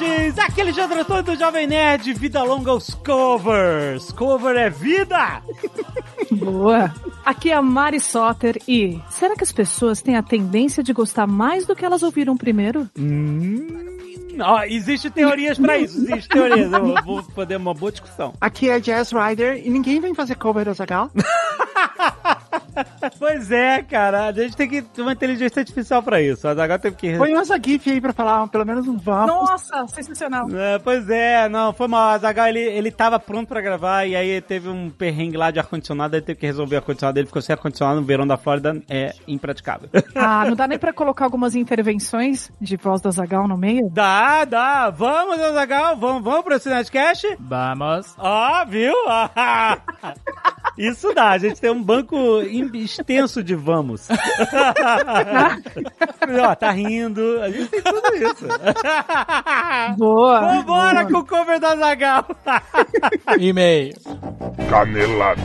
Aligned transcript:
Nerds! 0.00 0.38
Aqui 0.38 0.60
é 0.60 0.64
Alexandre 0.64 1.00
Antônio 1.00 1.22
do 1.22 1.36
Jovem 1.36 1.66
Nerd, 1.66 2.12
vida 2.14 2.42
longa 2.42 2.70
aos 2.70 2.94
covers! 2.94 4.10
Cover 4.12 4.56
é 4.56 4.70
vida! 4.70 5.42
Boa! 6.32 6.92
Aqui 7.24 7.50
é 7.50 7.54
a 7.54 7.62
Mari 7.62 8.00
Soter 8.00 8.58
e 8.66 8.98
será 9.10 9.36
que 9.36 9.44
as 9.44 9.52
pessoas 9.52 10.00
têm 10.00 10.16
a 10.16 10.22
tendência 10.22 10.82
de 10.82 10.92
gostar 10.92 11.26
mais 11.26 11.66
do 11.66 11.76
que 11.76 11.84
elas 11.84 12.02
ouviram 12.02 12.36
primeiro? 12.36 12.88
Hum... 12.98 13.90
Ó, 14.42 14.62
existe 14.62 15.10
teorias 15.10 15.58
pra 15.58 15.76
isso, 15.76 15.98
existe 15.98 16.28
teorias. 16.28 16.72
Eu 16.72 16.94
vou 17.04 17.22
poder 17.22 17.56
uma 17.56 17.74
boa 17.74 17.92
discussão. 17.92 18.32
Aqui 18.40 18.70
é 18.70 18.80
Jazz 18.80 19.12
Rider 19.12 19.60
e 19.62 19.68
ninguém 19.68 20.00
vem 20.00 20.14
fazer 20.14 20.36
cover 20.36 20.64
do 20.64 20.72
Zagal. 20.72 21.10
pois 23.18 23.50
é, 23.50 23.82
cara. 23.82 24.26
A 24.26 24.32
gente 24.32 24.56
tem 24.56 24.68
que 24.68 24.82
ter 24.82 25.02
uma 25.02 25.12
inteligência 25.12 25.60
artificial 25.60 26.02
pra 26.02 26.20
isso. 26.20 26.46
Mas 26.46 26.58
agora 26.58 26.78
teve 26.78 26.96
que. 26.96 27.16
Põe 27.16 27.32
nossa 27.32 27.58
GIF 27.62 27.90
aí 27.90 28.00
pra 28.00 28.12
falar 28.12 28.46
pelo 28.48 28.64
menos 28.64 28.86
um 28.86 28.96
vamos. 28.96 29.26
Nossa, 29.28 29.86
sensacional. 29.88 30.46
É, 30.52 30.78
pois 30.78 31.08
é, 31.08 31.48
não, 31.48 31.72
foi 31.72 31.88
mal. 31.88 32.16
O 32.16 32.18
Zagal 32.18 32.48
ele, 32.48 32.60
ele 32.60 32.90
tava 32.90 33.18
pronto 33.18 33.48
pra 33.48 33.60
gravar 33.60 34.04
e 34.04 34.16
aí 34.16 34.40
teve 34.40 34.68
um 34.68 34.90
perrengue 34.90 35.36
lá 35.36 35.50
de 35.50 35.58
ar-condicionado. 35.58 36.16
Ele 36.16 36.22
teve 36.22 36.40
que 36.40 36.46
resolver 36.46 36.76
o 36.76 36.78
ar-condicionado. 36.78 37.18
Ele 37.18 37.26
ficou 37.26 37.42
sem 37.42 37.52
ar-condicionado 37.52 38.00
no 38.00 38.06
verão 38.06 38.26
da 38.26 38.36
Flórida. 38.36 38.80
É 38.88 39.14
impraticável. 39.26 39.88
Ah, 40.14 40.44
não 40.44 40.54
dá 40.54 40.66
nem 40.66 40.78
pra 40.78 40.92
colocar 40.92 41.24
algumas 41.24 41.54
intervenções 41.54 42.50
de 42.60 42.76
voz 42.76 43.00
da 43.00 43.10
Zagal 43.10 43.48
no 43.48 43.56
meio? 43.56 43.88
Dá, 43.90 44.44
dá. 44.44 44.90
Vamos, 44.90 45.38
Zagal, 45.38 45.96
vamos, 45.96 46.22
vamos 46.22 46.42
pro 46.42 46.58
Cinecast? 46.58 47.36
Vamos. 47.38 48.14
Ó, 48.18 48.64
viu? 48.66 48.92
Isso 50.76 51.12
dá, 51.14 51.30
a 51.30 51.38
gente 51.38 51.60
tem 51.60 51.70
um 51.70 51.82
banco 51.82 52.16
extenso 52.74 53.42
de 53.42 53.54
vamos. 53.54 54.08
Ó, 56.42 56.54
tá 56.54 56.70
rindo, 56.70 57.40
a 57.42 57.50
gente 57.50 57.68
tem 57.68 57.82
tudo 57.82 58.14
isso. 58.14 58.46
Boa. 59.96 60.40
Vambora 60.40 61.06
com 61.06 61.18
o 61.18 61.26
cover 61.26 61.58
da 61.60 61.76
Zagal. 61.76 62.26
E-mail. 63.38 63.94
Canelada. 64.68 65.40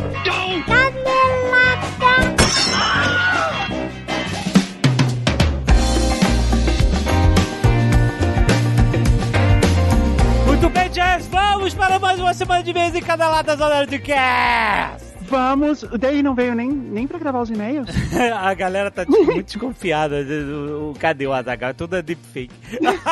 Muito 10.46 10.70
bem, 10.70 10.90
Jazz, 10.90 11.28
vamos 11.28 11.74
para 11.74 12.00
mais 12.00 12.20
uma 12.20 12.34
semana 12.34 12.64
de 12.64 12.74
vez 12.74 12.96
em 12.96 13.02
cada 13.02 13.30
lado 13.30 13.46
das 13.46 13.60
horas 13.62 13.88
de 13.88 14.00
cast. 14.00 15.05
Vamos. 15.28 15.84
O 15.84 15.98
Day 15.98 16.22
não 16.22 16.36
veio 16.36 16.54
nem, 16.54 16.70
nem 16.70 17.08
pra 17.08 17.18
gravar 17.18 17.42
os 17.42 17.50
e-mails. 17.50 17.90
A 18.40 18.54
galera 18.54 18.92
tá 18.92 19.06
tipo, 19.06 19.24
muito 19.26 19.46
desconfiada. 19.46 20.16
O, 20.18 20.92
o, 20.92 20.94
cadê 20.94 21.26
o 21.26 21.34
Azaghal? 21.34 21.74
Tudo 21.74 21.96
é 21.96 22.02
deepfake. 22.02 22.54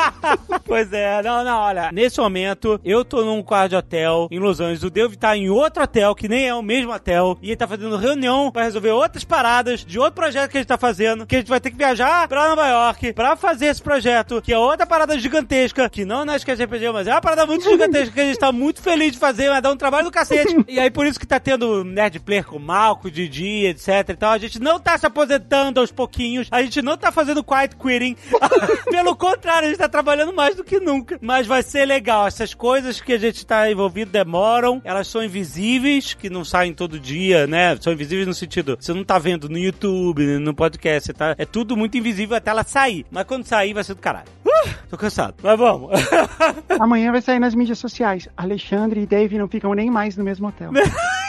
pois 0.64 0.92
é, 0.92 1.22
não, 1.22 1.44
não, 1.44 1.58
olha. 1.58 1.90
Nesse 1.92 2.20
momento, 2.20 2.80
eu 2.84 3.04
tô 3.04 3.24
num 3.24 3.42
quarto 3.42 3.70
de 3.70 3.76
hotel 3.76 4.28
em 4.30 4.38
Los 4.38 4.60
Angeles. 4.60 4.82
O 4.82 4.90
David 4.90 5.18
tá 5.18 5.36
em 5.36 5.48
outro 5.48 5.82
hotel, 5.82 6.14
que 6.14 6.28
nem 6.28 6.46
é 6.46 6.54
o 6.54 6.62
mesmo 6.62 6.92
hotel. 6.92 7.36
E 7.42 7.48
ele 7.48 7.56
tá 7.56 7.66
fazendo 7.66 7.96
reunião 7.96 8.50
pra 8.50 8.64
resolver 8.64 8.90
outras 8.90 9.24
paradas 9.24 9.84
de 9.84 9.98
outro 9.98 10.14
projeto 10.14 10.50
que 10.50 10.58
a 10.58 10.60
gente 10.60 10.68
tá 10.68 10.78
fazendo. 10.78 11.26
Que 11.26 11.36
a 11.36 11.38
gente 11.38 11.48
vai 11.48 11.60
ter 11.60 11.70
que 11.70 11.76
viajar 11.76 12.28
pra 12.28 12.48
Nova 12.48 12.66
York 12.68 13.12
pra 13.12 13.36
fazer 13.36 13.66
esse 13.66 13.82
projeto. 13.82 14.40
Que 14.40 14.52
é 14.52 14.58
outra 14.58 14.86
parada 14.86 15.18
gigantesca. 15.18 15.88
Que 15.88 16.04
não 16.04 16.30
é 16.30 16.36
Esquece 16.36 16.64
RPG, 16.64 16.90
mas 16.92 17.06
é 17.06 17.12
uma 17.12 17.20
parada 17.20 17.46
muito 17.46 17.64
gigantesca 17.64 18.12
que 18.12 18.20
a 18.20 18.24
gente 18.24 18.38
tá 18.38 18.52
muito 18.52 18.82
feliz 18.82 19.12
de 19.12 19.18
fazer. 19.18 19.48
Vai 19.48 19.62
dar 19.62 19.72
um 19.72 19.76
trabalho 19.76 20.04
do 20.04 20.10
cacete. 20.10 20.54
E 20.66 20.80
aí, 20.80 20.90
por 20.90 21.06
isso 21.06 21.20
que 21.20 21.26
tá 21.26 21.38
tendo 21.38 21.84
Nerd 22.04 22.20
Player 22.20 22.44
com 22.44 22.56
o 22.56 22.60
Malco, 22.60 23.10
Didi, 23.10 23.66
etc 23.66 24.10
e 24.10 24.14
tal. 24.14 24.32
A 24.32 24.38
gente 24.38 24.60
não 24.60 24.78
tá 24.78 24.98
se 24.98 25.06
aposentando 25.06 25.80
aos 25.80 25.90
pouquinhos. 25.90 26.48
A 26.50 26.62
gente 26.62 26.82
não 26.82 26.98
tá 26.98 27.10
fazendo 27.10 27.42
quiet 27.42 27.74
quitting. 27.76 28.16
Pelo 28.90 29.16
contrário, 29.16 29.66
a 29.66 29.70
gente 29.70 29.78
tá 29.78 29.88
trabalhando 29.88 30.32
mais 30.32 30.54
do 30.54 30.62
que 30.62 30.78
nunca. 30.78 31.18
Mas 31.22 31.46
vai 31.46 31.62
ser 31.62 31.86
legal. 31.86 32.26
Essas 32.26 32.52
coisas 32.52 33.00
que 33.00 33.14
a 33.14 33.18
gente 33.18 33.46
tá 33.46 33.70
envolvido 33.70 34.10
demoram. 34.10 34.82
Elas 34.84 35.08
são 35.08 35.24
invisíveis, 35.24 36.12
que 36.12 36.28
não 36.28 36.44
saem 36.44 36.74
todo 36.74 37.00
dia, 37.00 37.46
né? 37.46 37.76
São 37.80 37.92
invisíveis 37.92 38.26
no 38.26 38.34
sentido, 38.34 38.76
você 38.78 38.92
não 38.92 39.04
tá 39.04 39.18
vendo 39.18 39.48
no 39.48 39.58
YouTube, 39.58 40.38
no 40.38 40.54
podcast, 40.54 41.12
tá? 41.12 41.34
É 41.38 41.46
tudo 41.46 41.76
muito 41.76 41.96
invisível 41.96 42.36
até 42.36 42.50
ela 42.50 42.64
sair. 42.64 43.06
Mas 43.10 43.24
quando 43.24 43.46
sair, 43.46 43.72
vai 43.72 43.82
ser 43.82 43.94
do 43.94 44.00
caralho. 44.00 44.28
Uh, 44.44 44.68
tô 44.90 44.98
cansado. 44.98 45.36
Mas 45.42 45.58
vamos. 45.58 45.90
Amanhã 46.78 47.12
vai 47.12 47.22
sair 47.22 47.38
nas 47.38 47.54
mídias 47.54 47.78
sociais. 47.78 48.28
Alexandre 48.36 49.00
e 49.00 49.06
Dave 49.06 49.38
não 49.38 49.48
ficam 49.48 49.72
nem 49.72 49.90
mais 49.90 50.16
no 50.16 50.24
mesmo 50.24 50.48
hotel. 50.48 50.70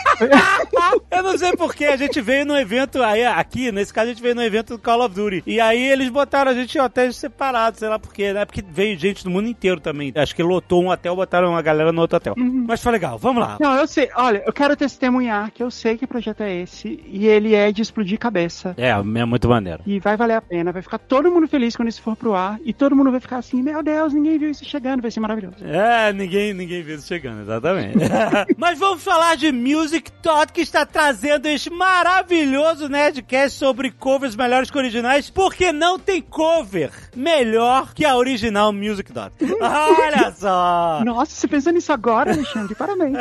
Eu 1.11 1.23
não 1.23 1.37
sei 1.37 1.55
porquê, 1.55 1.85
a 1.85 1.97
gente 1.97 2.21
veio 2.21 2.45
no 2.45 2.57
evento, 2.57 3.01
aí 3.01 3.25
aqui, 3.25 3.71
nesse 3.71 3.93
caso 3.93 4.07
a 4.07 4.13
gente 4.13 4.21
veio 4.21 4.35
no 4.35 4.43
evento 4.43 4.75
do 4.75 4.79
Call 4.79 5.05
of 5.05 5.15
Duty. 5.15 5.43
E 5.45 5.59
aí 5.59 5.83
eles 5.83 6.09
botaram 6.09 6.51
a 6.51 6.53
gente 6.53 6.77
em 6.77 6.81
hotéis 6.81 7.15
separados, 7.15 7.79
sei 7.79 7.89
lá 7.89 7.99
porquê, 7.99 8.33
né? 8.33 8.45
Porque 8.45 8.63
veio 8.67 8.97
gente 8.97 9.23
do 9.23 9.29
mundo 9.29 9.47
inteiro 9.47 9.79
também. 9.79 10.11
Acho 10.15 10.35
que 10.35 10.43
lotou 10.43 10.83
um 10.83 10.89
hotel, 10.89 11.15
botaram 11.15 11.49
uma 11.49 11.61
galera 11.61 11.91
no 11.91 12.01
outro 12.01 12.17
hotel. 12.17 12.35
Uhum. 12.37 12.65
Mas 12.67 12.81
foi 12.81 12.91
legal, 12.91 13.17
vamos 13.17 13.41
lá. 13.41 13.57
Não, 13.59 13.75
eu 13.75 13.87
sei. 13.87 14.09
Olha, 14.15 14.43
eu 14.45 14.53
quero 14.53 14.75
testemunhar 14.75 15.51
que 15.51 15.63
eu 15.63 15.71
sei 15.71 15.97
que 15.97 16.07
projeto 16.07 16.41
é 16.41 16.53
esse 16.61 17.03
e 17.07 17.27
ele 17.27 17.53
é 17.53 17.71
de 17.71 17.81
explodir 17.81 18.19
cabeça. 18.19 18.73
É, 18.77 18.89
é 18.89 19.25
muito 19.25 19.47
maneiro. 19.47 19.81
E 19.85 19.99
vai 19.99 20.17
valer 20.17 20.35
a 20.35 20.41
pena, 20.41 20.71
vai 20.71 20.81
ficar 20.81 20.97
todo 20.97 21.31
mundo 21.31 21.47
feliz 21.47 21.75
quando 21.75 21.89
isso 21.89 22.01
for 22.01 22.15
pro 22.15 22.33
ar 22.33 22.59
e 22.63 22.73
todo 22.73 22.95
mundo 22.95 23.11
vai 23.11 23.19
ficar 23.19 23.37
assim, 23.37 23.61
meu 23.61 23.81
Deus, 23.83 24.13
ninguém 24.13 24.37
viu 24.37 24.49
isso 24.49 24.65
chegando, 24.65 25.01
vai 25.01 25.11
ser 25.11 25.19
maravilhoso. 25.19 25.57
É, 25.65 26.11
ninguém, 26.13 26.53
ninguém 26.53 26.83
viu 26.83 26.95
isso 26.95 27.07
chegando, 27.07 27.41
exatamente. 27.41 27.97
Mas 28.57 28.77
vamos 28.79 29.03
falar 29.03 29.35
de 29.35 29.51
Music 29.51 30.04
Tot, 30.11 30.51
que 30.51 30.61
está 30.61 30.85
trazendo 30.85 31.47
este 31.47 31.69
maravilhoso 31.69 32.89
Nerdcast 32.89 33.57
sobre 33.59 33.91
covers 33.91 34.35
melhores 34.35 34.71
que 34.71 34.77
originais, 34.77 35.29
porque 35.29 35.71
não 35.71 35.99
tem 35.99 36.21
cover 36.21 36.91
melhor 37.15 37.93
que 37.93 38.05
a 38.05 38.15
original 38.15 38.73
Music 38.73 39.11
Dot. 39.11 39.33
Olha 39.61 40.31
só! 40.35 41.01
Nossa, 41.05 41.31
você 41.31 41.47
pensou 41.47 41.71
nisso 41.71 41.91
agora, 41.93 42.31
Alexandre? 42.31 42.75
Parabéns. 42.75 43.17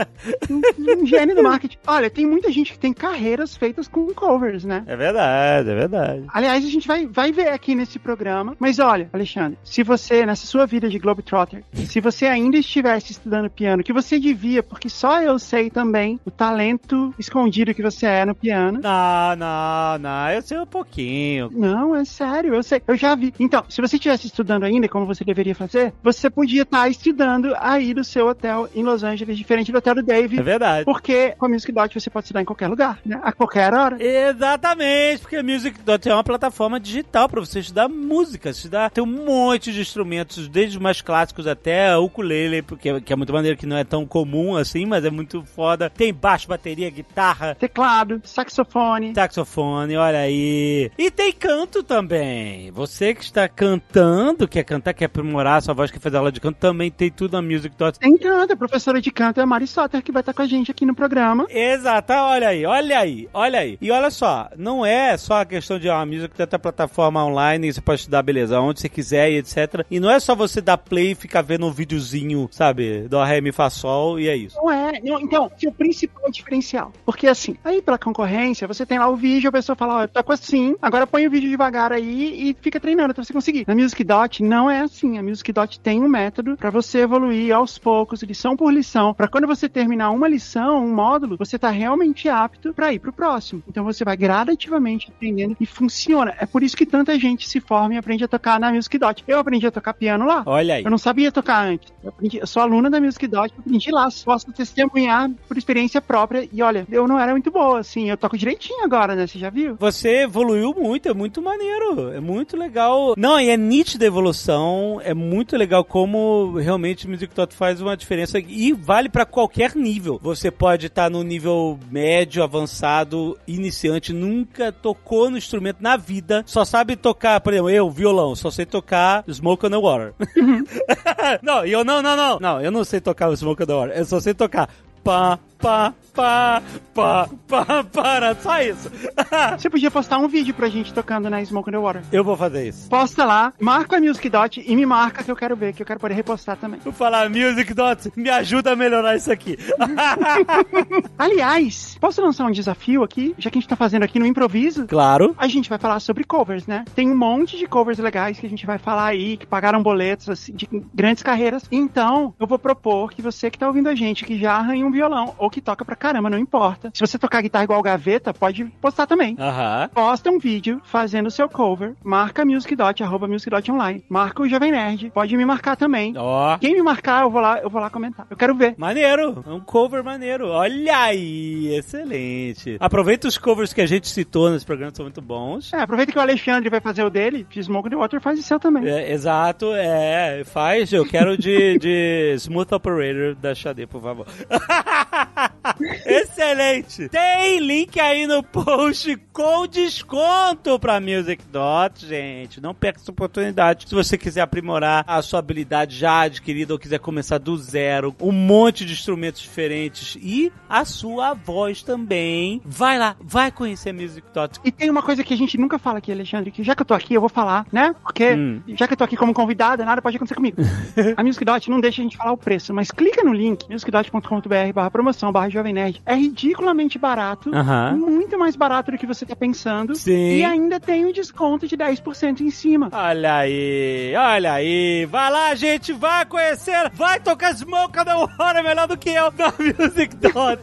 Um, 0.50 1.03
um 1.03 1.06
gênio 1.06 1.34
do 1.34 1.43
marketing. 1.43 1.78
Olha, 1.87 2.09
tem 2.11 2.27
muita 2.27 2.50
gente 2.50 2.73
que 2.73 2.78
tem 2.78 2.93
carreiras 2.93 3.56
feitas 3.56 3.87
com 3.87 4.12
covers, 4.15 4.65
né? 4.65 4.83
É 4.87 4.97
verdade, 4.97 5.71
é 5.71 5.75
verdade. 5.75 6.25
Aliás, 6.28 6.65
a 6.65 6.69
gente 6.69 6.89
vai, 6.89 7.06
vai 7.06 7.33
ver 7.33 7.49
aqui 7.49 7.75
nesse 7.75 7.99
programa. 7.99 8.56
Mas 8.59 8.78
olha, 8.78 9.09
Alexandre, 9.12 9.59
se 9.62 9.83
você, 9.83 10.25
nessa 10.25 10.47
sua 10.47 10.67
vida 10.67 10.89
de 10.89 10.99
Globetrotter, 10.99 11.62
se 11.87 12.00
você 12.00 12.27
ainda 12.27 12.56
estivesse 12.56 13.12
estudando 13.12 13.50
piano, 13.50 13.83
que 13.83 13.93
você 13.93 14.19
devia, 14.19 14.62
porque 14.62 14.89
só 14.89 15.21
eu 15.21 15.39
sei 15.39 15.71
também 15.71 16.19
o 16.25 16.31
talento 16.31 16.74
escondido 17.19 17.75
que 17.75 17.83
você 17.83 18.07
é 18.07 18.25
no 18.25 18.35
piano. 18.35 18.81
Não, 18.83 19.37
não, 19.37 19.99
não, 19.99 20.31
eu 20.31 20.43
sei 20.43 20.59
um 20.59 20.67
pouquinho. 20.67 21.51
Não, 21.53 21.95
é 21.95 22.05
sério, 22.05 22.55
eu 22.55 22.62
sei, 22.62 22.83
eu 22.87 22.97
já 22.97 23.15
vi. 23.15 23.33
Então, 23.39 23.65
se 23.69 23.81
você 23.81 23.97
estivesse 23.97 24.27
estudando 24.27 24.65
ainda, 24.65 24.89
como 24.89 25.07
você 25.07 25.25
deveria 25.25 25.55
fazer, 25.55 25.93
você 26.03 26.29
podia 26.31 26.62
estar 26.62 26.89
estudando 26.89 27.55
aí 27.59 27.95
do 27.95 28.05
seu 28.05 28.29
hotel 28.29 28.69
em 28.75 28.83
Los 28.83 29.03
Angeles, 29.03 29.37
diferente 29.37 29.73
do 29.73 29.79
hotel 29.79 29.97
do 29.97 30.03
Dave. 30.03 30.39
É 30.39 30.43
verdade. 30.43 30.85
Porque 30.85 31.35
com 31.39 31.47
a 31.47 31.49
Music 31.49 31.73
Dot 31.73 32.01
você 32.01 32.11
pode 32.11 32.25
estudar 32.25 32.43
em 32.43 32.45
qualquer 32.45 32.69
lugar, 32.69 32.99
né? 33.05 33.21
A 33.23 33.33
qualquer 33.33 33.73
hora. 33.73 33.97
Exatamente, 34.03 35.21
porque 35.21 35.37
a 35.37 35.43
Music 35.43 35.81
Dot 35.83 36.09
é 36.09 36.15
uma 36.15 36.25
plataforma 36.25 36.81
digital 36.81 37.29
para 37.29 37.41
você 37.41 37.61
estudar 37.61 37.89
música, 37.89 38.51
estudar, 38.51 38.91
tem 38.91 39.03
um 39.03 39.25
monte 39.25 39.73
de 39.73 39.81
instrumentos, 39.81 40.49
desde 40.49 40.77
os 40.77 40.83
mais 40.83 41.01
clássicos 41.01 41.47
até 41.47 41.97
o 41.97 42.05
ukulele, 42.05 42.62
porque 42.62 43.01
que 43.01 43.12
é 43.12 43.17
muito 43.17 43.33
maneiro, 43.33 43.56
que 43.56 43.67
não 43.67 43.77
é 43.77 43.85
tão 43.85 44.06
comum 44.06 44.56
assim, 44.56 44.87
mas 44.87 45.05
é 45.05 45.11
muito 45.11 45.43
foda. 45.43 45.91
Tem 45.91 46.12
baixo, 46.12 46.49
bateria, 46.49 46.63
guitarra, 46.72 47.54
Teclado, 47.54 48.20
saxofone. 48.25 49.12
saxofone, 49.14 49.97
olha 49.97 50.20
aí. 50.20 50.91
E 50.98 51.10
tem 51.10 51.32
canto 51.32 51.82
também. 51.82 52.70
Você 52.72 53.14
que 53.14 53.22
está 53.22 53.48
cantando, 53.48 54.48
quer 54.48 54.64
cantar, 54.64 54.94
quer 54.94 55.06
aprimorar 55.06 55.58
a 55.58 55.60
sua 55.60 55.75
voz, 55.75 55.91
quer 55.91 56.00
fazer 56.00 56.16
aula 56.16 56.32
de 56.32 56.41
canto, 56.41 56.56
também 56.56 56.91
tem 56.91 57.10
tudo 57.10 57.32
na 57.32 57.42
Music 57.42 57.75
Dot. 57.76 57.99
Tem 57.99 58.16
canto, 58.16 58.52
a 58.52 58.56
professora 58.56 59.00
de 59.00 59.11
canto 59.11 59.40
é 59.40 59.43
a 59.43 59.46
Mari 59.46 59.66
Soter, 59.66 60.02
que 60.02 60.12
vai 60.12 60.20
estar 60.20 60.32
com 60.32 60.43
a 60.43 60.46
gente 60.46 60.70
aqui 60.70 60.87
no 60.87 60.94
programa. 60.94 61.46
Exato, 61.50 62.12
olha 62.12 62.49
aí, 62.49 62.64
olha 62.64 62.99
aí, 62.99 63.28
olha 63.32 63.58
aí. 63.58 63.78
E 63.81 63.90
olha 63.90 64.10
só, 64.10 64.49
não 64.56 64.84
é 64.84 65.17
só 65.17 65.40
a 65.40 65.44
questão 65.44 65.78
de 65.78 65.88
uma 65.88 66.05
que 66.06 66.37
tem 66.37 66.46
a 66.50 66.58
plataforma 66.58 67.25
online, 67.25 67.72
você 67.72 67.81
pode 67.81 68.00
estudar, 68.00 68.22
beleza, 68.22 68.60
onde 68.60 68.81
você 68.81 68.88
quiser 68.88 69.31
e 69.31 69.38
etc. 69.38 69.84
E 69.90 69.99
não 70.00 70.10
é 70.10 70.19
só 70.20 70.34
você 70.34 70.60
dar 70.60 70.78
play 70.78 71.12
e 71.12 71.14
ficar 71.14 71.43
vendo 71.43 71.67
um 71.67 71.72
videozinho, 71.72 72.49
sabe, 72.50 73.08
do 73.08 73.22
Ré, 73.22 73.40
Mi, 73.40 73.52
Fá, 73.52 73.69
Sol 73.70 74.19
e 74.19 74.28
é 74.28 74.37
isso. 74.37 74.56
Não 74.56 74.70
é. 74.70 75.00
Não, 75.02 75.20
então, 75.20 75.50
o 75.67 75.72
principal 75.72 76.31
diferencial 76.31 76.54
diferencial. 76.55 76.93
Porque 77.05 77.27
assim, 77.27 77.56
aí 77.65 77.83
pela 77.83 77.99
concorrência, 77.99 78.69
você 78.69 78.87
tem 78.87 78.99
lá 78.99 79.09
o 79.09 79.17
vídeo, 79.17 79.49
a 79.49 79.53
pessoa 79.53 79.77
fala, 79.77 79.97
ó, 79.97 80.03
eu 80.03 80.09
toco 80.09 80.33
assim, 80.33 80.77
agora 80.81 81.06
põe 81.06 81.27
o 81.27 81.31
vídeo 81.31 81.51
devagar 81.51 81.93
aí 81.93 82.51
e 82.51 82.56
fica 82.61 82.79
treinando 82.79 83.11
até 83.11 83.23
você 83.23 83.33
conseguir. 83.33 83.65
Na 83.67 83.75
Music 83.75 84.03
Dot 84.05 84.43
não 84.43 84.71
é 84.71 84.81
assim. 84.81 85.19
A 85.19 85.23
Music 85.23 85.53
Dot 85.53 85.81
tem 85.81 86.03
um 86.03 86.09
método 86.09 86.56
para 86.56 86.71
você 86.71 87.01
evoluir 87.01 87.55
aos 87.55 87.79
poucos, 87.79 88.23
lição 88.23 88.56
por 88.56 88.73
lição, 88.73 89.15
para 89.15 89.29
quando 89.29 89.47
você 89.47 89.69
terminar 89.69 90.11
uma 90.11 90.29
lição, 90.29 90.85
um 90.85 90.95
módulo, 90.95 91.37
você 91.37 91.59
tá 91.59 91.71
realmente 91.71 92.29
apto 92.29 92.73
para 92.73 92.93
ir 92.93 92.99
pro 92.99 93.12
próximo. 93.12 93.62
Então 93.69 93.85
você 93.85 94.05
vai 94.05 94.17
gradativamente 94.17 95.11
aprendendo 95.11 95.56
e 95.61 95.67
funciona. 95.67 96.35
É 96.39 96.47
por 96.47 96.62
isso 96.62 96.77
que 96.77 96.87
tanta 96.87 97.19
gente 97.19 97.49
se 97.49 97.61
forma 97.61 97.95
e 97.95 97.97
aprende 97.97 98.25
a 98.25 98.29
tocar 98.29 98.61
na 98.61 98.73
Music 98.73 98.97
Dot. 98.99 99.25
Eu 99.27 99.39
aprendi 99.39 99.67
a 99.67 99.71
tocar 99.71 99.95
piano 99.95 100.27
lá. 100.27 100.43
Olha 100.47 100.75
aí. 100.75 100.85
Eu 100.85 100.91
não 100.91 100.99
sabia 100.99 101.33
tocar 101.33 101.67
antes. 101.67 101.93
Eu, 102.03 102.11
aprendi, 102.11 102.39
eu 102.39 102.47
sou 102.47 102.62
aluna 102.62 102.91
da 102.91 103.01
Music 103.01 103.27
Dot, 103.27 103.53
aprendi 103.59 103.91
lá. 103.91 104.09
Posso 104.25 104.53
testemunhar 104.53 105.31
por 105.49 105.56
experiência 105.56 106.01
própria. 106.01 106.44
E 106.52 106.62
olha, 106.62 106.87
eu 106.91 107.06
não 107.06 107.19
era 107.19 107.32
muito 107.32 107.50
boa, 107.50 107.81
assim. 107.81 108.11
Eu 108.11 108.17
toco 108.17 108.38
direitinho 108.38 108.85
agora, 108.85 109.14
né? 109.14 109.26
Você 109.26 109.38
já 109.38 109.50
viu? 109.50 109.76
Você 109.76 110.23
evoluiu 110.23 110.75
muito, 110.76 111.08
é 111.08 111.14
muito 111.14 111.43
maneiro, 111.43 112.12
é 112.12 112.20
muito 112.20 112.56
legal. 112.56 113.14
Não, 113.17 113.41
e 113.41 113.50
é 113.50 113.56
nítida 113.56 114.05
a 114.05 114.08
evolução, 114.08 115.00
é 115.02 115.14
muito 115.14 115.56
legal 115.56 115.85
como 115.85 116.56
realmente 116.58 117.06
o 117.06 117.11
Music 117.11 117.35
Dot 117.35 117.55
faz 117.55 117.81
uma 117.81 117.96
diferença 117.96 118.38
e 118.38 118.73
vale 118.73 119.08
pra 119.08 119.25
qualquer 119.25 119.75
nível. 119.75 120.19
Você 120.23 120.50
pode 120.50 120.87
estar 120.87 121.11
no 121.11 121.23
nível 121.23 121.79
médio, 121.91 122.43
avançado, 122.43 123.38
iniciante, 123.46 124.12
nunca 124.12 124.73
tocou 124.73 125.31
no 125.31 125.38
instrumento 125.38 125.79
na 125.81 125.96
vida, 125.96 126.43
só 126.46 126.64
sabe 126.64 126.96
tocar, 126.96 127.41
por 127.41 127.52
exemplo, 127.52 127.70
eu, 127.70 127.91
violão, 127.91 128.35
só 128.35 128.50
sei 128.50 128.67
tocar 128.67 129.25
Smoke 129.29 129.67
on 129.67 129.70
the 129.70 129.76
Water. 129.76 130.14
não, 131.43 131.64
eu 131.64 131.85
não, 131.85 132.02
não, 132.02 132.17
não, 132.17 132.38
não, 132.38 132.61
eu 132.61 132.70
não 132.70 132.85
sei 132.85 133.00
tocar 133.00 133.35
Smoke 133.37 133.62
on 133.62 133.67
the 133.67 133.75
Water, 133.75 133.96
eu 133.96 134.05
só 134.05 134.20
sei 134.20 134.35
tocar 134.35 134.69
pá, 135.05 135.38
pá, 135.64 135.94
pá, 136.12 136.62
pá, 136.94 137.28
pá, 137.49 137.84
para, 137.84 138.34
só 138.34 138.61
isso. 138.61 138.90
Você 139.56 139.70
podia 139.70 139.90
postar 139.90 140.19
um 140.19 140.28
vídeo 140.28 140.52
pra 140.52 140.69
gente 140.69 140.93
tocando 140.93 141.31
na 141.31 141.43
Smoke 141.43 141.70
on 141.70 141.72
the 141.72 141.78
Water. 141.78 142.02
eu 142.12 142.22
vou 142.22 142.37
fazer 142.37 142.69
isso. 142.69 142.87
Posta 142.90 143.25
lá, 143.25 143.50
marca 143.58 143.96
a 143.96 144.00
Music 144.00 144.28
Dot 144.28 144.62
e 144.64 144.76
me 144.76 144.84
marca 144.84 145.25
que 145.25 145.31
eu 145.31 145.37
quero 145.37 145.56
ver, 145.56 145.72
que 145.72 145.81
eu 145.81 145.87
quero 145.87 145.99
poder 145.99 146.12
repostar 146.12 146.58
também. 146.58 146.81
Vou 146.84 146.93
falar 146.93 147.31
Music 147.31 147.72
Dots, 147.72 148.11
me 148.14 148.28
ajuda 148.28 148.72
a 148.72 148.76
melhorar 148.76 149.16
isso 149.16 149.32
aqui. 149.32 149.56
Aliás, 151.19 151.96
posso 151.99 152.20
lançar 152.20 152.44
um 152.44 152.50
desafio 152.50 153.02
aqui? 153.02 153.34
Já 153.38 153.50
que 153.50 153.56
a 153.56 153.60
gente 153.60 153.70
tá 153.70 153.76
fazendo 153.76 154.02
aqui 154.02 154.19
no 154.19 154.26
improviso, 154.26 154.87
claro. 154.87 155.34
a 155.38 155.49
gente 155.49 155.70
vai 155.70 155.78
falar 155.78 155.99
sobre 156.00 156.25
covers, 156.25 156.67
né? 156.67 156.84
Tem 156.94 157.10
um 157.10 157.17
monte 157.17 157.56
de 157.56 157.67
covers 157.67 157.99
legais 157.99 158.38
que 158.38 158.44
a 158.44 158.50
gente 158.50 158.67
vai 158.67 158.76
falar 158.76 159.06
aí, 159.06 159.38
que 159.38 159.46
pagaram 159.46 159.82
boletos 159.82 160.28
assim, 160.28 160.52
de 160.52 160.69
grandes 160.93 161.22
carreiras. 161.22 161.64
Então, 161.72 162.34
eu 162.38 162.46
vou 162.46 162.58
propor 162.58 163.10
que 163.12 163.22
você 163.22 163.50
que 163.50 163.58
tá 163.58 163.67
ouvindo 163.67 163.88
a 163.88 163.94
gente, 163.94 164.26
que 164.26 164.38
já 164.38 164.52
arranha 164.52 164.87
um 164.87 164.90
violão, 164.90 165.34
ou 165.38 165.54
que 165.55 165.61
toca 165.61 165.85
pra 165.85 165.95
caramba, 165.95 166.29
não 166.29 166.39
importa. 166.39 166.91
Se 166.93 167.01
você 167.01 167.17
tocar 167.17 167.41
guitarra 167.41 167.65
igual 167.65 167.81
gaveta, 167.81 168.35
pode 168.35 168.65
postar 168.81 169.06
também. 169.06 169.37
Aham. 169.39 169.89
Posta 169.95 170.29
um 170.29 170.39
vídeo 170.39 170.81
fazendo 170.85 171.27
o 171.27 171.31
seu 171.31 171.49
cover, 171.49 171.95
marca 172.03 172.43
a 172.43 172.45
Music 172.45 172.75
Dot, 172.75 173.03
arroba 173.03 173.29
Music 173.29 173.49
Dot 173.49 173.71
Online. 173.71 174.05
Marca 174.09 174.43
o 174.43 174.49
Jovem 174.49 174.73
Nerd, 174.73 175.11
pode 175.15 175.37
me 175.37 175.45
marcar 175.45 175.77
também. 175.77 176.12
Ó. 176.17 176.59
Quem 176.59 176.75
me 176.75 176.83
marcar, 176.83 177.23
eu 177.23 177.31
vou 177.31 177.41
lá, 177.41 177.61
eu 177.61 177.71
vou 177.71 177.81
lá 177.81 177.89
comentar. 177.89 178.27
Eu 178.29 178.37
quero 178.37 178.55
ver. 178.56 178.75
Maneiro, 178.77 179.45
é 179.47 179.51
um 179.51 179.61
cover 179.61 180.03
maneiro. 180.03 180.49
Olha 180.49 180.99
aí, 180.99 181.73
excelente. 181.77 182.77
Aproveita 182.81 183.29
os 183.29 183.39
covers 183.39 183.73
que 183.73 183.81
a 183.81 183.87
gente 183.87 184.09
citou 184.09 184.51
nesse 184.51 184.67
programa, 184.67 184.93
são 184.93 185.05
muito 185.05 185.23
bons. 185.23 185.73
É, 185.73 185.81
aproveita 185.81 186.11
que 186.11 186.19
o 186.19 186.21
Alexandre 186.21 186.69
vai 186.69 186.81
fazer 186.81 187.05
o 187.05 187.11
dele, 187.11 187.47
de 187.49 187.62
Smoke 187.62 187.91
the 187.91 187.97
Water, 187.97 188.21
faz 188.21 188.41
o 188.41 188.43
seu 188.43 188.59
também. 188.59 188.89
É, 188.89 189.12
exato, 189.12 189.73
é, 189.73 190.43
faz. 190.45 190.93
Eu 190.93 191.06
quero 191.06 191.39
de, 191.39 191.79
de 191.79 192.35
Smooth 192.43 192.75
Operator 192.75 193.37
da 193.37 193.55
Xadê, 193.55 193.87
por 193.87 194.03
favor. 194.03 194.27
Excelente! 196.06 197.08
Tem 197.08 197.58
link 197.58 197.99
aí 198.00 198.26
no 198.26 198.43
post 198.43 199.17
com 199.32 199.67
desconto 199.67 200.79
pra 200.79 201.00
Music 201.00 201.43
Dot, 201.50 202.06
gente. 202.06 202.61
Não 202.61 202.75
perca 202.75 203.00
essa 203.00 203.11
oportunidade. 203.11 203.88
Se 203.88 203.94
você 203.94 204.17
quiser 204.17 204.41
aprimorar 204.43 205.05
a 205.06 205.20
sua 205.23 205.38
habilidade 205.38 205.96
já 205.96 206.23
adquirida 206.23 206.73
ou 206.73 206.79
quiser 206.79 206.99
começar 206.99 207.38
do 207.38 207.56
zero, 207.56 208.14
um 208.20 208.32
monte 208.32 208.85
de 208.85 208.93
instrumentos 208.93 209.41
diferentes 209.41 210.17
e 210.20 210.52
a 210.69 210.85
sua 210.85 211.35
voz 211.35 211.82
também. 211.82 212.61
Vai 212.64 212.99
lá, 212.99 213.17
vai 213.20 213.50
conhecer 213.50 213.91
a 213.91 213.93
Music 213.93 214.26
Dot. 214.32 214.61
E 214.64 214.70
tem 214.70 214.91
uma 214.91 215.02
coisa 215.02 215.23
que 215.25 215.35
a 215.35 215.37
gente 215.37 215.58
nunca 215.58 215.79
fala 215.79 215.99
aqui, 215.99 216.12
Alexandre, 216.12 216.50
que 216.50 216.62
já 216.62 216.75
que 216.75 216.82
eu 216.82 216.87
tô 216.87 216.94
aqui, 216.94 217.14
eu 217.14 217.20
vou 217.20 217.31
falar, 217.31 217.67
né? 217.73 217.94
Porque 218.02 218.32
Hum. 218.35 218.61
já 218.69 218.87
que 218.87 218.93
eu 218.93 218.96
tô 218.96 219.05
aqui 219.05 219.17
como 219.17 219.32
convidada, 219.35 219.85
nada 219.85 220.00
pode 220.02 220.17
acontecer 220.17 220.35
comigo. 220.35 220.56
a 221.17 221.23
Music 221.23 221.44
Dot 221.44 221.70
não 221.70 221.81
deixa 221.81 222.00
a 222.00 222.05
gente 222.05 222.17
falar 222.17 222.32
o 222.32 222.37
preço, 222.37 222.73
mas 222.75 222.91
clica 222.91 223.23
no 223.23 223.32
link, 223.32 223.69
musicdot.com.br 223.69 224.73
barra 224.75 224.91
promoção 224.91 225.24
barra 225.32 225.49
Jovem 225.49 225.73
Nerd. 225.73 226.03
É 226.05 226.15
ridiculamente 226.15 226.99
barato, 226.99 227.50
muito 227.97 228.38
mais 228.38 228.56
barato 228.56 228.93
do 228.93 228.99
que 228.99 229.06
você 229.06 229.25
tá 229.25 229.37
pensando. 229.37 229.94
Sim. 229.94 230.37
E 230.37 230.44
ainda 230.44 230.79
tem 230.81 231.06
um 231.06 231.12
desconto 231.12 231.67
de 231.67 231.76
10% 231.76 232.41
em 232.41 232.50
cima. 232.50 232.88
Olha 232.93 233.37
aí, 233.37 234.15
olha 234.17 234.53
aí. 234.53 235.06
Vai 235.06 235.31
lá, 235.31 235.55
gente, 235.55 235.93
vai 235.93 236.25
conhecer, 236.26 236.91
vai 236.94 237.21
tocar 237.21 237.55
Smoke 237.55 238.05
the 238.05 238.15
Water 238.15 238.62
melhor 238.62 238.87
do 238.87 238.97
que 238.97 239.11
eu 239.11 239.31
da 239.31 239.53
Music 239.59 240.17
Dot. 240.17 240.61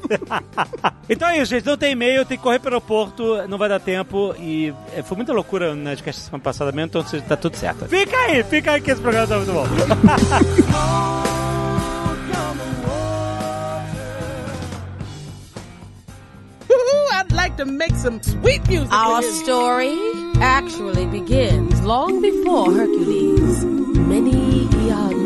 então 1.09 1.29
é 1.29 1.37
isso, 1.37 1.51
gente. 1.51 1.65
Não 1.65 1.77
tem 1.77 1.93
e-mail, 1.93 2.25
tem 2.25 2.37
que 2.37 2.43
correr 2.43 2.59
pro 2.59 2.69
aeroporto, 2.69 3.47
não 3.47 3.57
vai 3.57 3.69
dar 3.69 3.79
tempo. 3.79 4.35
E 4.37 4.73
é, 4.95 5.01
foi 5.01 5.15
muita 5.15 5.33
loucura 5.33 5.73
na 5.73 5.95
podcast 6.01 6.21
semana 6.21 6.43
passada 6.43 6.71
mesmo, 6.71 6.87
então 6.87 7.03
tá 7.21 7.37
tudo 7.37 7.55
certo. 7.55 7.85
Fica 7.87 8.17
aí, 8.17 8.43
fica 8.43 8.71
aí 8.71 8.81
que 8.81 8.91
esse 8.91 9.01
programa 9.01 9.27
tá 9.27 9.37
muito 9.37 9.53
bom. 9.53 9.65
I'd 17.21 17.31
like 17.31 17.55
to 17.57 17.65
make 17.65 17.93
some 17.93 18.19
sweet 18.23 18.67
music. 18.67 18.91
Our 18.91 19.21
story 19.21 19.95
actually 20.37 21.05
begins 21.05 21.79
long 21.83 22.19
before 22.19 22.73
Hercules, 22.73 23.63
many 23.63 24.65
eons 24.87 25.20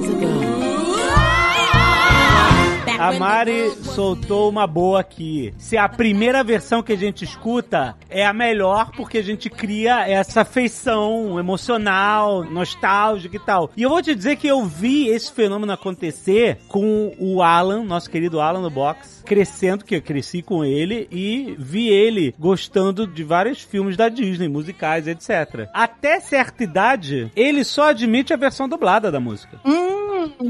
A 2.98 3.10
when 3.10 3.14
the 3.14 3.20
Mari 3.20 3.72
soltou 3.84 4.50
uma 4.50 4.66
boa 4.66 5.02
aqui. 5.02 5.54
Se 5.58 5.78
a 5.78 5.90
primeira 5.90 6.44
versão 6.44 6.82
que 6.82 6.94
a 6.94 6.98
gente 6.98 7.24
escuta 7.24 7.96
é 8.10 8.26
a 8.26 8.34
melhor, 8.34 8.92
porque 8.96 9.18
a 9.18 9.24
gente 9.24 9.50
cria 9.50 10.08
essa 10.08 10.42
afeição 10.42 11.40
emocional, 11.40 12.44
nostálgica 12.44 13.36
e 13.36 13.40
tal. 13.40 13.72
E 13.76 13.84
eu 13.84 13.90
vou 13.90 14.02
te 14.02 14.16
dizer 14.16 14.38
que 14.38 14.48
eu 14.48 14.64
vi 14.66 15.08
esse 15.08 15.32
fenômeno 15.32 15.74
acontecer 15.74 16.60
com 16.68 17.14
o 17.20 17.42
Alan, 17.42 17.84
nosso 17.84 18.10
querido 18.10 18.40
Alan 18.40 18.62
do 18.62 18.70
Box, 18.70 19.24
crescendo, 19.26 19.84
que 19.84 19.96
eu 19.96 20.02
cresci 20.02 20.42
com 20.42 20.64
ele, 20.64 21.08
e 21.12 21.56
vi 21.58 21.90
ele 21.90 22.34
gostando 22.40 23.06
de 23.06 23.24
vários 23.24 23.62
filmes 23.62 23.98
da 23.98 24.08
Disney, 24.08 24.48
musicais, 24.48 25.08
etc. 25.08 25.68
Até 25.74 26.20
certa 26.20 26.64
idade, 26.64 27.32
ele 27.36 27.64
só 27.64 27.90
admite 27.90 28.34
a 28.34 28.38
versão 28.38 28.70
dublada 28.70 29.12
da 29.12 29.20
música. 29.20 29.60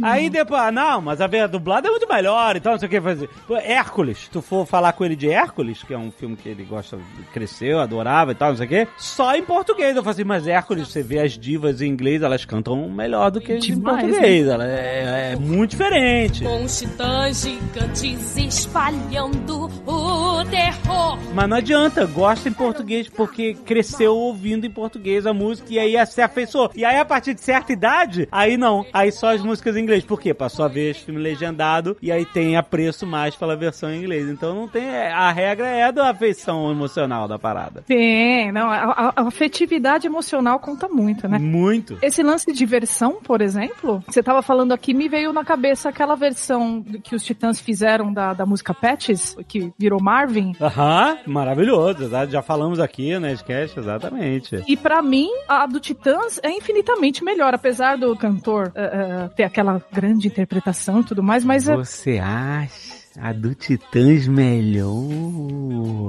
Aí 0.02 0.30
depois, 0.30 0.62
ah, 0.62 0.72
não, 0.72 1.02
mas 1.02 1.22
a 1.22 1.28
veia 1.28 1.48
dublada 1.48 1.88
é 1.88 1.92
muito 1.92 2.08
melhor, 2.08 2.56
então 2.56 2.74
não 2.74 2.80
sei 2.80 2.88
o 2.88 2.90
que 2.90 3.02
fazer. 3.02 3.30
Hércules, 3.64 4.18
se 4.20 4.30
tu 4.30 4.42
for 4.42 4.66
falar 4.66 4.94
com 4.94 5.06
ele 5.06 5.16
de 5.16 5.30
Hércules, 5.30 5.84
que 5.84 5.94
é 5.94 5.98
um 5.98 6.12
filme 6.12 6.36
que 6.36 6.50
ele 6.50 6.64
gosta, 6.64 6.98
cresceu, 7.34 7.80
adorava 7.80 8.32
e 8.32 8.36
tal, 8.36 8.50
não 8.50 8.58
sei 8.58 8.66
o 8.66 8.70
que, 8.70 8.88
só 8.98 9.36
em 9.36 9.44
português. 9.44 9.96
Eu 9.96 10.04
falei 10.04 10.14
assim, 10.14 10.24
mas 10.24 10.48
Hércules, 10.48 10.88
você 10.88 11.02
vê 11.02 11.20
as 11.20 11.38
divas 11.38 11.82
em 11.82 11.88
inglês, 11.88 12.22
elas 12.22 12.46
cantam 12.46 12.90
melhor 12.90 13.32
do 13.32 13.42
que 13.42 13.54
em 13.54 13.60
Demais, 13.60 14.02
português. 14.02 14.48
Ela 14.48 14.68
é, 14.68 15.32
é 15.34 15.36
muito 15.36 15.72
diferente. 15.72 16.44
Com 16.44 16.64
os 16.64 16.80
titãs 16.80 17.42
gigantes 17.42 18.38
espalhando 18.38 19.70
o 19.86 20.46
terror. 20.46 21.18
Mas 21.34 21.50
não 21.50 21.58
adianta, 21.58 22.06
gosta 22.06 22.50
em 22.50 22.54
português 22.54 23.10
porque 23.10 23.54
cresceu 23.66 24.16
ouvindo 24.16 24.66
em 24.66 24.70
português 24.70 25.26
a 25.26 25.34
música 25.34 25.74
e 25.74 25.80
aí 25.80 26.06
se 26.06 26.22
afeiçoou. 26.22 26.72
E 26.76 26.86
aí 26.86 26.98
a 26.98 27.06
partir 27.06 27.34
de 27.34 27.42
certa 27.42 27.74
idade, 27.74 28.28
aí 28.32 28.58
não, 28.58 28.86
aí 28.94 29.12
só 29.12 29.34
as 29.34 29.42
músicas 29.42 29.65
em 29.70 29.80
inglês. 29.82 30.04
Por 30.04 30.20
quê? 30.20 30.34
Passou 30.34 30.66
a 30.66 30.68
ver 30.68 30.94
filme 30.96 31.20
legendado 31.20 31.98
e 32.02 32.12
aí 32.12 32.26
tem 32.26 32.58
apreço 32.58 33.06
mais 33.06 33.36
pela 33.36 33.56
versão 33.56 33.92
em 33.92 34.00
inglês. 34.02 34.28
Então 34.30 34.54
não 34.54 34.68
tem, 34.68 34.88
a 34.90 35.32
regra 35.32 35.68
é 35.68 35.92
da 35.92 36.10
afeição 36.10 36.72
emocional 36.72 37.28
da 37.28 37.40
parada. 37.40 37.84
Tem, 37.88 38.52
não, 38.52 38.70
a, 38.70 38.76
a- 38.84 39.14
a 39.16 39.22
afetividade 39.28 40.08
emocional 40.08 40.60
conta 40.60 40.88
muito, 40.88 41.28
né? 41.28 41.38
Muito. 41.40 41.98
Esse 42.02 42.22
lance 42.24 42.52
de 42.52 42.66
versão, 42.66 43.20
por 43.24 43.42
exemplo, 43.42 44.04
você 44.08 44.22
tava 44.24 44.42
falando 44.42 44.72
aqui, 44.74 44.94
me 44.94 45.08
veio 45.10 45.32
na 45.34 45.44
cabeça 45.46 45.90
aquela 45.90 46.16
versão 46.16 46.84
que 47.04 47.16
os 47.16 47.24
Titãs 47.24 47.60
fizeram 47.60 48.12
da, 48.14 48.34
da 48.34 48.46
música 48.46 48.74
Patches, 48.74 49.36
que 49.48 49.72
virou 49.78 50.02
Marvin. 50.02 50.54
Aham, 50.60 51.18
maravilhoso, 51.26 52.10
já 52.30 52.42
falamos 52.42 52.80
aqui 52.80 53.14
no 53.14 53.22
Nerdcast, 53.22 53.80
exatamente. 53.80 54.64
E 54.68 54.76
pra 54.76 55.02
mim, 55.02 55.30
a 55.48 55.66
do 55.66 55.80
Titãs 55.80 56.40
é 56.44 56.50
infinitamente 56.52 57.24
melhor, 57.24 57.54
apesar 57.54 57.98
do 57.98 58.16
cantor 58.16 58.72
eh, 58.76 58.82
eh, 58.94 59.30
ter 59.36 59.44
aquela 59.56 59.82
grande 59.92 60.28
interpretação 60.28 61.00
e 61.00 61.04
tudo 61.06 61.24
mais, 61.24 61.46
mas 61.46 61.70
é, 61.70 61.76
Você 61.78 62.20
acha 62.20 62.96
a 63.22 63.32
do 63.32 63.56
Titãs 63.56 64.28
melhor? 64.28 64.90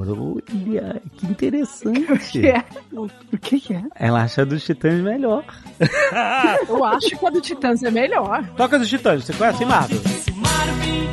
Olha, 0.09 1.00
que 1.17 1.26
interessante. 1.26 2.19
que 2.33 2.47
é, 2.49 2.65
o, 2.93 3.05
o 3.05 3.38
que 3.41 3.73
é? 3.73 3.85
Ela 3.95 4.23
acha 4.25 4.43
a 4.43 4.45
dos 4.45 4.65
Titãs 4.65 5.00
melhor. 5.00 5.45
Eu 6.69 6.85
acho 6.85 7.17
que 7.17 7.25
a 7.26 7.31
do 7.31 7.41
Titãs 7.41 7.83
é 7.85 7.91
melhor. 7.91 8.45
Toca 8.57 8.79
dos 8.81 8.88
Titãs, 8.88 9.25
você 9.25 9.33
conhece? 9.35 9.65
Marvin, 9.65 11.07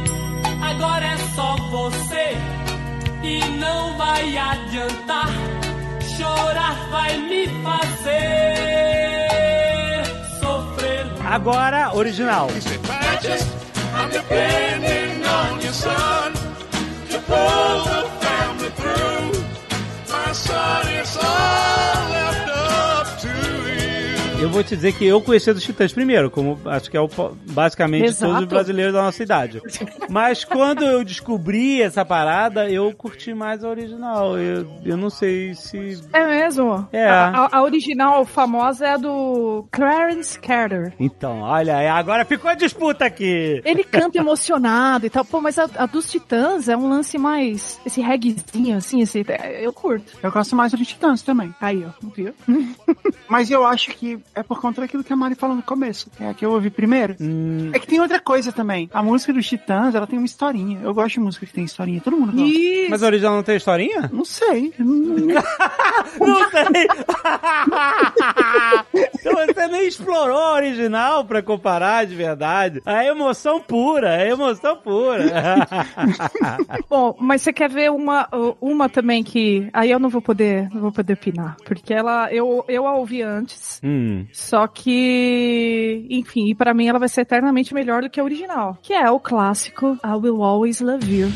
agora 0.60 1.06
é 1.06 1.18
só 1.36 1.56
você. 1.70 2.36
e 3.24 3.40
não 3.60 3.96
vai 3.98 4.36
adiantar. 4.38 5.30
Chorar 6.18 6.90
vai 6.90 7.18
me 7.20 7.48
fazer. 7.64 8.54
Agora, 11.26 11.96
original. 11.96 12.50
I'm 13.96 14.10
Eu 24.44 24.50
vou 24.50 24.62
te 24.62 24.76
dizer 24.76 24.92
que 24.92 25.06
eu 25.06 25.22
conheci 25.22 25.54
dos 25.54 25.64
Titãs 25.64 25.94
primeiro, 25.94 26.30
como 26.30 26.60
acho 26.66 26.92
que 26.92 26.98
é 26.98 27.00
o, 27.00 27.08
basicamente 27.52 28.08
Exato. 28.08 28.26
todos 28.26 28.42
os 28.44 28.50
brasileiros 28.50 28.94
da 28.94 29.02
nossa 29.04 29.24
idade. 29.24 29.62
Mas 30.10 30.44
quando 30.44 30.84
eu 30.84 31.02
descobri 31.02 31.82
essa 31.82 32.04
parada, 32.04 32.70
eu 32.70 32.92
curti 32.94 33.34
mais 33.34 33.64
a 33.64 33.70
original. 33.70 34.38
Eu, 34.38 34.68
eu 34.84 34.98
não 34.98 35.10
sei 35.10 35.54
se. 35.56 36.02
É 36.12 36.28
mesmo? 36.28 36.86
É. 36.92 37.08
A, 37.08 37.30
a- 37.30 37.50
a 37.58 37.64
original 37.64 38.26
famosa 38.26 38.86
é 38.86 38.94
a 38.96 38.98
do 38.98 39.66
Clarence 39.72 40.38
Carter. 40.38 40.94
Então, 41.00 41.40
olha, 41.40 41.78
aí, 41.78 41.88
agora 41.88 42.26
ficou 42.26 42.52
a 42.52 42.56
disputa 42.56 43.06
aqui. 43.06 43.62
Ele 43.64 43.86
canta 43.86 44.18
emocionado 44.18 45.06
e 45.06 45.10
tal. 45.10 45.24
Pô, 45.24 45.40
mas 45.40 45.58
a, 45.58 45.70
a 45.78 45.86
dos 45.86 46.12
Titãs 46.12 46.68
é 46.68 46.76
um 46.76 46.90
lance 46.90 47.18
mais. 47.18 47.80
Esse 47.86 48.02
reggaezinho, 48.02 48.76
assim, 48.76 49.00
esse, 49.00 49.26
eu 49.62 49.72
curto. 49.72 50.18
Eu 50.22 50.32
gosto 50.34 50.54
mais 50.54 50.74
do 50.74 50.84
Titãs 50.84 51.22
também. 51.22 51.56
Aí, 51.62 51.86
ó, 51.86 52.08
viu? 52.14 52.34
Mas 53.30 53.50
eu 53.50 53.66
acho 53.66 53.90
que 53.92 54.20
é 54.36 54.44
por 54.44 54.60
conta 54.60 54.82
daquilo 54.82 55.04
que 55.04 55.12
a 55.14 55.16
Mari 55.16 55.36
falou 55.36 55.56
no 55.56 55.62
começo. 55.64 56.10
É 56.20 56.30
a 56.30 56.34
que 56.34 56.46
eu 56.46 56.52
ouvi 56.52 56.70
primeiro. 56.70 57.16
Hum, 57.22 57.70
É 57.74 57.80
que 57.80 57.88
tem 57.88 58.00
outra 58.00 58.20
coisa 58.20 58.52
também. 58.52 58.90
A 58.94 59.04
música 59.04 59.32
dos 59.34 59.46
Titãs, 59.48 59.94
ela 59.96 60.08
tem 60.08 60.18
uma 60.18 60.26
historinha. 60.26 60.80
Eu 60.82 60.94
gosto 60.94 61.14
de 61.16 61.20
música 61.20 61.46
que 61.46 61.54
tem 61.54 61.64
historinha. 61.66 62.02
Todo 62.02 62.18
mundo 62.18 62.32
gosta. 62.34 62.48
Isso. 62.48 62.90
mas 62.90 63.04
a 63.04 63.06
original 63.08 63.36
não 63.36 63.44
tem 63.44 63.56
historinha? 63.58 64.10
Não 64.12 64.26
sei. 64.26 64.74
Não- 64.80 64.96
Não 66.20 66.50
sei. 66.52 66.88
Então 69.24 69.34
você 69.46 69.68
nem 69.68 69.88
explorou 69.88 70.38
a 70.38 70.54
original 70.56 71.24
pra 71.24 71.42
comparar 71.42 72.06
de 72.06 72.14
verdade. 72.14 72.82
A 72.86 73.06
emoção 73.06 73.62
pura, 73.62 74.16
a 74.18 74.28
emoção 74.28 74.76
pura. 74.76 75.24
Bom, 76.90 77.16
mas 77.20 77.42
você 77.42 77.54
quer 77.54 77.70
ver 77.70 77.90
uma, 77.90 78.28
uma 78.60 78.90
também 78.90 79.24
que. 79.24 79.70
Aí 79.72 79.90
eu 79.92 80.00
não 80.00 80.10
vou 80.10 80.22
poder, 80.22 80.70
não 80.74 80.82
vou 80.82 80.92
poder 80.92 81.14
opinar. 81.14 81.56
Porque 81.66 81.94
ela. 81.94 82.32
Eu, 82.34 82.66
eu 82.68 82.86
a 82.86 82.96
ouvi 82.96 83.22
antes. 83.22 83.80
hum. 83.84 84.26
Só 84.34 84.68
que, 84.68 86.06
enfim, 86.10 86.50
e 86.50 86.56
pra 86.56 86.74
mim 86.74 86.88
ela 86.88 87.00
vai 87.00 87.08
ser 87.08 87.22
eternamente 87.22 87.74
melhor 87.74 88.02
do 88.02 88.10
que 88.10 88.20
a 88.20 88.24
original. 88.24 88.78
Que 88.82 88.94
é 88.94 89.10
o 89.10 89.20
clássico 89.20 89.98
I 90.04 90.16
Will 90.22 90.44
Always 90.44 90.82
Love 90.82 91.16
You. 91.16 91.30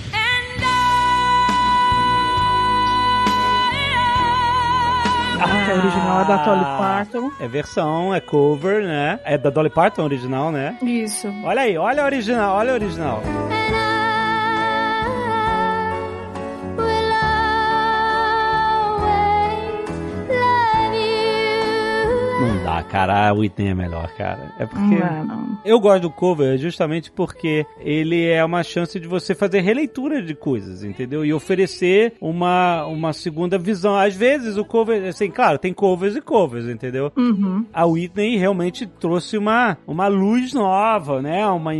Que 5.37 5.71
a 5.71 5.75
original 5.75 6.21
é 6.21 6.25
da 6.25 6.37
Dolly 6.37 6.63
Parton. 6.63 7.31
É 7.39 7.47
versão, 7.47 8.13
é 8.13 8.19
cover, 8.19 8.83
né? 8.83 9.19
É 9.23 9.37
da 9.37 9.51
Dolly 9.51 9.69
Parton 9.69 10.03
original, 10.03 10.51
né? 10.51 10.77
Isso. 10.81 11.31
Olha 11.43 11.61
aí, 11.61 11.77
olha 11.77 12.01
a 12.01 12.05
original, 12.05 12.55
olha 12.55 12.71
a 12.71 12.73
original. 12.73 13.21
Dá, 22.67 22.83
cara, 22.83 23.29
a 23.29 23.33
Whitney 23.33 23.69
é 23.69 23.73
melhor, 23.73 24.09
cara. 24.17 24.51
É 24.59 24.65
porque... 24.65 24.97
Não 24.97 25.07
é, 25.07 25.23
não. 25.23 25.57
Eu 25.63 25.79
gosto 25.79 26.01
do 26.01 26.09
cover 26.09 26.57
justamente 26.57 27.09
porque 27.09 27.65
ele 27.79 28.25
é 28.25 28.43
uma 28.43 28.61
chance 28.61 28.99
de 28.99 29.07
você 29.07 29.33
fazer 29.33 29.61
releitura 29.61 30.21
de 30.21 30.35
coisas, 30.35 30.83
entendeu? 30.83 31.23
E 31.23 31.33
oferecer 31.33 32.15
uma, 32.19 32.85
uma 32.85 33.13
segunda 33.13 33.57
visão. 33.57 33.95
Às 33.95 34.17
vezes 34.17 34.57
o 34.57 34.65
cover, 34.65 35.07
assim, 35.07 35.31
claro, 35.31 35.57
tem 35.57 35.73
covers 35.73 36.17
e 36.17 36.21
covers, 36.21 36.67
entendeu? 36.67 37.09
Uhum. 37.15 37.65
A 37.73 37.85
Whitney 37.85 38.35
realmente 38.35 38.85
trouxe 38.85 39.37
uma, 39.37 39.77
uma 39.87 40.09
luz 40.09 40.53
nova, 40.53 41.21
né? 41.21 41.47
Uma, 41.47 41.71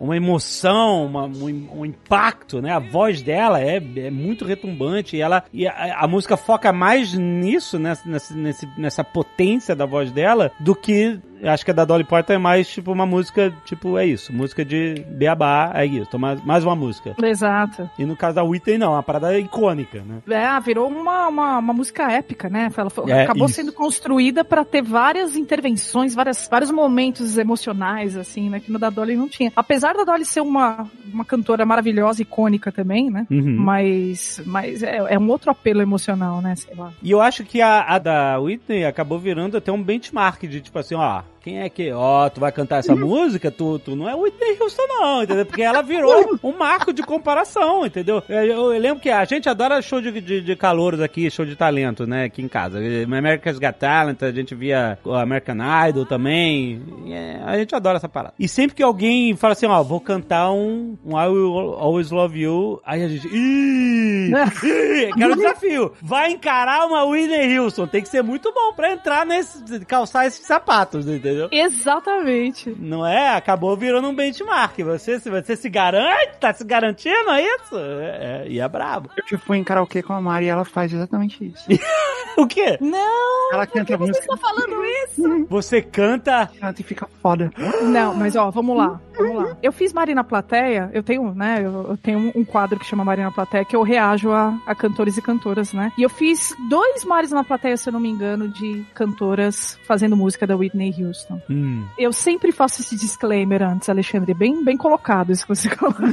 uma 0.00 0.16
emoção, 0.16 1.06
uma, 1.06 1.26
um, 1.26 1.68
um 1.76 1.86
impacto, 1.86 2.60
né? 2.60 2.72
A 2.72 2.80
voz 2.80 3.22
dela 3.22 3.60
é, 3.60 3.76
é 3.76 4.10
muito 4.10 4.44
retumbante 4.44 5.16
e, 5.16 5.20
ela, 5.20 5.44
e 5.52 5.64
a, 5.64 6.00
a 6.00 6.08
música 6.08 6.36
foca 6.36 6.72
mais 6.72 7.14
nisso, 7.14 7.78
nessa, 7.78 8.08
nessa, 8.08 8.34
nessa 8.76 9.04
potência 9.04 9.76
da 9.76 9.86
voz 9.86 10.10
dela, 10.10 10.23
do 10.60 10.74
que 10.74 11.20
eu 11.44 11.50
acho 11.52 11.64
que 11.64 11.70
a 11.70 11.74
da 11.74 11.84
Dolly 11.84 12.04
Parton 12.04 12.32
é 12.32 12.38
mais 12.38 12.68
tipo 12.68 12.90
uma 12.90 13.06
música, 13.06 13.52
tipo, 13.64 13.98
é 13.98 14.06
isso, 14.06 14.32
música 14.32 14.64
de 14.64 15.04
beabá, 15.10 15.70
é 15.74 15.84
isso, 15.86 16.18
mais, 16.18 16.42
mais 16.44 16.64
uma 16.64 16.74
música. 16.74 17.14
Exato. 17.22 17.88
E 17.98 18.04
no 18.04 18.16
caso 18.16 18.36
da 18.36 18.42
Whitney, 18.42 18.78
não, 18.78 18.88
é 18.92 18.96
uma 18.96 19.02
parada 19.02 19.38
icônica, 19.38 20.02
né? 20.02 20.22
É, 20.28 20.60
virou 20.60 20.88
uma, 20.88 21.28
uma, 21.28 21.58
uma 21.58 21.72
música 21.72 22.10
épica, 22.10 22.48
né? 22.48 22.70
Ela 22.76 22.90
foi- 22.90 23.10
É, 23.10 23.24
acabou 23.24 23.46
isso. 23.46 23.54
sendo 23.56 23.72
construída 23.72 24.44
pra 24.44 24.64
ter 24.64 24.82
várias 24.82 25.36
intervenções, 25.36 26.14
várias, 26.14 26.48
vários 26.50 26.70
momentos 26.70 27.36
emocionais, 27.38 28.16
assim, 28.16 28.48
né? 28.50 28.60
Que 28.60 28.72
no 28.72 28.78
da 28.78 28.90
Dolly 28.90 29.16
não 29.16 29.28
tinha. 29.28 29.52
Apesar 29.54 29.94
da 29.94 30.04
Dolly 30.04 30.24
ser 30.24 30.40
uma, 30.40 30.88
uma 31.12 31.24
cantora 31.24 31.64
maravilhosa, 31.66 32.22
icônica 32.22 32.72
também, 32.72 33.10
né? 33.10 33.26
Uhum. 33.30 33.56
Mas, 33.58 34.40
mas 34.46 34.82
é, 34.82 34.96
é 35.10 35.18
um 35.18 35.28
outro 35.28 35.50
apelo 35.50 35.82
emocional, 35.82 36.40
né? 36.40 36.54
Sei 36.56 36.74
lá. 36.74 36.92
E 37.02 37.10
eu 37.10 37.20
acho 37.20 37.44
que 37.44 37.60
a, 37.60 37.82
a 37.82 37.98
da 37.98 38.38
Whitney 38.38 38.84
acabou 38.84 39.18
virando 39.18 39.56
até 39.56 39.70
um 39.70 39.82
benchmark 39.82 40.42
de 40.46 40.60
tipo 40.60 40.78
assim, 40.78 40.94
ó, 40.94 41.22
quem 41.44 41.60
é 41.60 41.68
que, 41.68 41.92
ó, 41.92 42.26
tu 42.30 42.40
vai 42.40 42.50
cantar 42.50 42.78
essa 42.78 42.96
música, 42.96 43.50
tu, 43.50 43.78
tu 43.78 43.94
não 43.94 44.08
é 44.08 44.14
Whitney 44.14 44.56
Houston 44.58 44.82
não, 44.88 45.22
entendeu? 45.22 45.44
Porque 45.44 45.60
ela 45.60 45.82
virou 45.82 46.38
um 46.42 46.56
marco 46.56 46.90
de 46.90 47.02
comparação, 47.02 47.84
entendeu? 47.84 48.22
Eu, 48.30 48.42
eu- 48.46 48.66
lembro 48.78 48.98
que 49.02 49.10
a 49.10 49.22
gente 49.26 49.46
adora 49.46 49.82
show 49.82 50.00
de, 50.00 50.10
de, 50.22 50.40
de 50.40 50.56
calouros 50.56 51.02
aqui, 51.02 51.30
show 51.30 51.44
de 51.44 51.54
talento, 51.54 52.06
né, 52.06 52.24
aqui 52.24 52.40
em 52.40 52.48
casa. 52.48 52.78
America's 53.04 53.58
Got 53.58 53.74
Talent, 53.78 54.22
a 54.22 54.32
gente 54.32 54.54
via 54.54 54.98
American 55.04 55.56
Idol 55.90 56.06
também, 56.06 56.82
é, 57.10 57.38
a 57.44 57.58
gente 57.58 57.74
adora 57.74 57.98
essa 57.98 58.08
parada. 58.08 58.32
E 58.38 58.48
sempre 58.48 58.74
que 58.76 58.82
alguém 58.82 59.36
fala 59.36 59.52
assim, 59.52 59.66
ó, 59.66 59.82
vou 59.82 60.00
cantar 60.00 60.50
um, 60.50 60.96
um 61.04 61.20
I 61.20 61.28
Will 61.28 61.74
Always 61.78 62.10
Love 62.10 62.40
You, 62.40 62.80
aí 62.86 63.04
a 63.04 63.08
gente, 63.08 63.28
ih, 63.28 64.30
ih, 64.64 65.10
quero 65.14 65.34
um 65.34 65.36
desafio. 65.36 65.92
Vai 66.00 66.30
encarar 66.30 66.86
uma 66.86 67.04
Whitney 67.04 67.58
Houston, 67.58 67.86
tem 67.86 68.00
que 68.00 68.08
ser 68.08 68.22
muito 68.22 68.50
bom 68.50 68.72
pra 68.72 68.90
entrar 68.92 69.26
nesse, 69.26 69.84
calçar 69.84 70.26
esses 70.26 70.46
sapatos, 70.46 71.06
entendeu? 71.06 71.33
Exatamente. 71.50 72.74
Não 72.78 73.06
é? 73.06 73.34
Acabou 73.36 73.76
virando 73.76 74.08
um 74.08 74.14
benchmark. 74.14 74.78
Você, 74.80 75.18
se 75.20 75.30
você 75.30 75.56
se 75.56 75.68
garante, 75.68 76.38
tá 76.40 76.52
se 76.52 76.64
garantindo 76.64 77.30
a 77.30 77.40
isso? 77.40 77.76
É, 77.76 78.44
é, 78.44 78.48
e 78.48 78.60
é 78.60 78.68
brabo. 78.68 79.10
Eu 79.16 79.24
já 79.28 79.38
fui 79.38 79.58
em 79.58 79.64
karaokê 79.64 80.02
com 80.02 80.12
a 80.12 80.20
Mari 80.20 80.46
e 80.46 80.48
ela 80.48 80.64
faz 80.64 80.92
exatamente 80.92 81.44
isso. 81.44 81.64
O 82.36 82.48
quê? 82.48 82.76
Não! 82.80 83.52
Ela 83.52 83.64
canta 83.64 83.94
a 83.94 83.96
Você 83.96 84.08
música, 84.08 84.26
tá 84.26 84.36
falando 84.36 84.84
isso? 84.84 85.46
Você 85.48 85.80
canta. 85.80 86.50
canta 86.58 86.80
e 86.80 86.84
fica 86.84 87.08
foda. 87.22 87.48
Não, 87.84 88.12
mas 88.12 88.34
ó, 88.34 88.50
vamos 88.50 88.76
lá, 88.76 89.00
vamos 89.16 89.36
lá. 89.36 89.56
Eu 89.62 89.72
fiz 89.72 89.92
Marina 89.92 90.24
Plateia, 90.24 90.90
eu 90.92 91.02
tenho, 91.02 91.32
né, 91.32 91.60
eu, 91.60 91.90
eu 91.90 91.96
tenho 91.96 92.32
um 92.34 92.44
quadro 92.44 92.76
que 92.76 92.86
chama 92.86 93.04
Marina 93.04 93.30
Plateia, 93.30 93.64
que 93.64 93.76
eu 93.76 93.82
reajo 93.82 94.32
a, 94.32 94.58
a 94.66 94.74
cantores 94.74 95.16
e 95.16 95.22
cantoras, 95.22 95.72
né? 95.72 95.92
E 95.96 96.02
eu 96.02 96.10
fiz 96.10 96.54
dois 96.68 97.04
Mares 97.04 97.30
na 97.30 97.44
Plateia, 97.44 97.76
se 97.76 97.88
eu 97.88 97.92
não 97.92 98.00
me 98.00 98.08
engano, 98.08 98.48
de 98.48 98.84
cantoras 98.94 99.78
fazendo 99.86 100.16
música 100.16 100.44
da 100.44 100.56
Whitney 100.56 100.92
Houston. 100.98 101.23
Hum. 101.48 101.86
Eu 101.98 102.12
sempre 102.12 102.52
faço 102.52 102.80
esse 102.80 102.96
disclaimer 102.96 103.62
antes, 103.62 103.88
Alexandre, 103.88 104.34
bem, 104.34 104.62
bem 104.62 104.76
colocado 104.76 105.32
isso 105.32 105.46
que 105.46 105.54
você 105.54 105.68
colocou. 105.74 106.06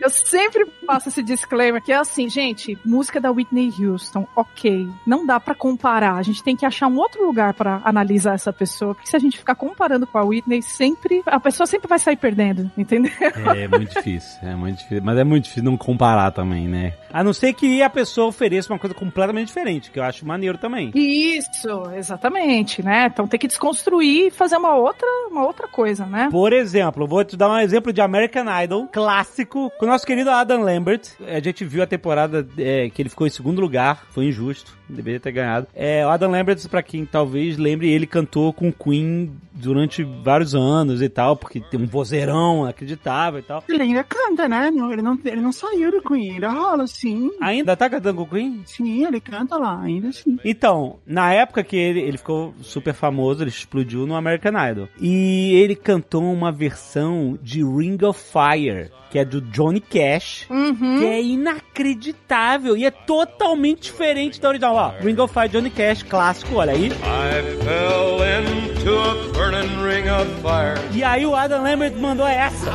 eu 0.00 0.10
sempre 0.10 0.66
faço 0.86 1.08
esse 1.08 1.22
disclaimer, 1.22 1.82
que 1.82 1.92
é 1.92 1.96
assim, 1.96 2.28
gente, 2.28 2.78
música 2.84 3.20
da 3.20 3.30
Whitney 3.30 3.72
Houston, 3.78 4.26
ok, 4.34 4.88
não 5.06 5.26
dá 5.26 5.40
pra 5.40 5.54
comparar, 5.54 6.14
a 6.14 6.22
gente 6.22 6.42
tem 6.42 6.56
que 6.56 6.66
achar 6.66 6.86
um 6.86 6.96
outro 6.96 7.24
lugar 7.26 7.54
pra 7.54 7.80
analisar 7.84 8.34
essa 8.34 8.52
pessoa, 8.52 8.94
porque 8.94 9.08
se 9.08 9.16
a 9.16 9.20
gente 9.20 9.38
ficar 9.38 9.54
comparando 9.54 10.06
com 10.06 10.18
a 10.18 10.24
Whitney, 10.24 10.62
sempre, 10.62 11.22
a 11.26 11.40
pessoa 11.40 11.66
sempre 11.66 11.88
vai 11.88 11.98
sair 11.98 12.16
perdendo, 12.16 12.70
entendeu? 12.76 13.12
É 13.56 13.68
muito 13.68 13.94
difícil, 13.94 14.38
é 14.42 14.54
muito 14.54 14.78
difícil. 14.78 15.02
Mas 15.02 15.18
é 15.18 15.24
muito 15.24 15.44
difícil 15.44 15.64
não 15.64 15.76
comparar 15.76 16.30
também, 16.30 16.68
né? 16.68 16.94
A 17.12 17.24
não 17.24 17.32
ser 17.32 17.52
que 17.54 17.82
a 17.82 17.90
pessoa 17.90 18.28
ofereça 18.28 18.72
uma 18.72 18.78
coisa 18.78 18.94
completamente 18.94 19.48
diferente, 19.48 19.90
que 19.90 19.98
eu 19.98 20.04
acho 20.04 20.26
maneiro 20.26 20.58
também. 20.58 20.90
Isso, 20.94 21.90
exatamente, 21.94 22.82
né? 22.82 23.06
Então 23.06 23.26
tem 23.26 23.38
que 23.38 23.46
desconstruir 23.46 23.95
e 24.02 24.30
fazer 24.30 24.56
uma 24.56 24.74
outra, 24.74 25.06
uma 25.30 25.44
outra 25.44 25.68
coisa, 25.68 26.04
né? 26.06 26.28
Por 26.30 26.52
exemplo, 26.52 27.06
vou 27.06 27.24
te 27.24 27.36
dar 27.36 27.50
um 27.50 27.58
exemplo 27.58 27.92
de 27.92 28.00
American 28.00 28.44
Idol, 28.62 28.88
clássico, 28.88 29.70
com 29.78 29.86
o 29.86 29.88
nosso 29.88 30.06
querido 30.06 30.30
Adam 30.30 30.62
Lambert. 30.62 31.02
A 31.26 31.40
gente 31.40 31.64
viu 31.64 31.82
a 31.82 31.86
temporada 31.86 32.46
é, 32.58 32.90
que 32.90 33.02
ele 33.02 33.08
ficou 33.08 33.26
em 33.26 33.30
segundo 33.30 33.60
lugar, 33.60 34.06
foi 34.10 34.26
injusto, 34.26 34.76
deveria 34.88 35.20
ter 35.20 35.32
ganhado. 35.32 35.66
É, 35.74 36.04
o 36.06 36.10
Adam 36.10 36.30
Lambert, 36.30 36.66
pra 36.68 36.82
quem 36.82 37.04
talvez 37.04 37.56
lembre, 37.56 37.90
ele 37.90 38.06
cantou 38.06 38.52
com 38.52 38.72
Queen 38.72 39.32
durante 39.52 40.02
vários 40.04 40.54
anos 40.54 41.00
e 41.00 41.08
tal, 41.08 41.34
porque 41.36 41.60
tem 41.60 41.80
um 41.80 41.86
vozeirão 41.86 42.64
acreditável 42.66 43.40
e 43.40 43.42
tal. 43.42 43.64
Ele 43.68 43.82
ainda 43.82 44.04
canta, 44.04 44.48
né? 44.48 44.68
Ele 44.68 45.02
não, 45.02 45.18
ele 45.24 45.40
não 45.40 45.52
saiu 45.52 45.90
do 45.90 46.02
Queen, 46.02 46.32
ainda 46.32 46.50
rola, 46.50 46.86
sim. 46.86 47.30
Ainda 47.40 47.74
tá 47.76 47.88
cantando 47.88 48.18
com 48.24 48.26
Queen? 48.36 48.62
Sim, 48.66 49.06
ele 49.06 49.20
canta 49.20 49.56
lá, 49.56 49.80
ainda 49.80 50.12
sim. 50.12 50.38
Então, 50.44 50.96
na 51.06 51.32
época 51.32 51.64
que 51.64 51.76
ele, 51.76 52.00
ele 52.00 52.18
ficou 52.18 52.54
super 52.62 52.92
famoso, 52.94 53.42
ele 53.42 53.50
explodiu 53.50 54.06
no 54.06 54.14
American 54.14 54.52
Idol. 54.70 54.88
E 55.00 55.52
ele 55.54 55.74
cantou 55.74 56.22
uma 56.22 56.52
versão 56.52 57.38
de 57.42 57.62
Ring 57.64 57.98
of 58.04 58.20
Fire, 58.20 58.90
que 59.10 59.18
é 59.18 59.24
do 59.24 59.40
Johnny 59.40 59.80
Cash, 59.80 60.46
Uhum. 60.50 60.98
que 60.98 61.04
é 61.06 61.22
inacreditável 61.22 62.76
e 62.76 62.84
é 62.84 62.90
totalmente 62.90 63.82
diferente 63.84 64.40
da 64.40 64.48
original. 64.48 64.75
Ó, 64.76 64.92
Ring 65.00 65.18
of 65.18 65.32
Fire 65.32 65.48
Johnny 65.48 65.70
Cash, 65.70 66.02
clássico, 66.02 66.56
olha 66.56 66.72
aí. 66.72 66.88
I 66.88 67.64
fell 67.64 68.20
into 68.22 68.90
a 68.90 69.32
burning 69.32 69.82
ring 69.82 70.06
of 70.10 70.26
fire. 70.42 70.78
E 70.92 71.02
aí 71.02 71.24
o 71.24 71.34
Adam 71.34 71.62
Lambert 71.62 71.94
mandou 71.96 72.26
essa. 72.26 72.70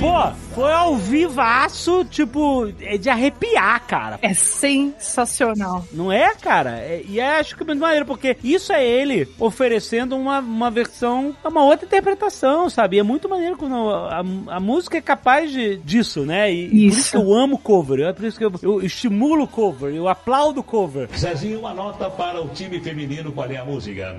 Pô, 0.00 0.32
foi 0.54 0.72
ao 0.72 0.96
vivaço, 0.96 2.04
tipo, 2.04 2.72
é 2.80 2.96
de 2.98 3.08
arrepiar, 3.08 3.82
cara. 3.86 4.18
É 4.22 4.34
sensacional. 4.34 5.84
Não 5.92 6.10
é, 6.12 6.34
cara? 6.34 6.78
É- 6.78 7.02
e 7.08 7.18
é, 7.20 7.38
acho 7.38 7.56
que 7.56 7.62
é 7.62 7.66
muito 7.66 7.80
maneiro, 7.80 8.04
porque 8.06 8.36
isso 8.42 8.72
é 8.72 8.84
ele 8.86 9.28
oferecendo 9.38 10.16
uma, 10.16 10.40
uma 10.40 10.70
versão, 10.70 11.34
uma 11.44 11.64
outra 11.64 11.86
interpretação, 11.86 12.68
sabe? 12.68 12.96
E 12.96 13.00
é 13.00 13.02
muito 13.02 13.28
maneiro 13.28 13.56
quando 13.56 13.74
a, 13.90 14.20
a- 14.20 14.56
a 14.56 14.60
música 14.60 14.98
é 14.98 15.00
capaz 15.00 15.50
de, 15.50 15.76
disso, 15.78 16.24
né? 16.24 16.52
E, 16.52 16.66
e 16.66 16.68
por 16.68 16.76
Isso. 16.76 16.98
isso 17.00 17.10
que 17.12 17.16
eu 17.16 17.34
amo 17.34 17.58
cover, 17.58 18.00
é 18.00 18.12
por 18.12 18.24
isso 18.24 18.38
que 18.38 18.44
eu, 18.44 18.52
eu 18.62 18.82
estimulo 18.82 19.44
o 19.44 19.48
cover, 19.48 19.94
eu 19.94 20.08
aplaudo 20.08 20.60
o 20.60 20.64
cover. 20.64 21.08
Zezinho, 21.16 21.60
uma 21.60 21.74
nota 21.74 22.10
para 22.10 22.42
o 22.42 22.48
time 22.48 22.80
feminino. 22.80 23.32
Qual 23.32 23.48
é 23.50 23.56
a 23.56 23.64
música? 23.64 24.14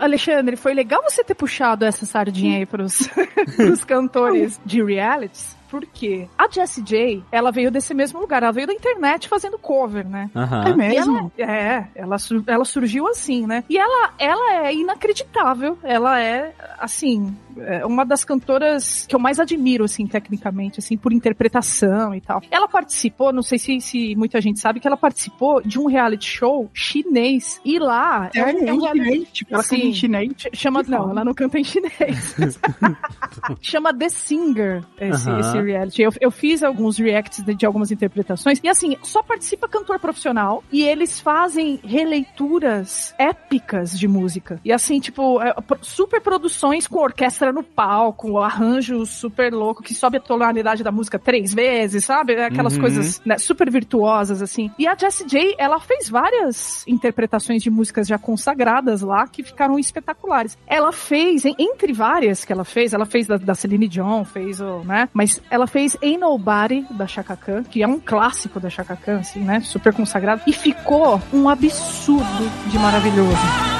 Alexandre, 0.00 0.56
foi 0.56 0.72
legal 0.72 1.02
você 1.02 1.22
ter 1.22 1.34
puxado 1.34 1.84
essa 1.84 2.06
sardinha 2.06 2.58
aí 2.58 2.66
pros, 2.66 3.06
pros 3.56 3.84
cantores 3.84 4.58
de 4.64 4.82
realities. 4.82 5.59
Porque 5.70 6.26
a 6.36 6.48
Jessie 6.50 6.82
J, 6.82 7.22
ela 7.30 7.50
veio 7.52 7.70
desse 7.70 7.94
mesmo 7.94 8.20
lugar, 8.20 8.42
ela 8.42 8.52
veio 8.52 8.66
da 8.66 8.72
internet 8.72 9.28
fazendo 9.28 9.56
cover, 9.58 10.06
né? 10.08 10.28
Aham. 10.34 10.64
É 10.68 10.76
mesmo? 10.76 11.32
Ela- 11.38 11.50
é, 11.52 11.86
ela, 11.94 12.18
sur- 12.18 12.42
ela 12.46 12.64
surgiu 12.64 13.06
assim, 13.06 13.46
né? 13.46 13.62
E 13.68 13.78
ela, 13.78 14.10
ela 14.18 14.66
é 14.66 14.74
inacreditável. 14.74 15.78
Ela 15.82 16.20
é, 16.20 16.52
assim, 16.78 17.34
é 17.58 17.84
uma 17.86 18.04
das 18.04 18.24
cantoras 18.24 19.06
que 19.06 19.14
eu 19.14 19.20
mais 19.20 19.38
admiro, 19.38 19.84
assim, 19.84 20.06
tecnicamente, 20.06 20.80
assim, 20.80 20.96
por 20.96 21.12
interpretação 21.12 22.14
e 22.14 22.20
tal. 22.20 22.42
Ela 22.50 22.66
participou, 22.68 23.32
não 23.32 23.42
sei 23.42 23.58
se, 23.58 23.80
se 23.80 24.16
muita 24.16 24.40
gente 24.40 24.58
sabe, 24.60 24.80
que 24.80 24.86
ela 24.86 24.96
participou 24.96 25.62
de 25.62 25.78
um 25.78 25.86
reality 25.86 26.26
show 26.28 26.68
chinês. 26.74 27.60
E 27.64 27.78
lá... 27.78 28.28
É, 28.34 28.44
um- 28.44 28.48
em 28.48 28.70
um 28.72 28.80
reality- 28.80 29.04
chinês? 29.04 29.28
Tipo, 29.32 29.54
ela 29.54 29.62
canta 29.62 29.76
em 29.76 29.80
Sim. 29.84 29.92
chinês? 29.94 30.32
Ch- 30.36 30.48
Chama, 30.54 30.82
não, 30.88 31.10
ela 31.10 31.24
não 31.24 31.34
canta 31.34 31.58
em 31.58 31.64
chinês. 31.64 32.34
Chama 33.60 33.92
The 33.94 34.08
Singer, 34.08 34.82
esse, 35.00 35.28
Aham. 35.28 35.40
esse 35.40 35.59
reality. 35.62 36.02
Eu, 36.02 36.10
eu 36.20 36.30
fiz 36.30 36.62
alguns 36.62 36.98
reacts 36.98 37.42
de, 37.44 37.54
de 37.54 37.66
algumas 37.66 37.90
interpretações. 37.90 38.60
E 38.62 38.68
assim, 38.68 38.96
só 39.02 39.22
participa 39.22 39.68
cantor 39.68 39.98
profissional. 39.98 40.62
E 40.72 40.82
eles 40.82 41.20
fazem 41.20 41.80
releituras 41.84 43.14
épicas 43.18 43.98
de 43.98 44.06
música. 44.08 44.60
E 44.64 44.72
assim, 44.72 45.00
tipo, 45.00 45.40
é, 45.42 45.54
super 45.82 46.20
produções 46.20 46.86
com 46.86 46.98
orquestra 47.00 47.52
no 47.52 47.62
palco, 47.62 48.38
arranjo 48.38 49.04
super 49.06 49.52
louco 49.52 49.82
que 49.82 49.94
sobe 49.94 50.18
a 50.18 50.20
tonalidade 50.20 50.82
da 50.82 50.92
música 50.92 51.18
três 51.18 51.52
vezes, 51.52 52.04
sabe? 52.04 52.34
Aquelas 52.40 52.74
Uhum. 52.74 52.80
coisas 52.80 53.20
né, 53.24 53.36
super 53.38 53.70
virtuosas, 53.70 54.40
assim. 54.42 54.70
E 54.78 54.86
a 54.86 54.94
Jessie 54.96 55.26
J, 55.26 55.54
ela 55.58 55.80
fez 55.80 56.08
várias 56.08 56.86
interpretações 56.86 57.62
de 57.62 57.70
músicas 57.70 58.06
já 58.06 58.18
consagradas 58.18 59.00
lá 59.02 59.26
que 59.26 59.42
ficaram 59.42 59.78
espetaculares. 59.78 60.56
Ela 60.66 60.92
fez, 60.92 61.44
entre 61.44 61.92
várias 61.92 62.44
que 62.44 62.52
ela 62.52 62.64
fez, 62.64 62.92
ela 62.92 63.06
fez 63.06 63.26
da, 63.26 63.36
da 63.36 63.54
Celine 63.54 63.88
Dion, 63.88 64.24
fez 64.24 64.60
o, 64.60 64.84
né? 64.84 65.08
Mas 65.12 65.40
ela 65.50 65.66
fez 65.66 65.96
Ain't 66.02 66.20
Nobody 66.20 66.86
da 66.90 67.06
Chaka 67.06 67.36
Khan, 67.36 67.64
que 67.64 67.82
é 67.82 67.86
um 67.86 67.98
clássico 67.98 68.60
da 68.60 68.70
Chaka 68.70 68.96
Khan, 68.96 69.18
assim, 69.18 69.40
né? 69.40 69.60
Super 69.60 69.92
consagrado. 69.92 70.42
E 70.46 70.52
ficou 70.52 71.20
um 71.32 71.48
absurdo 71.48 72.70
de 72.70 72.78
maravilhoso. 72.78 73.79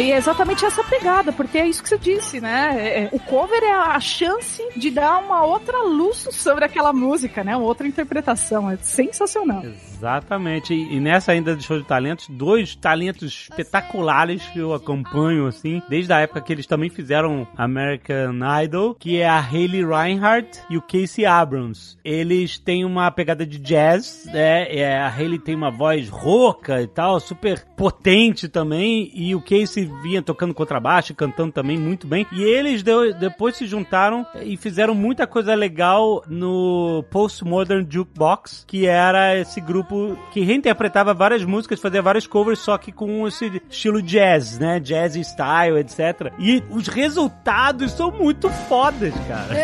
E 0.00 0.12
é 0.12 0.16
exatamente 0.16 0.64
essa 0.64 0.82
pegada, 0.84 1.32
porque 1.32 1.58
é 1.58 1.66
isso 1.66 1.82
que 1.82 1.88
você 1.88 1.98
disse, 1.98 2.40
né? 2.40 2.76
É- 2.78 3.02
é- 3.04 3.08
o 3.12 3.18
cover 3.18 3.62
é 3.62 3.72
a 3.72 3.98
chance 3.98 4.62
de 4.76 4.90
dar 4.90 5.18
uma 5.18 5.44
outra 5.44 5.82
luz 5.82 6.28
sobre 6.30 6.64
aquela 6.64 6.92
música, 6.92 7.42
né? 7.42 7.56
Uma 7.56 7.66
outra 7.66 7.86
interpretação. 7.86 8.70
É 8.70 8.76
sensacional. 8.76 9.62
Exatamente. 9.64 10.72
E, 10.72 10.96
e 10.96 11.00
nessa 11.00 11.32
ainda 11.32 11.56
de 11.56 11.64
show 11.64 11.78
de 11.78 11.84
talentos, 11.84 12.28
dois 12.28 12.76
talentos 12.76 13.48
espetaculares 13.50 14.42
que 14.52 14.60
eu 14.60 14.72
acompanho, 14.72 15.46
assim, 15.46 15.82
desde 15.88 16.12
a 16.12 16.20
época 16.20 16.40
que 16.40 16.52
eles 16.52 16.66
também 16.66 16.88
fizeram 16.88 17.46
American 17.56 18.36
Idol, 18.62 18.94
que 18.94 19.20
é 19.20 19.28
a 19.28 19.40
Hayley 19.40 19.84
Reinhardt 19.84 20.60
e 20.70 20.76
o 20.76 20.82
Casey 20.82 21.26
Abrams. 21.26 21.96
Eles 22.04 22.58
têm 22.58 22.84
uma 22.84 23.10
pegada 23.10 23.44
de 23.44 23.58
jazz, 23.58 24.28
né? 24.32 24.72
É, 24.72 24.98
a 24.98 25.08
Hayley 25.08 25.38
tem 25.38 25.56
uma 25.56 25.70
voz 25.70 26.08
rouca 26.08 26.80
e 26.80 26.86
tal, 26.86 27.18
super 27.18 27.64
potente 27.76 28.48
também, 28.48 29.10
e 29.14 29.34
o 29.34 29.40
Casey 29.40 29.87
vinha 30.02 30.22
tocando 30.22 30.54
contrabaixo, 30.54 31.14
cantando 31.14 31.52
também 31.52 31.78
muito 31.78 32.06
bem. 32.06 32.26
E 32.32 32.42
eles 32.42 32.82
de- 32.82 33.12
depois 33.14 33.56
se 33.56 33.66
juntaram 33.66 34.26
e 34.42 34.56
fizeram 34.56 34.94
muita 34.94 35.26
coisa 35.26 35.54
legal 35.54 36.22
no 36.28 37.04
Postmodern 37.10 37.86
Jukebox, 37.88 38.64
que 38.66 38.86
era 38.86 39.36
esse 39.36 39.60
grupo 39.60 40.16
que 40.32 40.40
reinterpretava 40.40 41.12
várias 41.14 41.44
músicas, 41.44 41.80
fazia 41.80 42.02
vários 42.02 42.26
covers, 42.26 42.58
só 42.60 42.76
que 42.78 42.92
com 42.92 43.26
esse 43.26 43.60
estilo 43.70 44.00
jazz, 44.02 44.58
né? 44.58 44.78
Jazz 44.80 45.14
style, 45.14 45.78
etc. 45.78 46.32
E 46.38 46.62
os 46.70 46.88
resultados 46.88 47.92
são 47.92 48.10
muito 48.10 48.48
fodas, 48.68 49.14
cara. 49.26 49.54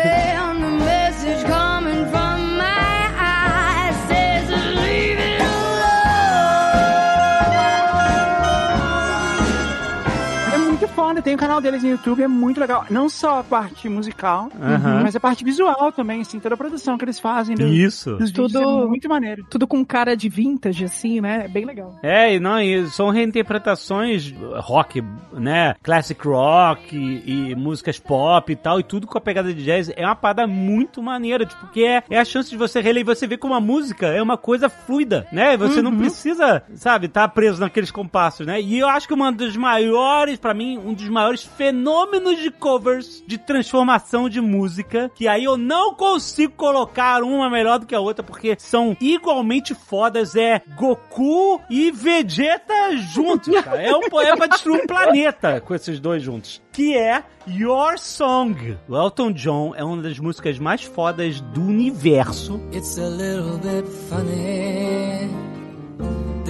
Foda, 11.15 11.21
tem 11.21 11.35
o 11.35 11.37
canal 11.37 11.61
deles 11.61 11.81
no 11.83 11.89
YouTube, 11.89 12.21
é 12.23 12.27
muito 12.27 12.59
legal. 12.59 12.85
Não 12.89 13.07
só 13.09 13.39
a 13.39 13.43
parte 13.43 13.87
musical, 13.89 14.49
Aham. 14.61 15.01
mas 15.03 15.15
a 15.15 15.19
parte 15.19 15.43
visual 15.43 15.91
também, 15.91 16.21
assim, 16.21 16.39
toda 16.39 16.55
a 16.55 16.57
produção 16.57 16.97
que 16.97 17.05
eles 17.05 17.19
fazem. 17.19 17.55
do- 17.55 17.65
Isso. 17.67 18.15
Dos 18.17 18.31
Tudo- 18.31 18.59
é 18.83 18.87
muito 18.87 19.07
maneiro. 19.09 19.45
Tudo 19.49 19.67
com 19.67 19.83
cara 19.85 20.15
de 20.15 20.27
vintage, 20.29 20.85
assim, 20.85 21.21
né? 21.21 21.43
É 21.45 21.47
bem 21.47 21.65
legal. 21.65 21.97
É, 22.03 22.35
e 22.35 22.39
não, 22.39 22.59
e 22.61 22.87
são 22.89 23.09
reinterpretações 23.09 24.33
rock, 24.57 25.01
né? 25.33 25.75
Classic 25.83 26.19
rock 26.27 26.95
e, 26.95 27.51
e 27.51 27.55
músicas 27.55 27.99
pop 27.99 28.51
e 28.51 28.55
tal, 28.55 28.79
e 28.79 28.83
tudo 28.83 29.07
com 29.07 29.17
a 29.17 29.21
pegada 29.21 29.53
de 29.53 29.63
jazz. 29.63 29.91
É 29.95 30.05
uma 30.05 30.15
parada 30.15 30.45
muito 30.47 31.01
maneira, 31.01 31.45
tipo, 31.45 31.61
porque 31.61 31.81
é, 31.83 32.03
é 32.09 32.19
a 32.19 32.25
chance 32.25 32.49
de 32.49 32.57
você 32.57 32.81
reler 32.81 33.01
e 33.01 33.05
você 33.05 33.25
ver 33.27 33.37
como 33.37 33.53
a 33.53 33.59
música 33.61 34.07
é 34.07 34.21
uma 34.21 34.37
coisa 34.37 34.69
fluida, 34.69 35.27
né? 35.31 35.55
Você 35.57 35.81
não 35.81 35.95
precisa, 35.95 36.63
sabe, 36.75 37.05
estar 37.07 37.27
preso 37.29 37.59
naqueles 37.61 37.91
compassos, 37.91 38.45
né? 38.45 38.61
E 38.61 38.77
eu 38.79 38.87
acho 38.89 39.07
que 39.07 39.13
uma 39.13 39.31
dos 39.31 39.55
maiores, 39.55 40.37
pra 40.39 40.53
mim, 40.53 40.77
um 40.77 40.93
dos 40.93 41.04
maiores 41.09 41.43
fenômenos 41.43 42.39
de 42.39 42.51
covers, 42.51 43.23
de 43.25 43.37
transformação 43.37 44.29
de 44.29 44.41
música, 44.41 45.11
que 45.15 45.27
aí 45.27 45.43
eu 45.43 45.57
não 45.57 45.93
consigo 45.93 46.53
colocar 46.53 47.23
uma 47.23 47.49
melhor 47.49 47.79
do 47.79 47.85
que 47.85 47.95
a 47.95 47.99
outra, 47.99 48.23
porque 48.23 48.55
são 48.59 48.95
igualmente 48.99 49.73
fodas, 49.73 50.35
é 50.35 50.61
Goku 50.75 51.61
e 51.69 51.91
Vegeta 51.91 52.95
juntos, 53.13 53.53
cara. 53.61 53.81
É 53.81 53.95
um 53.95 54.09
poema 54.09 54.37
pra 54.37 54.47
destruir 54.47 54.83
um 54.83 54.87
planeta 54.87 55.61
com 55.61 55.73
esses 55.75 55.99
dois 55.99 56.21
juntos. 56.21 56.61
Que 56.71 56.97
é 56.97 57.23
Your 57.47 57.97
Song. 57.97 58.77
O 58.87 58.95
Elton 58.95 59.31
John 59.31 59.73
é 59.75 59.83
uma 59.83 60.01
das 60.01 60.19
músicas 60.19 60.59
mais 60.59 60.83
fodas 60.83 61.39
do 61.39 61.61
universo. 61.61 62.59
It's 62.73 62.97
a 62.97 63.07
little 63.07 63.57
bit 63.59 63.87
funny. 64.09 65.44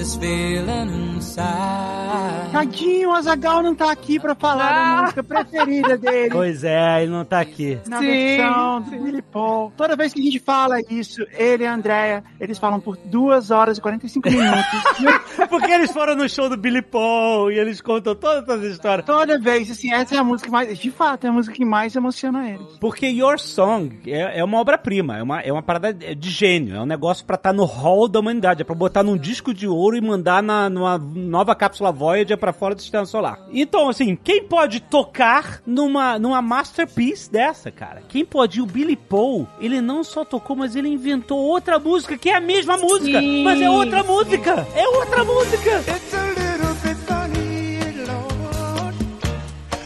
This 0.06 0.18
feeling 0.18 1.16
inside. 1.16 2.52
Tadinho, 2.52 3.10
o 3.10 3.14
Azagal 3.14 3.64
não 3.64 3.74
tá 3.74 3.92
aqui 3.92 4.20
pra 4.20 4.36
falar 4.36 4.72
da 4.72 5.02
música 5.02 5.24
preferida 5.24 5.98
dele. 5.98 6.30
Pois 6.36 6.64
é, 6.64 7.02
ele 7.02 7.12
não 7.12 7.26
tá 7.26 7.40
aqui. 7.40 7.78
Na 7.88 8.00
Sim, 8.00 8.06
versão 8.08 8.82
do 8.82 8.92
Billy 8.92 9.22
Paul. 9.22 9.72
Toda 9.76 9.96
vez 9.96 10.14
que 10.14 10.20
a 10.20 10.24
gente 10.24 10.40
fala 10.40 10.80
isso, 10.90 11.26
ele 11.38 11.64
e 11.64 11.68
a 11.68 11.74
Andrea, 11.74 12.24
eles 12.40 12.58
falam 12.58 12.80
por 12.80 12.98
2 12.98 13.52
horas 13.52 13.78
e 13.78 13.82
45 13.82 14.30
minutos. 14.30 14.64
Porque 15.50 15.72
eles 15.72 15.92
foram 15.92 16.16
no 16.16 16.28
show 16.30 16.50
do 16.50 16.58
Billy 16.58 16.82
Paul 16.82 17.52
e 17.52 17.58
eles 17.58 17.82
contam 17.82 18.16
todas 18.16 18.44
essas 18.44 18.74
histórias. 18.74 19.06
Toda 19.06 19.40
vez, 19.40 19.72
assim, 19.72 19.92
essa 19.92 20.16
é 20.16 20.18
a 20.18 20.24
música 20.24 20.48
que 20.48 20.52
mais. 20.52 20.78
De 20.78 20.92
fato, 20.92 21.26
é 21.26 21.30
a 21.30 21.34
música 21.34 21.56
que 21.56 21.66
mais 21.66 21.96
emociona 21.96 22.50
eles. 22.50 22.78
Porque 22.80 23.08
Your 23.08 23.40
Song 23.40 23.98
é, 24.06 24.40
é 24.40 24.44
uma 24.44 24.60
obra-prima, 24.60 25.18
é 25.18 25.24
uma, 25.24 25.40
é 25.42 25.52
uma 25.52 25.64
parada 25.64 25.94
de 25.94 26.30
gênio, 26.30 26.76
é 26.76 26.82
um 26.82 26.86
negócio 26.86 27.26
pra 27.26 27.36
estar 27.36 27.54
no 27.54 27.66
hall 27.66 28.08
da 28.08 28.20
humanidade, 28.20 28.62
é 28.62 28.66
pra 28.66 28.76
botar 28.76 29.04
num 29.04 29.18
disco 29.18 29.54
de 29.54 29.68
ouro 29.68 29.95
e 29.96 30.02
mandar 30.02 30.42
na, 30.44 30.70
numa 30.70 30.98
nova 30.98 31.56
cápsula 31.56 31.92
Voyager 31.92 32.38
pra 32.38 32.54
fora 32.54 32.76
do 32.76 32.82
sistema 32.82 33.06
solar. 33.06 33.40
Então, 33.52 33.90
assim, 33.90 34.16
quem 34.16 34.44
pode 34.44 34.80
tocar 34.80 35.62
numa, 35.66 36.18
numa 36.20 36.42
masterpiece 36.42 37.32
dessa, 37.32 37.72
cara? 37.72 38.02
Quem 38.08 38.26
pode? 38.26 38.62
O 38.62 38.66
Billy 38.66 38.96
Paul, 38.96 39.48
ele 39.60 39.82
não 39.82 40.04
só 40.04 40.24
tocou, 40.26 40.56
mas 40.56 40.76
ele 40.76 40.88
inventou 40.90 41.38
outra 41.40 41.78
música, 41.80 42.18
que 42.18 42.30
é 42.30 42.36
a 42.36 42.42
mesma 42.42 42.78
música, 42.78 43.20
Sim, 43.20 43.44
mas 43.44 43.62
é 43.62 43.70
outra 43.70 44.02
sim. 44.02 44.08
música! 44.08 44.68
É 44.76 44.88
outra 44.88 45.24
música! 45.24 45.72
It's 45.88 46.14
a 46.14 46.28
little 46.28 46.74
bit 46.84 46.96
funny, 47.06 47.80
Lord. 48.08 48.96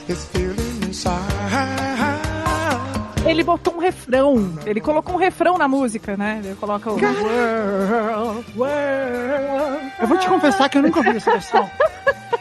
This 0.08 0.26
feeling 0.28 0.88
inside. 0.88 1.79
Ele 3.30 3.44
botou 3.44 3.76
um 3.76 3.80
refrão. 3.80 4.54
Ele 4.66 4.82
colocou 4.82 5.16
um 5.16 5.18
refrão 5.18 5.58
na 5.58 5.68
música, 5.68 6.18
né? 6.18 6.42
Ele 6.44 6.56
coloca 6.56 6.90
o. 6.92 6.94
World, 6.94 8.46
world. 8.58 9.92
Eu 10.00 10.08
vou 10.08 10.18
te 10.18 10.28
confessar 10.28 10.70
que 10.70 10.78
eu 10.78 10.82
nunca 10.82 11.00
ouvi 11.00 11.10
essa 11.18 11.32
versão. 11.32 11.70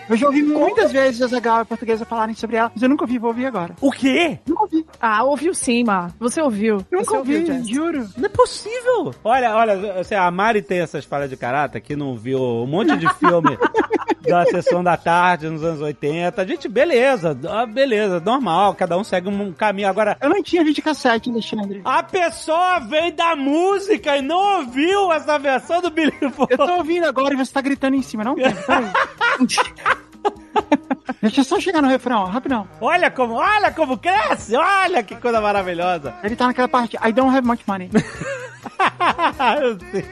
Eu 0.08 0.16
já 0.16 0.26
ouvi 0.26 0.42
muitas 0.42 0.90
vezes 0.90 1.20
a 1.20 1.26
Zagal 1.26 1.58
e 1.58 1.62
a 1.62 1.64
portuguesa 1.66 2.06
falarem 2.06 2.34
sobre 2.34 2.56
ela, 2.56 2.72
mas 2.74 2.82
eu 2.82 2.88
nunca 2.88 3.04
ouvi, 3.04 3.18
vou 3.18 3.28
ouvir 3.28 3.44
agora. 3.44 3.74
O 3.78 3.90
quê? 3.90 4.38
Nunca 4.46 4.62
ouvi. 4.62 4.86
Ah, 4.98 5.22
ouviu 5.22 5.52
sim, 5.52 5.84
Mar. 5.84 6.12
Você 6.18 6.40
ouviu. 6.40 6.78
Nunca 6.90 7.04
Você 7.04 7.16
ouviu, 7.18 7.40
ouvi, 7.40 7.52
Jess. 7.52 7.68
juro. 7.68 8.08
Não 8.16 8.24
é 8.24 8.28
possível. 8.30 9.14
Olha, 9.22 9.54
olha, 9.54 10.00
a 10.18 10.30
Mari 10.30 10.62
tem 10.62 10.80
essas 10.80 11.04
falhas 11.04 11.28
de 11.28 11.36
caráter 11.36 11.80
que 11.82 11.94
não 11.94 12.16
viu 12.16 12.40
um 12.40 12.66
monte 12.66 12.96
de 12.96 13.06
filme 13.16 13.58
da 14.30 14.44
sessão 14.46 14.82
da 14.84 14.96
tarde 14.96 15.48
nos 15.48 15.64
anos 15.64 15.80
80. 15.80 16.46
Gente, 16.46 16.68
beleza, 16.68 17.38
ah, 17.48 17.66
beleza, 17.66 18.20
normal, 18.20 18.74
cada 18.74 18.96
um 18.96 19.04
segue 19.04 19.28
um 19.28 19.52
caminho. 19.52 19.88
Agora, 19.88 20.16
Eu 20.20 20.28
não 20.30 20.42
tinha 20.42 20.62
videocassete, 20.64 21.30
Alexandre. 21.30 21.80
a 21.84 22.02
pessoa 22.02 22.78
vem 22.80 23.12
da 23.14 23.34
música 23.34 24.16
e 24.16 24.22
não 24.22 24.58
ouviu 24.60 25.12
essa 25.12 25.38
versão 25.38 25.80
do 25.80 25.90
Billy 25.90 26.12
Paul. 26.36 26.48
Eu 26.50 26.58
tô 26.58 26.76
ouvindo 26.76 27.04
agora 27.06 27.34
e 27.34 27.36
você 27.36 27.52
tá 27.52 27.60
gritando 27.60 27.96
em 27.96 28.02
cima, 28.02 28.24
não? 28.24 28.34
Peraí. 28.34 28.54
Deixa 31.20 31.40
eu 31.40 31.44
só 31.44 31.58
chegar 31.58 31.82
no 31.82 31.88
refrão, 31.88 32.22
ó, 32.22 32.24
rapidão. 32.26 32.68
Olha 32.80 33.10
como, 33.10 33.34
olha 33.34 33.72
como 33.72 33.98
cresce, 33.98 34.54
olha 34.54 35.02
que 35.02 35.16
coisa 35.16 35.40
maravilhosa. 35.40 36.14
Ele 36.22 36.36
tá 36.36 36.46
naquela 36.46 36.68
parte, 36.68 36.96
I 36.96 37.12
don't 37.12 37.36
have 37.36 37.46
much 37.46 37.62
money. 37.66 37.90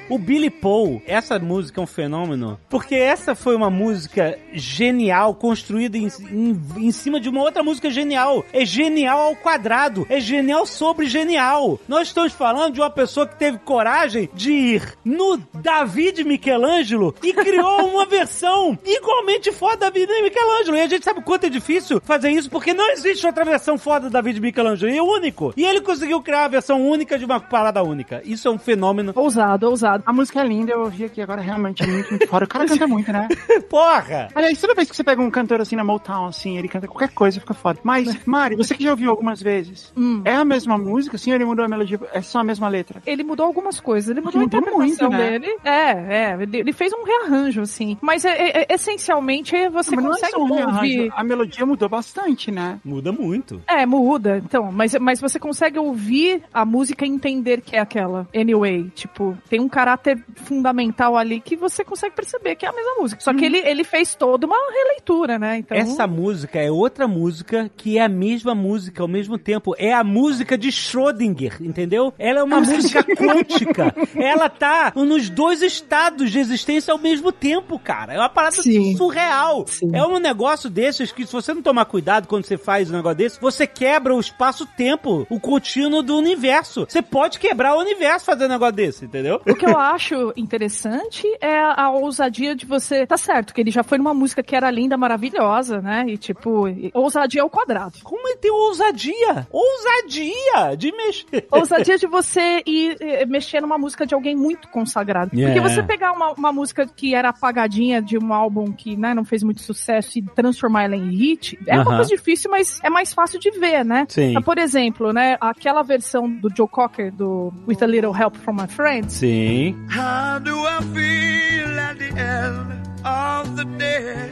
O 0.09 0.19
Billy 0.19 0.51
Paul, 0.51 1.03
essa 1.07 1.39
música 1.39 1.81
é 1.81 1.85
um 1.85 1.87
fenômeno, 1.87 2.59
porque 2.69 2.95
essa 2.95 3.35
foi 3.35 3.57
uma 3.57 3.71
música 3.71 4.39
genial, 4.53 5.35
construída 5.35 5.99
em, 5.99 6.09
em, 6.31 6.61
em 6.77 6.93
cima 6.93 7.21
de 7.21 7.29
uma 7.29 7.43
outra 7.43 7.63
música 7.63 7.91
genial. 7.91 8.45
É 8.53 8.65
genial 8.65 9.19
ao 9.19 9.37
quadrado, 9.37 10.07
é 10.09 10.21
genial 10.21 10.67
sobre 10.67 11.07
genial. 11.07 11.79
Nós 11.89 12.09
estamos 12.09 12.33
falando 12.33 12.75
de 12.75 12.81
uma 12.81 12.91
pessoa 12.91 13.27
que 13.27 13.37
teve 13.37 13.59
coragem 13.59 14.29
de 14.35 14.53
ir 14.53 14.97
no 15.05 15.37
David 15.55 16.25
Michelangelo 16.25 17.15
e 17.23 17.33
criou 17.33 17.89
uma 17.89 18.07
versão 18.07 18.79
igualmente 18.85 19.53
foda 19.53 19.91
da 20.01 20.13
David 20.13 20.31
Michelangelo. 20.31 20.77
E 20.77 20.81
a 20.81 20.87
gente 20.89 21.05
sabe 21.05 21.21
o 21.21 21.23
quanto 21.23 21.45
é 21.47 21.49
difícil 21.49 22.01
fazer 22.05 22.31
isso, 22.31 22.51
porque 22.51 22.75
não 22.75 22.91
existe 22.93 23.27
outra 23.27 23.45
versão 23.45 23.79
foda 23.79 24.09
do 24.09 24.13
David 24.13 24.41
Michelangelo, 24.41 24.93
e 24.93 24.99
é 24.99 25.03
único. 25.03 25.55
E 25.57 25.65
ele 25.65 25.81
conseguiu 25.81 26.21
criar 26.21 26.43
uma 26.43 26.49
versão 26.49 26.87
única 26.87 27.19
de 27.19 27.25
uma 27.25 27.39
parada 27.41 27.83
única. 27.83 28.21
Isso 28.25 28.49
é 28.49 28.51
um 28.51 28.59
fenômeno. 28.59 29.13
Ousado, 29.15 29.69
ousado. 29.69 30.03
A 30.07 30.13
música 30.13 30.41
é 30.41 30.45
linda, 30.47 30.73
eu 30.73 30.81
ouvi 30.81 31.05
aqui 31.05 31.21
agora, 31.23 31.41
realmente 31.41 31.83
é 31.83 31.87
muito, 31.87 32.11
muito 32.11 32.27
foda. 32.27 32.45
O 32.45 32.49
cara 32.49 32.67
canta 32.69 32.87
muito, 32.87 33.13
né? 33.13 33.29
Porra! 33.69 34.29
Aliás, 34.35 34.61
toda 34.61 34.75
vez 34.75 34.91
que 34.91 34.97
você 34.97 35.05
pega 35.05 35.21
um 35.23 35.31
cantor 35.31 35.61
assim 35.61 35.77
na 35.77 35.85
Motown, 35.85 36.27
assim, 36.27 36.59
ele 36.59 36.69
canta 36.69 36.87
qualquer 36.89 37.11
coisa, 37.11 37.41
fica 37.41 37.55
foda. 37.55 37.79
Mas, 37.83 38.07
Mari, 38.27 38.57
você 38.57 38.75
que 38.75 38.83
já 38.85 38.91
ouviu 38.91 39.11
algumas 39.11 39.41
vezes, 39.41 39.93
Hum. 39.97 40.23
é 40.25 40.35
a 40.35 40.45
mesma 40.45 40.77
música, 40.79 41.17
assim, 41.17 41.31
ou 41.31 41.37
ele 41.37 41.45
mudou 41.45 41.65
a 41.65 41.69
melodia? 41.69 41.99
É 42.13 42.21
só 42.21 42.41
a 42.41 42.45
mesma 42.45 42.69
letra? 42.69 43.03
Ele 43.07 43.23
mudou 43.23 43.47
algumas 43.47 43.81
coisas. 43.81 44.11
Ele 44.11 44.21
mudou 44.21 44.41
a 44.41 44.45
Mudou 44.45 44.61
interpretação 44.61 45.09
muito, 45.11 45.19
né? 45.23 45.39
dele. 45.39 45.57
É, 45.65 46.33
é. 46.33 46.39
Ele, 46.41 46.73
fez 46.73 46.93
um 46.93 47.05
rearranjo, 47.05 47.61
assim. 47.63 47.97
Mas 48.01 48.25
é, 48.25 48.31
é- 48.31 48.63
é- 48.63 48.75
essencialmente 48.75 49.69
você 49.69 49.86
Mas 49.95 50.05
não 50.05 50.11
é 50.11 50.15
consegue 50.15 50.33
só 50.33 50.43
um 50.43 50.53
rearranjo, 50.53 50.77
ouvir. 50.77 51.13
A 51.15 51.25
melodia 51.25 51.67
mudou 51.67 51.89
bastante, 51.89 52.51
né? 52.51 52.81
Muda 52.85 53.13
muito. 53.13 53.63
É, 53.67 53.87
muda, 53.87 54.39
então, 54.39 54.73
mas, 54.73 54.95
mas 54.99 55.21
você 55.21 55.39
consegue 55.39 55.79
ouvir 55.79 56.43
a 56.53 56.65
música 56.65 57.05
e 57.05 57.09
entender 57.09 57.61
que 57.61 57.77
é 57.77 57.81
aquela. 57.81 58.29
Anyway, 58.35 58.91
tipo, 58.95 59.37
tem 59.49 59.61
um 59.61 59.69
caráter 59.69 60.23
fundamental 60.35 61.17
ali 61.17 61.41
que 61.41 61.57
você 61.57 61.85
consegue 61.85 62.15
perceber 62.15 62.57
que 62.57 62.67
é 62.67 62.69
a 62.69 62.73
mesma 62.73 62.95
música. 63.01 63.21
Só 63.21 63.33
que 63.35 63.45
ele, 63.45 63.59
ele 63.59 63.85
fez 63.85 64.15
toda 64.15 64.47
uma 64.47 64.57
releitura, 64.73 65.39
né? 65.39 65.59
Então, 65.59 65.77
Essa 65.77 66.07
música 66.07 66.59
é 66.59 66.71
outra 66.71 67.07
música 67.07 67.71
que 67.77 67.99
é 67.99 68.03
a 68.03 68.09
mesma 68.09 68.55
música 68.55 69.03
ao 69.03 69.09
mesmo 69.09 69.39
tempo. 69.39 69.75
É 69.79 69.93
a 69.93 70.05
música 70.05 70.57
de 70.57 70.69
Schrödinger, 70.69 71.59
entendeu? 71.61 72.13
Ela 72.19 72.41
é 72.41 72.43
uma 72.43 72.61
música 72.61 73.03
quântica. 73.03 73.95
Ela 74.17 74.49
tá 74.49 74.93
nos 74.95 75.29
dois 75.29 75.63
estados 75.63 76.31
de 76.31 76.39
existência 76.39 76.93
ao 76.93 76.99
mesmo 76.99 77.33
tempo, 77.33 77.79
cara. 77.79 78.15
É 78.15 78.19
uma 78.19 78.29
parada 78.29 78.63
Sim. 78.63 78.97
surreal. 78.97 79.65
Sim. 79.79 79.91
É 79.95 80.05
um 80.05 80.19
negócio 80.19 80.71
desses 80.71 81.13
que, 81.13 81.27
se 81.27 81.33
você 81.33 81.53
não 81.53 81.63
tomar 81.63 81.85
cuidado 81.85 82.27
quando 82.27 82.45
você 82.45 82.57
faz 82.57 82.91
um 82.91 82.95
negócio 82.95 83.19
desse, 83.19 83.41
você 83.41 83.67
quebra 83.67 84.15
o 84.15 84.21
espaço-tempo, 84.21 85.27
o 85.29 85.39
contínuo 85.41 86.03
do 86.03 86.17
universo. 86.17 86.87
Você 86.89 87.03
pode 87.03 87.39
quebrar 87.39 87.75
o 87.75 87.81
universo 87.81 88.27
fazendo 88.27 88.51
um 88.51 88.55
negócio 88.55 88.75
desse, 88.75 89.05
entendeu? 89.05 89.41
O 89.47 89.55
que 89.55 89.67
eu 89.67 89.79
acho 89.79 90.33
interessante 90.37 91.27
é 91.41 91.59
a 91.59 91.91
ousadia 91.91 92.55
de 92.55 92.67
você. 92.67 93.07
Tá 93.07 93.17
certo, 93.17 93.55
que 93.55 93.61
ele 93.61 93.71
já 93.71 93.83
foi 93.83 93.99
numa 93.99 94.15
música 94.15 94.43
que 94.43 94.57
era 94.57 94.71
linda, 94.71 94.97
maravilhosa, 94.97 95.81
né? 95.81 96.05
E 96.09 96.17
tipo, 96.17 96.65
ousadia 96.95 97.43
ao 97.43 97.51
quadrado. 97.51 97.99
Como 98.03 98.29
ele 98.29 98.39
tem 98.39 98.51
ousadia? 98.51 99.47
Ousadia 99.51 100.77
de 100.77 100.93
mexer. 100.93 101.47
Ousadia 101.51 101.99
de 101.99 102.07
você 102.07 102.63
ir 102.67 102.97
eh, 103.01 103.27
mexer 103.27 103.61
numa 103.61 103.79
música 103.79 104.07
de 104.07 104.15
alguém 104.15 104.35
muito 104.35 104.69
consagrado. 104.69 105.35
Yeah. 105.35 105.55
Porque 105.55 105.69
você 105.69 105.83
pegar 105.83 106.13
uma, 106.13 106.33
uma 106.33 106.53
música 106.53 106.87
que 106.87 107.15
era 107.15 107.31
apagadinha 107.31 108.01
de 108.01 108.19
um 108.19 108.33
álbum 108.33 108.73
que 108.73 108.97
né, 108.97 109.15
não 109.15 109.25
fez 109.25 109.43
muito 109.43 109.61
sucesso 109.67 110.19
e 110.19 110.23
transformar 110.23 110.85
ela 110.85 110.97
em 110.97 111.11
hit, 111.11 111.59
é 111.67 111.75
Aham. 111.75 111.83
uma 111.83 111.97
coisa 111.97 112.11
difícil, 112.17 112.51
mas 112.51 112.79
é 112.83 112.91
mais 112.91 113.13
fácil 113.13 113.39
de 113.39 113.51
ver, 113.51 113.85
né? 113.85 114.07
Sim. 114.09 114.31
Então, 114.31 114.43
por 114.43 114.59
exemplo, 114.59 115.13
né, 115.13 115.37
aquela 115.41 115.83
versão 115.83 116.29
do 116.31 116.49
Joe 116.55 116.69
Cocker, 116.69 117.13
do 117.13 117.53
With 117.67 117.79
a 117.83 117.87
Little 117.87 118.15
Help 118.17 118.37
from 118.37 118.55
My 118.55 118.69
Friends, 118.69 119.15
Sim. 119.15 119.77
How 119.91 120.41
do 120.41 120.55
I 120.67 120.83
feel 120.95 121.79
at 121.79 121.99
the 121.99 122.09
end 122.09 122.83
of 123.05 123.57
the 123.57 123.65
day? 123.79 124.31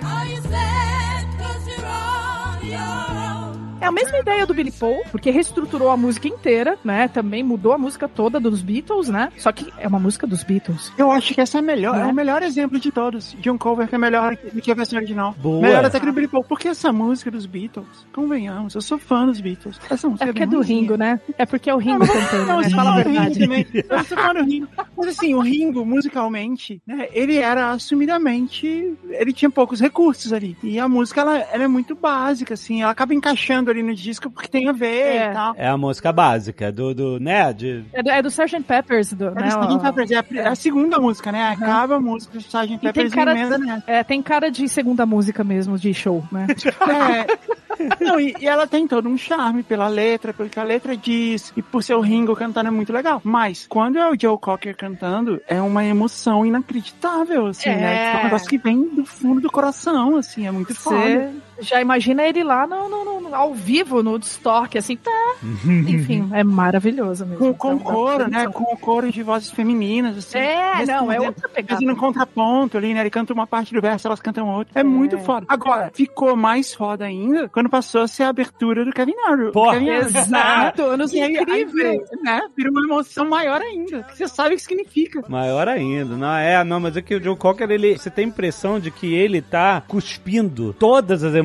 É 3.85 3.87
a 3.89 3.93
mesma 3.93 4.19
ideia 4.19 4.47
do 4.47 4.55
Billy 4.55 4.71
Paul, 4.73 5.03
porque 5.11 5.31
reestruturou 5.31 5.91
a 5.91 5.97
música 5.97 6.27
inteira, 6.29 6.79
né? 6.83 7.07
Também 7.09 7.43
mudou 7.43 7.73
a 7.73 7.79
música 7.79 8.09
toda 8.09 8.41
dos 8.41 8.63
Beatles, 8.63 9.09
né? 9.09 9.31
Só 9.37 9.53
que 9.53 9.71
é 9.79 9.87
uma 9.87 9.99
música 10.01 10.27
dos 10.27 10.43
Beatles. 10.43 10.91
Eu 10.97 11.11
acho 11.11 11.35
que 11.35 11.41
essa 11.41 11.59
é 11.59 11.61
a 11.61 11.63
melhor, 11.63 11.95
é 11.97 11.99
Né? 11.99 12.07
o 12.07 12.15
melhor 12.15 12.43
exemplo 12.43 12.79
de 12.81 12.91
todos. 12.91 13.37
De 13.39 13.51
um 13.51 13.59
cover 13.59 13.87
que 13.89 13.95
é 13.95 13.99
melhor 13.99 14.37
do 14.53 14.61
que 14.63 14.71
a 14.71 14.75
versão 14.75 14.99
original. 14.99 15.35
Boa. 15.39 15.61
Melhor 15.61 15.85
até 15.85 16.01
que 16.01 16.07
do 16.07 16.13
Billy 16.13 16.29
Paul. 16.29 16.45
Porque 16.45 16.69
essa 16.69 16.93
música 16.93 17.31
dos 17.31 17.47
Beatles, 17.47 17.87
convenhamos, 18.13 18.75
eu 18.75 18.81
sou 18.81 18.99
fã 18.99 19.27
dos 19.27 19.41
Beatles. 19.41 19.79
Essa 19.91 20.09
música 20.09 20.25
É 20.25 20.29
porque 20.29 20.43
é 20.43 20.47
do 20.47 20.61
Ringo, 20.61 20.97
né? 20.97 21.21
É 21.37 21.45
porque 21.45 21.69
é 21.69 21.75
o 21.75 21.79
Ringo 21.79 22.07
cantando, 22.07 22.47
Não, 22.47 22.61
né? 22.61 22.67
isso 22.67 22.77
Fala 22.77 22.91
a 22.91 22.95
Ringo 22.97 23.11
verdade. 23.11 23.39
também. 23.39 23.67
Eu 23.75 24.05
sou 24.05 24.17
fã 24.17 24.33
do 24.35 24.43
Ringo. 24.45 24.69
Mas 24.97 25.09
assim, 25.09 25.35
o 25.35 25.41
Ringo, 25.41 25.85
musicalmente, 25.85 26.81
né, 26.87 27.07
ele 27.13 27.37
era 27.37 27.71
assumidamente. 27.73 28.95
Ele 29.11 29.33
tinha 29.33 29.51
poucos 29.51 29.81
recursos 29.81 30.33
ali. 30.33 30.57
E 30.63 30.79
a 30.79 30.89
música, 30.89 31.21
ela, 31.21 31.39
ela 31.39 31.65
é 31.65 31.69
muito 31.69 31.95
básica, 31.95 32.55
assim. 32.55 32.83
Ela 32.83 32.93
acaba 32.93 33.15
encaixando 33.15 33.71
ali 33.75 33.83
no 33.83 33.95
disco 33.95 34.31
porque 34.31 34.49
tem 34.49 34.69
a 34.69 34.73
ver 34.73 34.87
É. 35.17 35.31
e 35.31 35.33
tal. 35.33 35.55
É 35.57 35.69
a 35.69 35.77
música 35.77 36.13
básica 36.13 36.71
do, 36.73 36.95
do 36.95 37.21
né? 37.21 37.53
De... 37.53 37.85
É 37.93 38.03
do, 38.03 38.11
é 38.11 38.23
do 38.23 38.29
Sgt. 38.29 38.61
Peppers, 38.63 39.13
do, 39.13 39.27
É, 39.27 39.31
né? 39.35 39.41
do 39.43 39.47
Sgt. 39.49 39.79
Peppers, 39.83 40.11
é, 40.11 40.17
a, 40.19 40.25
é 40.45 40.49
a 40.49 40.55
segunda 40.55 40.99
música, 40.99 41.31
né? 41.33 41.49
Acaba 41.51 41.97
a 41.97 42.01
música 42.01 42.33
do 42.33 42.39
Sgt. 42.41 42.65
E 42.75 42.79
tem 42.79 42.79
Peppers 42.79 43.13
e 43.13 43.15
cara, 43.17 43.33
emenda 43.33 43.59
nessa. 43.59 43.85
é, 43.87 44.03
tem 44.05 44.23
cara 44.23 44.51
de 44.51 44.69
segunda 44.69 45.05
música 45.05 45.43
mesmo, 45.45 45.79
de 45.79 45.93
show, 45.93 46.25
né? 46.33 46.47
É. 47.79 48.05
Não, 48.05 48.21
e, 48.21 48.33
e 48.41 48.47
ela 48.47 48.69
tem 48.69 48.87
todo 48.87 49.09
um 49.09 49.19
charme 49.19 49.65
pela 49.65 49.89
letra, 49.89 50.33
pelo 50.33 50.49
que 50.49 50.61
a 50.61 50.63
letra 50.63 50.97
diz, 50.97 51.53
e 51.57 51.63
por 51.63 51.83
ser 51.83 51.95
o 51.95 52.01
Ringo 52.01 52.37
cantando 52.37 52.69
é 52.69 52.71
muito 52.71 52.93
legal. 52.93 53.21
Mas, 53.25 53.67
quando 53.69 53.99
é 53.99 54.09
o 54.09 54.15
Joe 54.19 54.39
Cocker 54.39 54.77
cantando, 54.77 55.41
é 55.49 55.61
uma 55.61 55.85
emoção 55.85 56.47
inacreditável, 56.47 57.47
assim, 57.47 57.71
É. 57.71 57.77
né? 57.77 58.13
É 58.15 58.21
um 58.21 58.25
negócio 58.25 58.49
que 58.49 58.59
vem 58.59 58.81
do 58.95 59.05
fundo 59.05 59.41
do 59.41 59.51
coração, 59.51 60.17
assim, 60.17 60.47
é 60.47 60.53
muito 60.53 60.73
foda. 60.75 61.33
Já 61.61 61.81
imagina 61.81 62.23
ele 62.25 62.43
lá 62.43 62.67
no, 62.67 62.89
no- 62.89 63.21
no- 63.21 63.35
ao 63.35 63.55
vivo, 63.55 64.03
no 64.03 64.17
estoque, 64.17 64.79
assim, 64.79 64.97
tá. 64.97 65.35
Enfim, 65.65 66.29
é 66.33 66.43
maravilhoso 66.45 67.25
mesmo. 67.27 67.39
Com, 67.39 67.55
com 67.55 67.69
o 67.69 67.75
Então, 67.77 67.93
coro, 67.95 68.31
né? 68.31 68.47
Com 68.49 68.75
o 68.75 68.77
coro 68.77 69.11
de 69.11 69.23
vozes 69.23 69.51
femininas, 69.51 70.17
assim. 70.19 70.39
É, 70.39 70.85
não, 70.87 71.11
é 71.11 71.21
outra 71.21 71.49
pegada. 71.49 71.75
Fazendo 71.75 71.93
um 71.93 71.97
contraponto 71.97 72.77
ali, 72.79 72.93
né? 72.95 73.01
Ele 73.01 73.11
canta 73.11 73.33
uma 73.33 73.47
parte 73.47 73.73
do 73.75 73.81
verso, 73.81 74.07
elas 74.07 74.21
cantam 74.21 74.49
outra. 74.49 74.79
É, 74.81 74.85
muito 74.85 75.19
foda. 75.19 75.47
Agora, 75.49 75.91
ficou 75.95 76.37
mais 76.37 76.75
foda 76.75 77.05
ainda 77.05 77.49
quando 77.49 77.69
passou 77.69 78.03
a 78.03 78.09
ser 78.09 78.25
a 78.25 78.29
abertura 78.29 78.85
do 78.85 78.93
Kevin 78.93 79.15
Arnold. 79.27 79.53
Porra. 79.53 79.79
Kevin. 79.79 79.91
Exato, 79.91 80.83
anos 80.83 81.13
E 81.13 81.21
aí 81.21 81.35
incríveis. 81.37 81.73
vira, 81.73 82.23
né? 82.23 82.43
Vira 82.57 82.71
uma 82.71 82.83
emoção 82.83 83.29
maior 83.29 83.61
ainda. 83.61 84.07
Você 84.15 84.27
sabe 84.29 84.55
o 84.55 84.57
que 84.57 84.63
significa. 84.63 85.23
Maior 85.29 85.69
ainda. 85.69 86.17
Não, 86.17 86.35
é, 86.37 86.63
não, 86.65 86.81
mas 86.81 86.97
é 86.97 87.03
que 87.03 87.15
o 87.15 87.23
Joe 87.23 87.37
Cocker, 87.37 87.71
ele, 87.71 87.97
você 87.97 88.11
tem 88.11 88.25
a 88.25 88.29
impressão 88.29 88.79
de 88.81 88.91
que 88.91 89.13
ele 89.15 89.41
tá 89.41 89.83
cuspindo 89.87 90.73
todas 90.79 91.23
as 91.23 91.33
emoções 91.35 91.44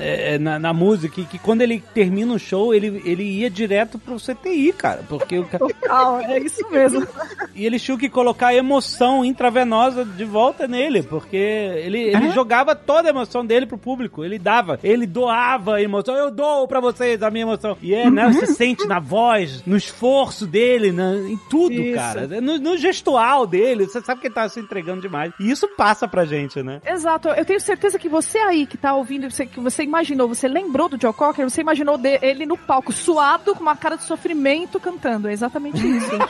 é, 0.00 0.38
na, 0.38 0.58
na 0.58 0.72
música 0.72 1.20
e 1.20 1.24
que 1.24 1.38
quando 1.38 1.62
ele 1.62 1.82
termina 1.94 2.32
um 2.32 2.38
show, 2.38 2.74
ele, 2.74 3.02
ele 3.04 3.22
ia 3.22 3.50
direto 3.50 3.98
pro 3.98 4.16
CTI, 4.16 4.72
cara. 4.72 5.02
Porque 5.08 5.38
o, 5.38 5.44
ca- 5.46 5.58
Total, 5.58 6.20
é 6.20 6.38
isso 6.38 6.68
mesmo. 6.70 7.06
e 7.54 7.64
eles 7.64 7.82
tinham 7.82 7.98
que 7.98 8.08
colocar 8.08 8.48
a 8.48 8.54
emoção 8.54 9.24
intravenosa 9.24 10.04
de 10.04 10.24
volta 10.24 10.66
nele, 10.66 11.02
porque 11.02 11.36
ele, 11.36 12.00
ele 12.00 12.26
É? 12.28 12.30
jogava 12.32 12.74
toda 12.74 13.08
a 13.08 13.10
emoção 13.10 13.44
dele 13.44 13.66
pro 13.66 13.78
público. 13.78 14.24
Ele 14.24 14.38
dava, 14.38 14.78
ele 14.82 15.06
doava 15.06 15.76
a 15.76 15.82
emoção. 15.82 16.14
Eu 16.16 16.30
dou 16.30 16.66
pra 16.66 16.80
vocês 16.80 17.22
a 17.22 17.30
minha 17.30 17.42
emoção. 17.44 17.76
E 17.82 17.94
é, 17.94 18.10
né? 18.10 18.30
Você 18.32 18.46
sente 18.46 18.86
na 18.86 18.98
voz, 18.98 19.62
no 19.66 19.76
esforço 19.76 20.46
dele, 20.46 20.90
na- 20.92 21.14
em 21.16 21.38
tudo, 21.50 21.74
Isso. 21.74 21.94
cara. 21.94 22.40
No, 22.40 22.58
no 22.58 22.76
gestual 22.76 23.46
dele. 23.46 23.86
Você 23.86 24.00
sabe 24.00 24.20
que 24.20 24.26
ele 24.28 24.34
tá 24.34 24.48
se 24.48 24.60
entregando 24.60 25.00
demais. 25.02 25.32
E 25.38 25.50
isso 25.50 25.68
passa 25.76 26.06
pra 26.08 26.24
gente, 26.24 26.62
né? 26.62 26.80
Exato, 26.86 27.28
eu 27.28 27.44
tenho 27.44 27.60
certeza 27.60 27.98
que 27.98 28.08
você 28.08 28.38
aí 28.38 28.63
aí 28.64 28.66
que 28.66 28.76
tá 28.76 28.94
ouvindo, 28.94 29.30
você, 29.30 29.46
que 29.46 29.60
você 29.60 29.82
imaginou, 29.84 30.26
você 30.26 30.48
lembrou 30.48 30.88
do 30.88 31.00
Joe 31.00 31.12
Cocker, 31.12 31.48
você 31.48 31.60
imaginou 31.60 31.96
de- 31.98 32.18
ele 32.22 32.46
no 32.46 32.56
palco, 32.56 32.92
suado, 32.92 33.54
com 33.54 33.60
uma 33.60 33.76
cara 33.76 33.96
de 33.96 34.04
sofrimento, 34.04 34.80
cantando. 34.80 35.28
É 35.28 35.32
exatamente 35.32 35.78
isso. 35.86 36.10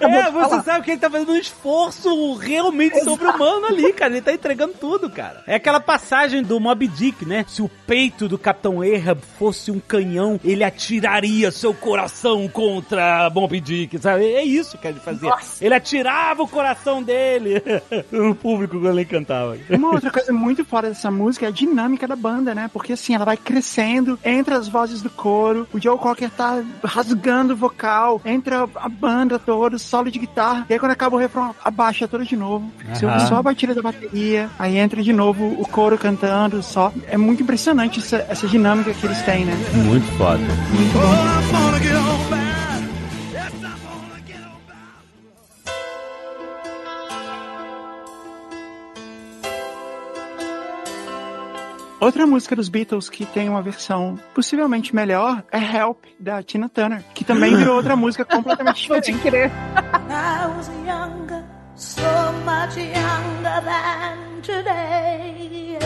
É, 0.00 0.30
você 0.30 0.48
falar. 0.50 0.62
sabe 0.62 0.84
que 0.84 0.90
ele 0.92 1.00
tá 1.00 1.10
fazendo 1.10 1.32
um 1.32 1.36
esforço 1.36 2.34
realmente 2.34 3.02
sobre-humano 3.02 3.66
ali, 3.66 3.92
cara. 3.92 4.12
Ele 4.12 4.22
tá 4.22 4.32
entregando 4.32 4.74
tudo, 4.74 5.08
cara. 5.10 5.42
É 5.46 5.54
aquela 5.54 5.80
passagem 5.80 6.42
do 6.42 6.58
Mob 6.60 6.86
Dick, 6.88 7.24
né? 7.24 7.44
Se 7.48 7.62
o 7.62 7.68
peito 7.86 8.28
do 8.28 8.38
Capitão 8.38 8.80
Ahab 8.82 9.20
fosse 9.38 9.70
um 9.70 9.80
canhão, 9.80 10.38
ele 10.44 10.62
atiraria 10.64 11.50
seu 11.50 11.72
coração 11.74 12.46
contra 12.48 13.30
Mob 13.30 13.58
Dick, 13.60 13.98
sabe? 13.98 14.24
É 14.24 14.44
isso 14.44 14.76
que 14.78 14.86
ele 14.86 15.00
fazia. 15.00 15.32
Ele 15.60 15.74
atirava 15.74 16.42
o 16.42 16.48
coração 16.48 17.02
dele 17.02 17.62
no 18.10 18.34
público 18.34 18.78
quando 18.80 18.98
ele 18.98 19.04
cantava. 19.04 19.56
Uma 19.70 19.90
outra 19.92 20.10
coisa 20.10 20.32
muito 20.32 20.64
fora 20.64 20.88
dessa 20.88 21.10
música 21.10 21.46
é 21.46 21.50
dinâmica 21.54 22.06
da 22.06 22.16
banda, 22.16 22.54
né? 22.54 22.68
Porque 22.72 22.92
assim, 22.92 23.14
ela 23.14 23.24
vai 23.24 23.36
crescendo, 23.36 24.18
entra 24.24 24.58
as 24.58 24.68
vozes 24.68 25.00
do 25.00 25.08
coro, 25.08 25.66
o 25.72 25.80
Joe 25.80 25.96
Cocker 25.96 26.30
tá 26.30 26.62
rasgando 26.82 27.54
o 27.54 27.56
vocal, 27.56 28.20
entra 28.24 28.68
a 28.74 28.88
banda 28.88 29.38
toda, 29.38 29.78
solo 29.78 30.10
de 30.10 30.18
guitarra, 30.18 30.66
e 30.68 30.72
aí 30.72 30.78
quando 30.78 30.92
acaba 30.92 31.16
o 31.16 31.18
refrão, 31.18 31.54
abaixa 31.64 32.08
tudo 32.08 32.24
de 32.24 32.36
novo. 32.36 32.70
Você 32.92 33.06
ouve 33.06 33.18
Aham. 33.18 33.26
só 33.26 33.36
a 33.36 33.42
batida 33.42 33.74
da 33.74 33.82
bateria, 33.82 34.50
aí 34.58 34.76
entra 34.76 35.02
de 35.02 35.12
novo 35.12 35.46
o 35.58 35.66
coro 35.68 35.96
cantando, 35.96 36.62
só. 36.62 36.92
É 37.08 37.16
muito 37.16 37.42
impressionante 37.42 38.00
essa, 38.00 38.26
essa 38.28 38.46
dinâmica 38.46 38.92
que 38.92 39.06
eles 39.06 39.22
têm, 39.22 39.44
né? 39.44 39.54
Muito 39.86 40.06
foda. 40.16 40.38
Muito 40.38 40.92
bom. 40.92 42.73
Outra 52.04 52.26
música 52.26 52.54
dos 52.54 52.68
Beatles 52.68 53.08
que 53.08 53.24
tem 53.24 53.48
uma 53.48 53.62
versão 53.62 54.20
possivelmente 54.34 54.94
melhor 54.94 55.42
é 55.50 55.56
Help, 55.58 56.04
da 56.20 56.42
Tina 56.42 56.68
Turner, 56.68 57.02
que 57.14 57.24
também 57.24 57.56
virou 57.56 57.76
outra 57.76 57.96
música 57.96 58.26
completamente 58.26 58.86
Pode 58.86 59.10
diferente. 59.10 59.22
crer. 59.22 59.50
I 60.10 60.46
was 60.54 60.68
younger, 60.86 61.42
so 61.74 62.02
much 62.44 62.76
younger 62.76 63.62
than 63.64 64.42
today. 64.42 65.78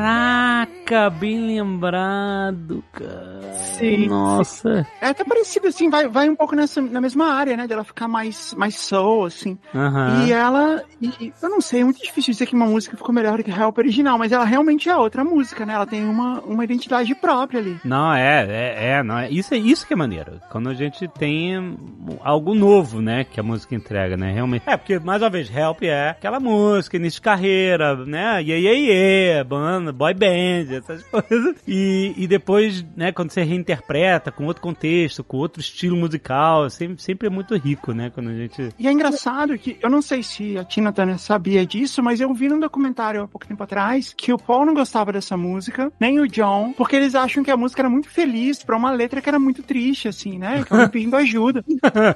Caraca, 0.00 1.10
bem 1.10 1.46
lembrado, 1.46 2.82
cara. 2.90 3.52
Sim. 3.52 4.08
Nossa. 4.08 4.86
É 5.00 5.08
até 5.08 5.22
parecido, 5.24 5.68
assim, 5.68 5.90
vai, 5.90 6.08
vai 6.08 6.28
um 6.28 6.34
pouco 6.34 6.56
nessa, 6.56 6.80
na 6.80 7.02
mesma 7.02 7.34
área, 7.34 7.54
né? 7.54 7.66
Dela 7.66 7.84
ficar 7.84 8.08
mais, 8.08 8.54
mais 8.54 8.76
soul, 8.76 9.26
assim. 9.26 9.58
Aham. 9.74 10.24
E 10.26 10.32
ela, 10.32 10.82
e, 11.02 11.32
eu 11.42 11.50
não 11.50 11.60
sei, 11.60 11.82
é 11.82 11.84
muito 11.84 12.02
difícil 12.02 12.32
dizer 12.32 12.46
que 12.46 12.54
uma 12.54 12.66
música 12.66 12.96
ficou 12.96 13.14
melhor 13.14 13.36
do 13.36 13.44
que 13.44 13.50
a 13.50 13.56
Help 13.56 13.76
original, 13.76 14.16
mas 14.18 14.32
ela 14.32 14.44
realmente 14.44 14.88
é 14.88 14.96
outra 14.96 15.22
música, 15.22 15.66
né? 15.66 15.74
Ela 15.74 15.86
tem 15.86 16.02
uma, 16.04 16.40
uma 16.40 16.64
identidade 16.64 17.14
própria 17.14 17.60
ali. 17.60 17.78
Não, 17.84 18.14
é, 18.14 18.46
é, 18.48 18.90
é, 18.92 19.02
não 19.02 19.18
é. 19.18 19.30
Isso 19.30 19.52
é 19.52 19.58
isso 19.58 19.86
que 19.86 19.92
é 19.92 19.96
maneiro. 19.96 20.40
Quando 20.50 20.70
a 20.70 20.74
gente 20.74 21.06
tem 21.08 21.76
algo 22.22 22.54
novo, 22.54 23.02
né, 23.02 23.24
que 23.24 23.38
a 23.38 23.42
música 23.42 23.74
entrega, 23.74 24.16
né, 24.16 24.32
realmente. 24.32 24.62
É, 24.66 24.76
porque, 24.78 24.98
mais 24.98 25.20
uma 25.22 25.28
vez, 25.28 25.54
Help 25.54 25.82
é 25.82 26.10
aquela 26.10 26.40
música, 26.40 26.96
início 26.96 27.18
de 27.18 27.22
carreira, 27.22 27.94
né, 28.06 28.42
iê, 28.42 28.58
iê, 28.58 29.44
banda, 29.44 29.89
boy 29.92 30.14
band, 30.14 30.74
essas 30.74 31.02
coisas. 31.08 31.56
E, 31.66 32.14
e 32.16 32.26
depois, 32.26 32.84
né, 32.96 33.12
quando 33.12 33.30
você 33.30 33.42
reinterpreta 33.42 34.30
com 34.30 34.46
outro 34.46 34.62
contexto, 34.62 35.22
com 35.24 35.36
outro 35.36 35.60
estilo 35.60 35.96
musical, 35.96 36.68
sempre, 36.70 37.02
sempre 37.02 37.26
é 37.28 37.30
muito 37.30 37.56
rico, 37.56 37.92
né, 37.92 38.10
quando 38.10 38.30
a 38.30 38.34
gente... 38.34 38.70
E 38.78 38.86
é 38.86 38.92
engraçado 38.92 39.56
que, 39.58 39.78
eu 39.82 39.90
não 39.90 40.02
sei 40.02 40.22
se 40.22 40.58
a 40.58 40.64
Tina 40.64 40.92
Turner 40.92 41.18
sabia 41.18 41.64
disso, 41.66 42.02
mas 42.02 42.20
eu 42.20 42.32
vi 42.34 42.48
num 42.48 42.60
documentário 42.60 43.22
há 43.22 43.28
pouco 43.28 43.46
tempo 43.46 43.62
atrás 43.62 44.14
que 44.16 44.32
o 44.32 44.38
Paul 44.38 44.66
não 44.66 44.74
gostava 44.74 45.12
dessa 45.12 45.36
música, 45.36 45.92
nem 45.98 46.20
o 46.20 46.28
John, 46.28 46.72
porque 46.76 46.96
eles 46.96 47.14
acham 47.14 47.42
que 47.42 47.50
a 47.50 47.56
música 47.56 47.82
era 47.82 47.90
muito 47.90 48.08
feliz 48.08 48.62
pra 48.62 48.76
uma 48.76 48.90
letra 48.90 49.20
que 49.20 49.28
era 49.28 49.38
muito 49.38 49.62
triste, 49.62 50.08
assim, 50.08 50.38
né? 50.38 50.64
Que 50.64 50.72
ela 50.74 50.88
pedindo 50.88 51.16
ajuda. 51.16 51.64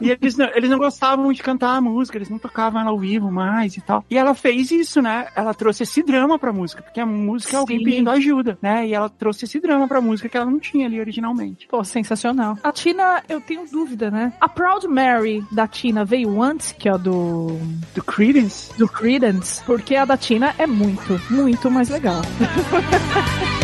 e 0.00 0.10
eles 0.10 0.36
não, 0.36 0.46
eles 0.54 0.70
não 0.70 0.78
gostavam 0.78 1.32
de 1.32 1.42
cantar 1.42 1.76
a 1.76 1.80
música, 1.80 2.18
eles 2.18 2.28
não 2.28 2.38
tocavam 2.38 2.80
ela 2.80 2.90
ao 2.90 2.98
vivo 2.98 3.30
mais 3.30 3.76
e 3.76 3.80
tal. 3.80 4.04
E 4.10 4.16
ela 4.16 4.34
fez 4.34 4.70
isso, 4.70 5.00
né? 5.00 5.26
Ela 5.34 5.54
trouxe 5.54 5.82
esse 5.82 6.02
drama 6.02 6.38
pra 6.38 6.52
música, 6.52 6.82
porque 6.82 7.00
a 7.00 7.06
música 7.06 7.53
é 7.54 7.58
alguém 7.58 7.78
Sim. 7.78 7.84
pedindo 7.84 8.10
ajuda, 8.10 8.58
né? 8.60 8.86
E 8.86 8.94
ela 8.94 9.08
trouxe 9.08 9.44
esse 9.44 9.60
drama 9.60 9.88
pra 9.88 10.00
música 10.00 10.28
que 10.28 10.36
ela 10.36 10.46
não 10.46 10.58
tinha 10.58 10.86
ali 10.86 11.00
originalmente. 11.00 11.66
Pô, 11.68 11.82
sensacional. 11.84 12.58
A 12.62 12.72
Tina, 12.72 13.22
eu 13.28 13.40
tenho 13.40 13.64
dúvida, 13.70 14.10
né? 14.10 14.32
A 14.40 14.48
Proud 14.48 14.86
Mary 14.86 15.44
da 15.50 15.66
Tina 15.66 16.04
veio 16.04 16.42
antes, 16.42 16.72
que 16.72 16.88
é 16.88 16.92
a 16.92 16.96
do. 16.96 17.58
Do 17.94 18.02
Creedence? 18.02 18.76
Do 18.76 18.88
Creedence, 18.88 19.62
porque 19.64 19.96
a 19.96 20.04
da 20.04 20.16
Tina 20.16 20.54
é 20.58 20.66
muito, 20.66 21.20
muito 21.30 21.70
mais 21.70 21.88
legal. 21.88 22.22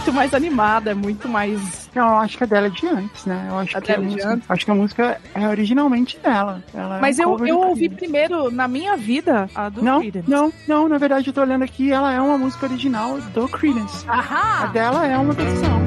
muito 0.00 0.12
mais 0.14 0.32
animada, 0.32 0.90
é 0.92 0.94
muito 0.94 1.28
mais. 1.28 1.90
Eu 1.94 2.04
acho 2.04 2.38
que 2.38 2.44
a 2.44 2.46
dela 2.46 2.66
é 2.68 2.70
de 2.70 2.86
antes, 2.86 3.26
né? 3.26 3.46
Eu 3.50 3.58
acho, 3.58 3.76
A 3.76 3.80
que, 3.82 3.92
a 3.92 3.94
é 3.96 3.98
música, 3.98 4.28
antes? 4.30 4.50
acho 4.50 4.64
que 4.64 4.70
a 4.70 4.74
música 4.74 5.20
é 5.34 5.48
originalmente 5.48 6.18
dela. 6.18 6.62
Ela 6.72 6.96
é 6.96 7.00
Mas 7.00 7.18
um 7.18 7.22
eu, 7.22 7.46
eu 7.46 7.58
ouvi 7.58 7.80
Creedence. 7.88 7.96
primeiro, 7.96 8.50
na 8.50 8.66
minha 8.66 8.96
vida, 8.96 9.48
a 9.54 9.68
do 9.68 9.82
Não, 9.82 10.00
Creedence. 10.00 10.30
não, 10.30 10.50
não, 10.66 10.88
na 10.88 10.96
verdade 10.96 11.28
eu 11.28 11.34
tô 11.34 11.42
olhando 11.42 11.64
aqui, 11.64 11.92
ela 11.92 12.12
é 12.12 12.20
uma 12.20 12.38
música 12.38 12.64
original 12.66 13.18
do 13.34 13.46
Creedence. 13.48 14.06
A 14.08 14.14
Ahá! 14.18 14.66
dela 14.68 15.06
é 15.06 15.18
uma 15.18 15.34
versão. 15.34 15.80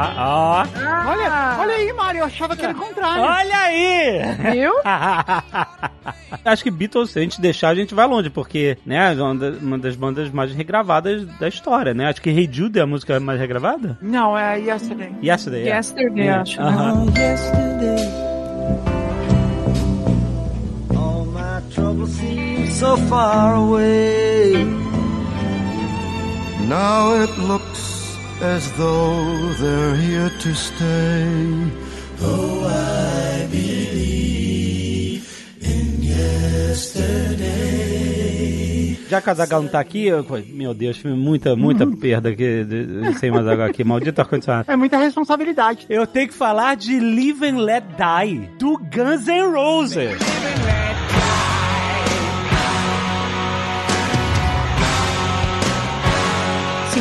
Ah, 0.00 0.64
ó. 0.66 1.10
Olha, 1.10 1.56
olha 1.60 1.74
aí, 1.74 1.92
Mário, 1.92 2.20
eu 2.20 2.24
achava 2.24 2.54
que 2.56 2.64
era 2.64 2.72
o 2.72 2.76
contrário. 2.80 3.22
Olha 3.22 3.56
aí! 3.58 4.20
Viu? 4.52 4.72
Acho 6.44 6.62
que 6.62 6.70
Beatles, 6.70 7.10
se 7.10 7.18
a 7.18 7.22
gente 7.22 7.40
deixar, 7.40 7.68
a 7.70 7.74
gente 7.74 7.94
vai 7.94 8.06
longe, 8.06 8.30
porque, 8.30 8.78
né, 8.86 9.12
é 9.14 9.22
uma 9.22 9.34
da- 9.34 9.50
uma 9.60 9.78
das 9.78 9.96
bandas 9.96 10.30
mais 10.30 10.52
regravadas 10.54 11.26
da 11.38 11.48
história, 11.48 11.92
né? 11.94 12.08
Acho 12.08 12.20
que 12.22 12.30
Hey 12.30 12.48
Jude 12.50 12.78
é 12.78 12.82
a 12.82 12.86
música 12.86 13.18
mais 13.20 13.38
regravada? 13.40 13.98
Não, 14.00 14.36
é 14.36 14.58
Yesterday. 14.60 15.12
Yesterday, 15.22 15.68
é. 15.68 15.76
Yesterday, 15.76 16.26
É. 16.28 16.32
acho. 16.32 16.60
né? 16.62 16.68
Aham. 16.68 17.06
yesterday. 17.16 18.08
All 20.96 21.24
my 21.26 21.60
troubles 21.74 22.10
seem 22.10 22.66
so 22.70 22.96
far 23.08 23.54
away. 23.56 24.64
Now 26.68 27.14
it 27.22 27.32
looks 27.40 27.97
as 28.42 28.70
though 28.72 29.52
they're 29.60 29.96
here 29.96 30.30
to 30.40 30.54
stay. 30.54 31.26
Oh, 32.20 32.66
I 32.66 33.46
believe 33.50 35.22
in 35.60 36.02
yesterday. 36.02 37.48
Já 39.08 39.20
que 39.22 39.30
a 39.30 39.34
Zagal 39.34 39.62
não 39.62 39.70
tá 39.70 39.80
aqui, 39.80 40.06
eu- 40.06 40.24
meu 40.52 40.74
Deus, 40.74 41.02
muita, 41.02 41.56
muita 41.56 41.86
perda 41.86 42.28
aqui, 42.28 42.62
de- 42.64 42.84
de- 42.84 43.14
sem 43.18 43.30
mais 43.30 43.44
Zagal 43.44 43.66
aqui. 43.68 43.82
Maldito 43.82 44.20
ar-condicionado. 44.20 44.70
É 44.70 44.76
muita 44.76 44.98
responsabilidade. 44.98 45.86
Eu 45.88 46.06
tenho 46.06 46.28
que 46.28 46.34
falar 46.34 46.76
de 46.76 47.00
Live 47.00 47.44
and 47.46 47.58
Let 47.58 47.84
Die, 47.96 48.48
do 48.58 48.76
Guns 48.78 49.26
N' 49.26 49.50
Roses. 49.52 50.18
Sim, 50.18 51.17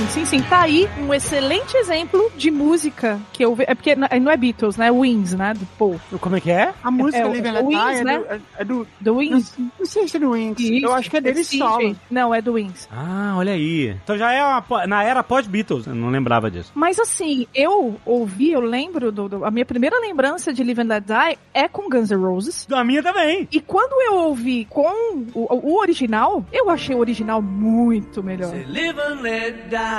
sim, 0.09 0.25
sim. 0.25 0.41
Tá 0.43 0.61
aí 0.61 0.87
um 0.99 1.13
excelente 1.13 1.75
exemplo 1.77 2.31
de 2.35 2.49
música 2.51 3.19
que 3.33 3.43
eu. 3.43 3.55
É 3.59 3.73
porque 3.75 3.95
não 3.95 4.31
é 4.31 4.37
Beatles, 4.37 4.77
né? 4.77 4.89
Wings, 4.91 5.33
né? 5.33 5.53
Do 5.53 5.65
Paul. 5.77 5.99
Como 6.19 6.35
é 6.35 6.41
que 6.41 6.51
é? 6.51 6.73
A 6.83 6.89
música 6.91 7.17
é, 7.17 7.25
Live 7.25 7.47
and 7.47 7.49
é 7.49 7.51
Let 7.61 7.67
Die 7.67 7.75
Wings, 7.75 7.99
é, 7.99 8.03
né? 8.03 8.17
do, 8.19 8.25
é, 8.33 8.39
é 8.59 8.65
do... 8.65 8.87
Do 9.01 9.15
Wings? 9.17 9.53
Não, 9.57 9.71
não 9.79 9.85
sei 9.85 10.07
se 10.07 10.17
é 10.17 10.19
do 10.19 10.31
Wings. 10.31 10.59
Eu 10.83 10.93
acho 10.93 11.09
que 11.09 11.17
é 11.17 11.21
dele 11.21 11.43
Sim, 11.43 11.59
solo. 11.59 11.81
gente. 11.81 11.99
Não, 12.09 12.33
é 12.33 12.41
do 12.41 12.53
Wings. 12.53 12.87
Ah, 12.91 13.35
olha 13.37 13.53
aí. 13.53 13.95
Então 14.03 14.17
já 14.17 14.31
é 14.31 14.43
uma, 14.43 14.87
na 14.87 15.03
era 15.03 15.23
pós-Beatles, 15.23 15.87
eu 15.87 15.95
não 15.95 16.09
lembrava 16.09 16.49
disso. 16.49 16.71
Mas 16.75 16.99
assim, 16.99 17.47
eu 17.53 17.95
ouvi, 18.05 18.51
eu 18.51 18.61
lembro, 18.61 19.11
do, 19.11 19.27
do- 19.29 19.45
a 19.45 19.51
minha 19.51 19.65
primeira 19.65 19.99
lembrança 19.99 20.53
de 20.53 20.63
Live 20.63 20.81
and 20.81 20.85
Let 20.85 21.03
Die 21.05 21.37
é 21.53 21.67
com 21.67 21.89
Guns 21.89 22.09
N' 22.11 22.17
Roses. 22.23 22.67
A 22.71 22.83
minha 22.83 23.01
também. 23.03 23.47
E 23.51 23.59
quando 23.59 23.93
eu 24.01 24.15
ouvi 24.27 24.65
com 24.65 24.87
o, 25.33 25.47
o 25.73 25.79
original, 25.79 26.43
eu 26.51 26.69
achei 26.69 26.95
o 26.95 26.99
original 26.99 27.41
muito 27.41 28.23
melhor. 28.23 28.53
Live 28.67 28.99
and 28.99 29.21
let 29.21 29.55
die. 29.69 29.96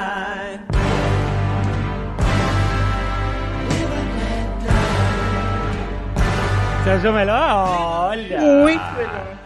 Você 6.89 6.91
achou 6.91 7.13
melhor? 7.13 8.09
Olha. 8.09 8.41
Muito 8.41 8.93
melhor. 8.97 9.38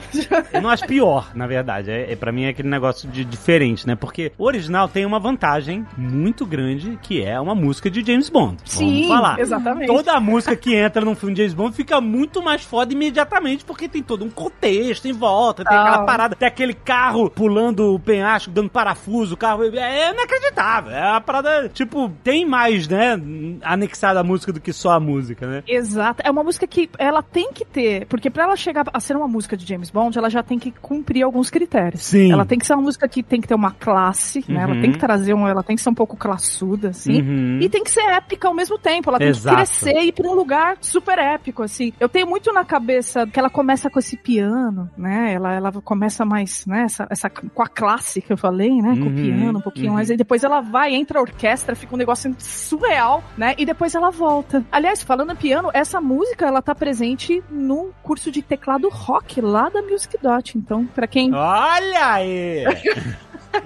Eu 0.53 0.61
não 0.63 0.71
acho 0.71 0.87
pior, 0.87 1.31
na 1.35 1.47
verdade. 1.47 1.91
É, 1.91 2.13
é, 2.13 2.17
pra 2.17 2.33
mim 2.33 2.45
é 2.45 2.49
aquele 2.49 2.69
negócio 2.69 3.09
de 3.09 3.25
diferente, 3.25 3.87
né? 3.87 3.95
Porque 3.95 4.33
o 4.39 4.45
original 4.45 4.89
tem 4.89 5.05
uma 5.07 5.19
vantagem 5.19 5.87
muito 5.97 6.45
grande, 6.47 6.99
que 7.03 7.23
é 7.25 7.39
uma 7.41 7.55
música 7.55 7.91
de 7.91 8.05
James 8.05 8.29
Bond. 8.29 8.57
Sim, 8.65 8.93
Vamos 9.03 9.09
falar. 9.09 9.39
exatamente. 9.41 9.87
Toda 9.87 10.13
a 10.13 10.21
música 10.21 10.55
que 10.57 10.75
entra 10.75 11.05
num 11.05 11.15
filme 11.15 11.35
de 11.35 11.41
James 11.43 11.55
Bond 11.55 11.75
fica 11.77 12.01
muito 12.01 12.43
mais 12.43 12.63
foda 12.65 12.93
imediatamente, 12.93 13.65
porque 13.65 13.89
tem 13.89 14.03
todo 14.03 14.25
um 14.25 14.31
contexto 14.31 15.07
em 15.07 15.13
volta, 15.13 15.65
tem 15.65 15.77
Ah. 15.77 15.83
aquela 15.83 16.05
parada, 16.05 16.35
tem 16.37 16.49
aquele 16.49 16.75
carro 16.75 17.31
pulando 17.31 17.95
o 17.95 17.99
penhasco, 18.01 18.51
dando 18.51 18.71
parafuso, 18.71 19.35
o 19.35 19.37
carro. 19.37 19.65
É 19.65 20.11
inacreditável. 20.13 20.93
É 20.93 21.11
uma 21.13 21.21
parada, 21.21 21.69
tipo, 21.69 22.11
tem 22.23 22.45
mais, 22.47 22.89
né? 22.89 23.21
Anexada 23.63 24.21
a 24.21 24.25
música 24.25 24.53
do 24.53 24.61
que 24.61 24.73
só 24.73 24.93
a 24.93 25.01
música, 25.01 25.47
né? 25.47 25.63
Exato. 25.67 26.23
É 26.25 26.31
uma 26.31 26.43
música 26.43 26.67
que 26.67 26.89
ela 26.99 27.23
tem 27.23 27.53
que 27.53 27.65
ter, 27.65 28.07
porque 28.07 28.31
pra 28.31 28.45
ela 28.45 28.57
chegar 28.57 28.85
a 28.93 29.01
ser 29.01 29.17
uma 29.17 29.29
música 29.29 29.57
de 29.57 29.67
James 29.67 29.91
Bond, 29.91 30.02
ela 30.17 30.29
já 30.31 30.43
tem 30.43 30.59
que 30.59 30.71
cumprir 30.71 31.23
alguns 31.23 31.51
critérios. 31.51 32.03
Sim. 32.05 32.33
Ela 32.33 32.45
tem 32.45 32.59
que 32.59 32.67
ser 32.67 32.75
uma 32.75 32.83
música 32.83 33.09
que 33.09 33.23
tem 33.23 33.41
que 33.41 33.49
ter 33.49 33.55
uma 33.55 33.71
classe, 33.73 34.45
né? 34.49 34.63
Ela 34.63 34.75
Uhum. 34.75 34.81
tem 34.81 34.93
que 34.93 34.99
trazer 34.99 35.35
uma, 35.35 35.51
ela 35.51 35.63
tem 35.63 35.77
que 35.77 35.83
ser 35.83 35.91
um 35.91 35.95
pouco 35.95 36.17
classuda, 36.17 36.89
assim. 36.91 37.21
Uhum. 37.21 37.59
E 37.61 37.69
tem 37.69 37.83
que 37.85 37.91
ser 37.91 38.01
épica 38.03 38.49
ao 38.49 38.55
mesmo 38.55 38.79
tempo. 38.79 39.11
Ela 39.11 39.19
tem 39.19 39.29
Exato. 39.29 39.57
que 39.57 39.63
crescer 39.63 39.97
e 40.01 40.09
ir 40.09 40.13
pra 40.13 40.29
um 40.29 40.35
lugar 40.35 40.77
super 40.81 41.19
épico, 41.19 41.63
assim. 41.63 41.93
Eu 42.01 42.09
tenho 42.09 42.27
muito 42.27 42.53
na 42.53 42.65
cabeça 42.65 43.27
que 43.27 43.39
ela 43.39 43.51
começa 43.51 43.89
com 43.91 43.99
esse 43.99 44.17
piano, 44.17 44.91
né? 44.97 45.33
Ela, 45.35 45.55
ela 45.55 45.73
começa 45.83 46.25
mais, 46.25 46.65
né? 46.67 46.83
Essa, 46.85 47.07
essa, 47.11 47.29
com 47.31 47.63
a 47.63 47.69
classe 47.69 48.21
que 48.23 48.33
eu 48.33 48.37
falei, 48.37 48.71
né? 48.81 48.95
Com 48.97 49.03
Uhum, 49.03 49.13
o 49.13 49.15
piano, 49.15 49.59
um 49.59 49.63
pouquinho 49.63 49.89
uhum. 49.89 49.95
mais. 49.95 50.11
E 50.11 50.17
depois 50.17 50.43
ela 50.45 50.61
vai, 50.61 50.95
entra 50.95 51.19
a 51.19 51.23
orquestra, 51.23 51.75
fica 51.75 51.95
um 51.95 51.99
negócio 51.99 52.35
surreal, 52.39 53.23
né? 53.37 53.55
E 53.59 53.65
depois 53.67 53.95
ela 53.95 54.11
volta. 54.11 54.65
Aliás, 54.71 55.03
falando 55.03 55.33
em 55.33 55.37
piano, 55.37 55.71
essa 55.75 56.01
música, 56.01 56.47
ela 56.47 56.63
tá 56.63 56.75
presente 56.75 57.43
no 57.51 57.91
curso 58.03 58.31
de 58.31 58.41
teclado 58.43 58.89
rock 58.89 59.41
lá 59.41 59.69
da 59.69 59.83
Music 59.93 60.19
Dot. 60.23 60.57
Então, 60.59 60.85
pra 60.87 61.07
quem... 61.07 61.33
Olha 61.35 62.13
aí! 62.13 62.65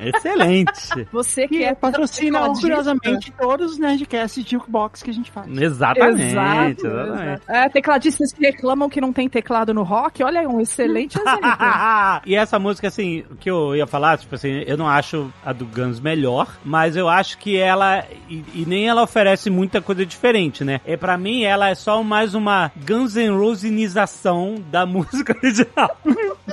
Excelente! 0.00 1.06
Você 1.12 1.46
que 1.48 1.58
Que 1.58 1.64
é 1.64 1.74
patrocina 1.74 2.42
orgulhosamente 2.42 3.32
todos 3.38 3.72
os 3.72 3.78
Nerdcasts 3.78 4.44
de 4.44 4.50
Jukebox 4.52 5.02
que 5.02 5.10
a 5.10 5.12
gente 5.14 5.30
faz. 5.30 5.46
Exatamente, 5.56 6.22
Exato, 6.22 6.86
exatamente. 6.86 7.42
É, 7.48 7.68
tecladistas 7.68 8.32
que 8.32 8.44
reclamam 8.44 8.88
que 8.88 9.00
não 9.00 9.12
tem 9.12 9.28
teclado 9.28 9.72
no 9.72 9.82
rock, 9.82 10.22
olha, 10.22 10.42
é 10.42 10.48
um 10.48 10.60
excelente 10.60 11.18
exemplo. 11.18 11.40
e 12.26 12.34
essa 12.34 12.58
música, 12.58 12.88
assim, 12.88 13.24
o 13.30 13.36
que 13.36 13.50
eu 13.50 13.74
ia 13.76 13.86
falar, 13.86 14.18
tipo 14.18 14.34
assim, 14.34 14.62
eu 14.66 14.76
não 14.76 14.88
acho 14.88 15.32
a 15.44 15.52
do 15.52 15.64
Guns 15.66 16.00
melhor, 16.00 16.48
mas 16.64 16.96
eu 16.96 17.08
acho 17.08 17.38
que 17.38 17.56
ela, 17.56 18.04
e, 18.28 18.44
e 18.54 18.64
nem 18.66 18.88
ela 18.88 19.02
oferece 19.02 19.50
muita 19.50 19.80
coisa 19.80 20.04
diferente, 20.04 20.64
né? 20.64 20.80
E 20.86 20.96
pra 20.96 21.16
mim, 21.16 21.42
ela 21.44 21.68
é 21.68 21.74
só 21.74 22.02
mais 22.02 22.34
uma 22.34 22.70
Guns 22.86 23.14
N' 23.16 23.30
Rosenização 23.36 24.56
da 24.70 24.84
música 24.86 25.36
original. 25.36 25.96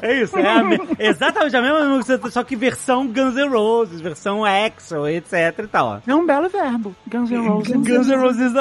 é 0.01 0.21
isso, 0.21 0.37
é 0.37 0.47
a 0.47 0.63
me- 0.63 0.79
exatamente 0.99 1.55
a 1.55 1.61
mesma 1.61 1.85
música, 1.85 2.29
só 2.29 2.43
que 2.43 2.55
versão 2.55 3.07
Guns 3.07 3.22
N' 3.31 3.49
Roses, 3.49 4.01
versão 4.01 4.45
Axel, 4.45 5.07
etc 5.07 5.59
e 5.59 5.67
tal. 5.67 6.01
É 6.05 6.15
um 6.15 6.25
belo 6.25 6.49
verbo. 6.49 6.95
Guns 7.07 7.31
N' 7.31 7.47
Roses. 7.47 7.73
Guns 7.73 8.07
N' 8.07 8.15
Roses, 8.15 8.53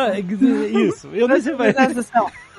isso. 0.72 1.08
Eu 1.12 1.28
não 1.28 1.40
sei 1.40 1.54
vai. 1.54 1.74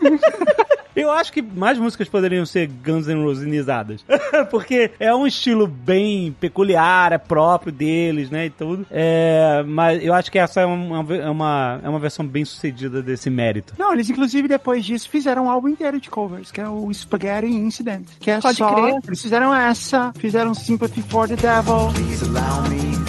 Eu 0.95 1.11
acho 1.11 1.33
que 1.33 1.41
mais 1.41 1.77
músicas 1.77 2.07
poderiam 2.07 2.45
ser 2.45 2.67
Guns 2.67 3.07
N' 3.07 3.23
Rosesizadas. 3.23 4.05
Porque 4.51 4.91
é 4.99 5.13
um 5.13 5.25
estilo 5.25 5.65
bem 5.65 6.35
peculiar, 6.39 7.11
é 7.11 7.17
próprio 7.17 7.71
deles, 7.71 8.29
né? 8.29 8.45
E 8.45 8.49
tudo. 8.49 8.85
É, 8.91 9.63
mas 9.65 10.03
eu 10.03 10.13
acho 10.13 10.31
que 10.31 10.37
essa 10.37 10.61
é 10.61 10.65
uma, 10.65 11.13
é 11.15 11.29
uma, 11.29 11.81
é 11.83 11.89
uma 11.89 11.99
versão 11.99 12.25
bem 12.25 12.45
sucedida 12.45 13.01
desse 13.01 13.29
mérito. 13.29 13.73
Não, 13.77 13.91
eles 13.93 14.09
inclusive 14.09 14.47
depois 14.47 14.85
disso 14.85 15.09
fizeram 15.09 15.45
um 15.45 15.49
álbum 15.49 15.69
inteiro 15.69 15.99
de 15.99 16.09
covers, 16.09 16.51
que 16.51 16.61
é 16.61 16.69
o 16.69 16.93
Spaghetti 16.93 17.47
Incident. 17.47 18.05
Que 18.19 18.31
é 18.31 18.39
Pode 18.39 18.57
só. 18.57 18.73
crer. 18.73 18.99
Eles 19.05 19.21
fizeram 19.21 19.53
essa, 19.53 20.13
fizeram 20.17 20.53
Sympathy 20.53 21.01
for 21.01 21.27
the 21.27 21.35
Devil. 21.35 21.91
Please 21.93 22.23
allow 22.23 22.69
me 22.69 23.02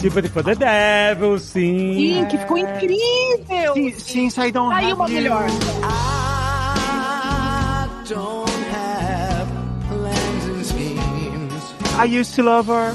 Sympathy 0.00 0.28
for 0.28 0.42
the 0.42 0.54
Devil, 0.54 1.38
sim. 1.38 1.94
Sim, 1.94 2.26
que 2.26 2.36
ficou 2.38 2.58
incrível! 2.58 3.74
Sim, 3.74 3.92
sim, 4.28 4.40
I 4.40 4.50
don't 4.50 4.72
Aí 4.74 4.90
have 4.90 5.00
uma 5.00 5.08
you. 5.08 5.14
melhor. 5.14 5.46
I 5.82 7.88
don't 8.08 8.50
have 8.70 9.48
plans 9.88 10.44
and 10.46 10.64
schemes. 10.64 11.74
I 11.98 12.04
used 12.04 12.34
to 12.36 12.42
love 12.42 12.66
her. 12.68 12.92
I 12.92 12.94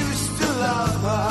used 0.00 0.38
to 0.40 0.46
love 0.60 1.02
her, 1.02 1.28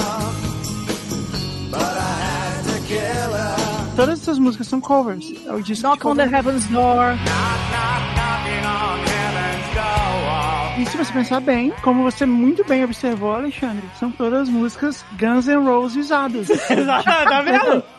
but 1.72 1.82
I 1.82 2.22
had 2.22 2.64
to 2.66 2.80
kill 2.88 3.34
her. 3.34 3.56
Todas 3.96 4.20
essas 4.22 4.40
músicas 4.40 4.68
são 4.68 4.82
covers. 4.82 5.32
É 5.46 5.52
Knock 5.82 6.06
on 6.08 6.16
the. 6.16 6.24
Heaven's 6.26 6.66
Door. 6.68 7.18
E 10.78 10.86
se 10.88 10.98
você 10.98 11.14
pensar 11.14 11.40
bem, 11.40 11.72
como 11.84 12.02
você 12.04 12.26
muito 12.26 12.66
bem 12.66 12.84
observou, 12.84 13.32
Alexandre, 13.36 13.84
são 14.00 14.12
todas 14.12 14.50
músicas 14.50 15.06
Guns 15.20 15.46
N' 15.48 15.64
Roses 15.64 16.06
usadas. 16.06 16.48
tá 17.28 17.42
vendo? 17.42 17.84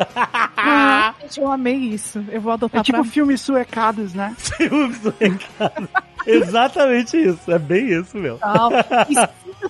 Ah, 0.66 1.12
gente, 1.20 1.40
eu 1.40 1.52
amei 1.52 1.74
isso. 1.76 2.24
Eu 2.30 2.40
vou 2.40 2.50
adotar 2.50 2.80
É 2.80 2.84
tipo 2.84 3.02
pra... 3.02 3.10
filmes 3.10 3.42
suecados, 3.42 4.14
né? 4.14 4.34
Exatamente 6.26 7.16
isso, 7.16 7.50
é 7.50 7.58
bem 7.58 7.88
isso, 7.88 8.16
meu. 8.16 8.38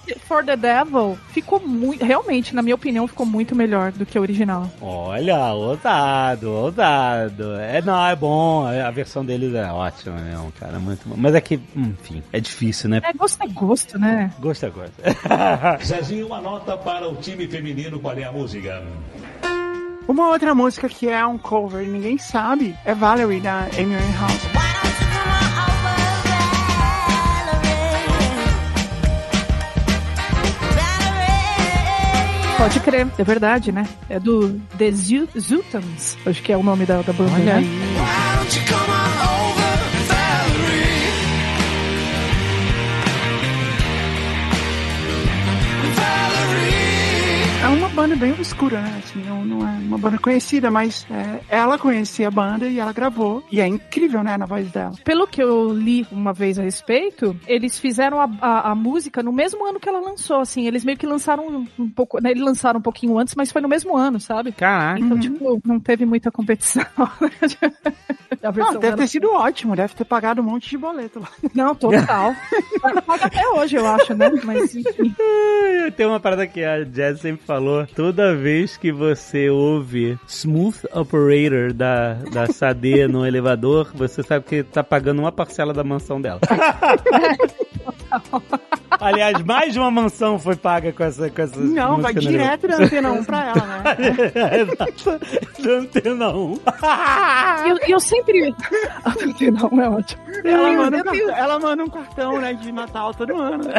E 0.09 0.19
for 0.19 0.45
the 0.45 0.57
Devil 0.57 1.17
ficou 1.29 1.61
muito... 1.61 2.05
Realmente, 2.05 2.55
na 2.55 2.63
minha 2.63 2.75
opinião, 2.75 3.07
ficou 3.07 3.25
muito 3.25 3.55
melhor 3.55 3.93
do 3.93 4.05
que 4.05 4.19
o 4.19 4.23
original. 4.23 4.69
Olha, 4.81 5.53
ousado, 5.53 6.51
ousado. 6.51 7.55
É, 7.61 7.81
não, 7.81 8.05
é 8.05 8.17
bom. 8.17 8.67
A 8.67 8.91
versão 8.91 9.25
deles 9.25 9.55
é 9.55 9.71
ótima, 9.71 10.17
né, 10.17 10.37
cara? 10.59 10.81
Muito 10.81 11.09
bom. 11.09 11.15
Mas 11.17 11.35
é 11.35 11.41
que, 11.41 11.61
enfim, 11.77 12.23
é 12.33 12.41
difícil, 12.41 12.91
né? 12.91 13.01
É, 13.05 13.13
gosto 13.13 13.43
é 13.43 13.47
gosto, 13.47 13.99
né? 13.99 14.33
Gosto 14.41 14.67
é 14.67 14.71
gosto. 14.71 14.95
Zezinho, 15.85 16.27
uma 16.27 16.41
nota 16.41 16.77
para 16.77 17.09
o 17.09 17.17
time 17.17 17.47
feminino. 17.47 18.01
Qual 18.01 18.17
é 18.17 18.25
a 18.25 18.33
música? 18.33 18.83
Uma 20.07 20.29
outra 20.29 20.55
música 20.55 20.89
que 20.89 21.09
é 21.09 21.25
um 21.25 21.39
cover 21.39 21.83
e 21.83 21.89
ninguém 21.89 22.19
sabe 22.19 22.77
é 22.85 22.95
Valerie, 22.95 23.41
da 23.41 23.61
Amy 23.79 23.97
Winehouse. 23.97 24.84
Pode 32.65 32.81
crer, 32.81 33.07
é 33.19 33.25
verdade, 33.25 33.71
né? 33.71 33.87
É 34.09 34.19
do 34.19 34.59
The 34.79 34.91
Zu- 34.91 35.29
Zutans, 35.39 36.17
acho 36.25 36.43
que 36.43 36.51
é 36.51 36.57
o 36.57 36.63
nome 36.63 36.87
da, 36.87 37.03
da 37.03 37.13
banda, 37.13 37.33
Olha 37.35 37.45
né? 37.45 37.53
aí. 37.57 37.65
Why 37.65 38.37
don't 38.39 38.57
you 38.59 38.65
come 38.67 38.91
on 38.91 39.44
É 48.15 48.17
uma 48.17 48.21
banda 48.21 48.27
bem 48.27 48.33
obscura, 48.33 48.81
né? 48.81 49.01
Assim, 49.03 49.23
não, 49.25 49.45
não 49.45 49.69
é 49.69 49.73
uma 49.73 49.99
banda 49.99 50.19
conhecida, 50.19 50.71
mas 50.71 51.05
é, 51.11 51.41
ela 51.49 51.77
conhecia 51.79 52.29
a 52.29 52.31
banda 52.31 52.67
e 52.67 52.79
ela 52.79 52.93
gravou. 52.93 53.43
E 53.51 53.61
é 53.61 53.67
incrível, 53.67 54.23
né, 54.23 54.37
na 54.37 54.47
voz 54.47 54.71
dela. 54.71 54.93
Pelo 55.05 55.27
que 55.27 55.43
eu 55.43 55.73
li 55.73 56.07
uma 56.13 56.33
vez 56.33 56.59
a 56.59 56.63
respeito, 56.63 57.37
eles 57.47 57.79
fizeram 57.79 58.21
a, 58.21 58.29
a- 58.41 58.71
a 58.71 58.75
música 58.75 59.23
no 59.23 59.33
mesmo 59.33 59.67
ano 59.67 59.81
que 59.81 59.89
ela 59.89 60.01
lançou, 60.01 60.41
assim. 60.41 60.67
Eles 60.67 60.85
meio 60.85 60.97
que 60.97 61.07
lançaram 61.07 61.47
um, 61.49 61.67
um 61.79 61.89
pouco. 61.91 62.21
Né, 62.23 62.31
eles 62.31 62.43
lançaram 62.43 62.79
um 62.79 62.83
pouquinho 62.83 63.19
antes, 63.19 63.35
mas 63.35 63.51
foi 63.51 63.61
no 63.61 63.69
mesmo 63.69 63.97
ano, 63.97 64.21
sabe? 64.21 64.53
Caraca. 64.53 65.01
Então, 65.01 65.19
tipo, 65.19 65.61
não 65.65 65.81
teve 65.81 66.07
muita 66.07 66.31
competição. 66.31 66.85
Não, 68.43 68.53
deve 68.53 68.79
dela- 68.79 68.97
ter 68.99 69.07
sido 69.09 69.31
ótimo, 69.33 69.75
deve 69.75 69.95
ter 69.95 70.05
pagado 70.05 70.43
um 70.43 70.45
monte 70.45 70.69
de 70.69 70.77
boleto 70.77 71.19
lá. 71.19 71.29
Não, 71.55 71.75
total. 71.75 72.35
Paga 73.07 73.25
até 73.27 73.49
hoje, 73.49 73.77
eu 73.77 73.87
acho, 73.87 74.13
né? 74.15 74.31
Mas 74.45 74.75
enfim. 74.75 75.15
Tem 75.97 76.05
uma 76.07 76.21
parada 76.21 76.47
que 76.47 76.63
a 76.63 76.85
Jazz 76.85 77.21
sempre 77.21 77.47
falou. 77.47 77.87
Toda 78.05 78.37
vez 78.37 78.77
que 78.77 78.93
você 78.93 79.49
ouve 79.49 80.19
Smooth 80.29 80.77
Operator 80.93 81.73
da, 81.73 82.13
da 82.13 82.47
Sade 82.53 83.05
no 83.09 83.25
elevador, 83.25 83.93
você 83.95 84.23
sabe 84.23 84.45
que 84.45 84.63
tá 84.63 84.85
pagando 84.85 85.21
uma 85.21 85.33
parcela 85.33 85.73
da 85.73 85.83
mansão 85.83 86.21
dela. 86.21 86.39
Aliás, 89.01 89.43
mais 89.43 89.73
de 89.73 89.79
uma 89.79 89.91
mansão 89.91 90.39
foi 90.39 90.57
paga 90.57 90.93
com 90.93 91.03
essa 91.05 91.29
com 91.31 91.43
essa 91.43 91.59
Não, 91.61 92.01
vai 92.01 92.13
no 92.13 92.21
direto 92.21 92.69
da 92.69 92.77
Antena 92.77 93.13
1 93.13 93.25
pra 93.25 93.45
ela, 93.47 93.67
né? 93.67 93.85
Exato. 94.61 95.21
Da 95.63 95.71
Antena 95.73 96.29
1. 96.31 96.55
E 97.67 97.71
eu, 97.71 97.79
eu 97.89 98.01
sempre. 98.01 98.55
Não, 99.53 99.81
é 99.83 99.89
ótimo. 99.89 100.23
Ela 100.45 100.73
Eu- 100.73 100.79
manda, 100.79 100.97
um 100.99 101.03
cartão, 101.03 101.31
ela 101.37 101.59
manda 101.59 101.85
um 101.85 101.89
cartão 101.91 102.41
né, 102.41 102.53
de 102.55 102.73
Natal 102.73 103.15
todo 103.15 103.37
ano. 103.41 103.65
Né? 103.65 103.75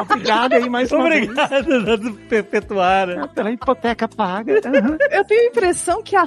Obrigada 0.00 0.56
aí 0.56 0.68
mais 0.68 0.90
uma 0.92 1.08
vez. 1.08 1.28
Obrigado 1.28 2.12
perpetuar. 2.28 3.06
né? 3.08 3.28
Pela 3.34 3.50
hipoteca 3.50 4.08
paga. 4.08 4.60
Aham. 4.64 4.96
Eu 5.10 5.24
tenho 5.24 5.42
a 5.42 5.46
impressão 5.46 6.02
que, 6.02 6.14
a, 6.16 6.24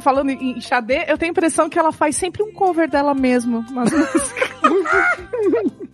falando 0.00 0.30
em 0.30 0.60
Xadê, 0.60 1.04
eu 1.08 1.16
tenho 1.18 1.30
a 1.30 1.32
impressão 1.32 1.68
que 1.68 1.78
ela 1.78 1.92
faz 1.92 2.16
sempre 2.16 2.42
um 2.42 2.52
cover 2.52 2.88
dela 2.90 3.14
mesmo 3.14 3.64
nas 3.70 3.90
músicas. 3.90 4.34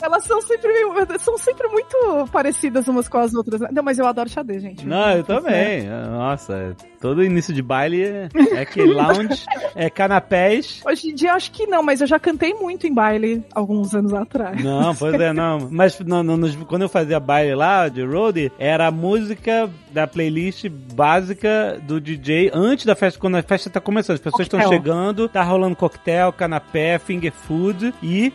Elas 0.01 0.25
são 0.25 0.41
sempre, 0.41 0.71
são 1.19 1.37
sempre 1.39 1.69
muito 1.69 1.88
parecidas 2.33 2.87
umas 2.89 3.09
com 3.09 3.19
as 3.19 3.35
outras. 3.35 3.61
né? 3.61 3.69
Não, 3.73 3.83
mas 3.83 3.99
eu 3.99 4.07
adoro 4.07 4.29
xadê, 4.29 4.59
gente. 4.59 4.87
Não, 4.87 5.11
eu 5.13 5.25
também. 5.25 5.87
Nossa, 6.11 6.77
todo 7.01 7.25
início 7.25 7.53
de 7.55 7.63
baile 7.63 8.03
é, 8.03 8.29
é 8.53 8.61
aquele 8.61 8.93
lounge, 8.95 9.45
é 9.75 9.89
canapés. 9.91 10.83
Hoje 10.87 11.11
em 11.11 11.15
dia 11.15 11.33
acho 11.35 11.51
que 11.53 11.67
não, 11.67 11.83
mas 11.83 12.01
eu 12.01 12.07
já 12.07 12.19
cantei 12.19 12.55
muito 12.55 12.87
em 12.87 12.93
baile 12.95 13.43
alguns 13.55 13.95
anos 13.95 14.13
atrás. 14.15 14.63
Não, 14.63 14.95
pois 14.95 15.15
é, 15.21 15.33
não. 15.33 15.69
Mas 15.71 15.99
nos- 16.01 16.57
quando 16.67 16.83
eu 16.83 16.89
fazia 16.89 17.19
baile 17.21 17.55
lá, 17.55 17.89
de 17.89 18.05
road, 18.05 18.53
era 18.59 18.87
a 18.87 18.91
música 18.91 19.69
da 19.93 20.07
playlist 20.07 20.67
básica 20.69 21.81
do 21.87 22.01
DJ 22.01 22.51
antes 22.53 22.85
da 22.87 22.95
festa, 22.95 23.19
quando 23.19 23.37
a 23.37 23.43
festa 23.43 23.71
tá 23.71 23.81
começando. 23.81 24.15
As 24.17 24.21
pessoas 24.21 24.43
estão 24.43 24.61
chegando, 24.69 25.29
tá 25.29 25.43
rolando 25.43 25.77
coquetel, 25.77 26.33
canapé, 26.33 26.99
finger 26.99 27.33
food 27.33 27.95
e... 28.03 28.33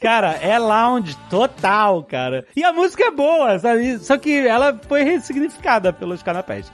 Cara, 0.00 0.32
é 0.40 0.58
lounge 0.58 1.16
total, 1.28 2.02
cara. 2.04 2.46
E 2.56 2.64
a 2.64 2.72
música 2.72 3.04
é 3.04 3.10
boa, 3.10 3.58
sabe? 3.58 3.98
Só 3.98 4.16
que 4.16 4.46
ela 4.46 4.78
foi 4.88 5.02
ressignificada 5.02 5.92
pelos 5.92 6.22
canapés. 6.22 6.70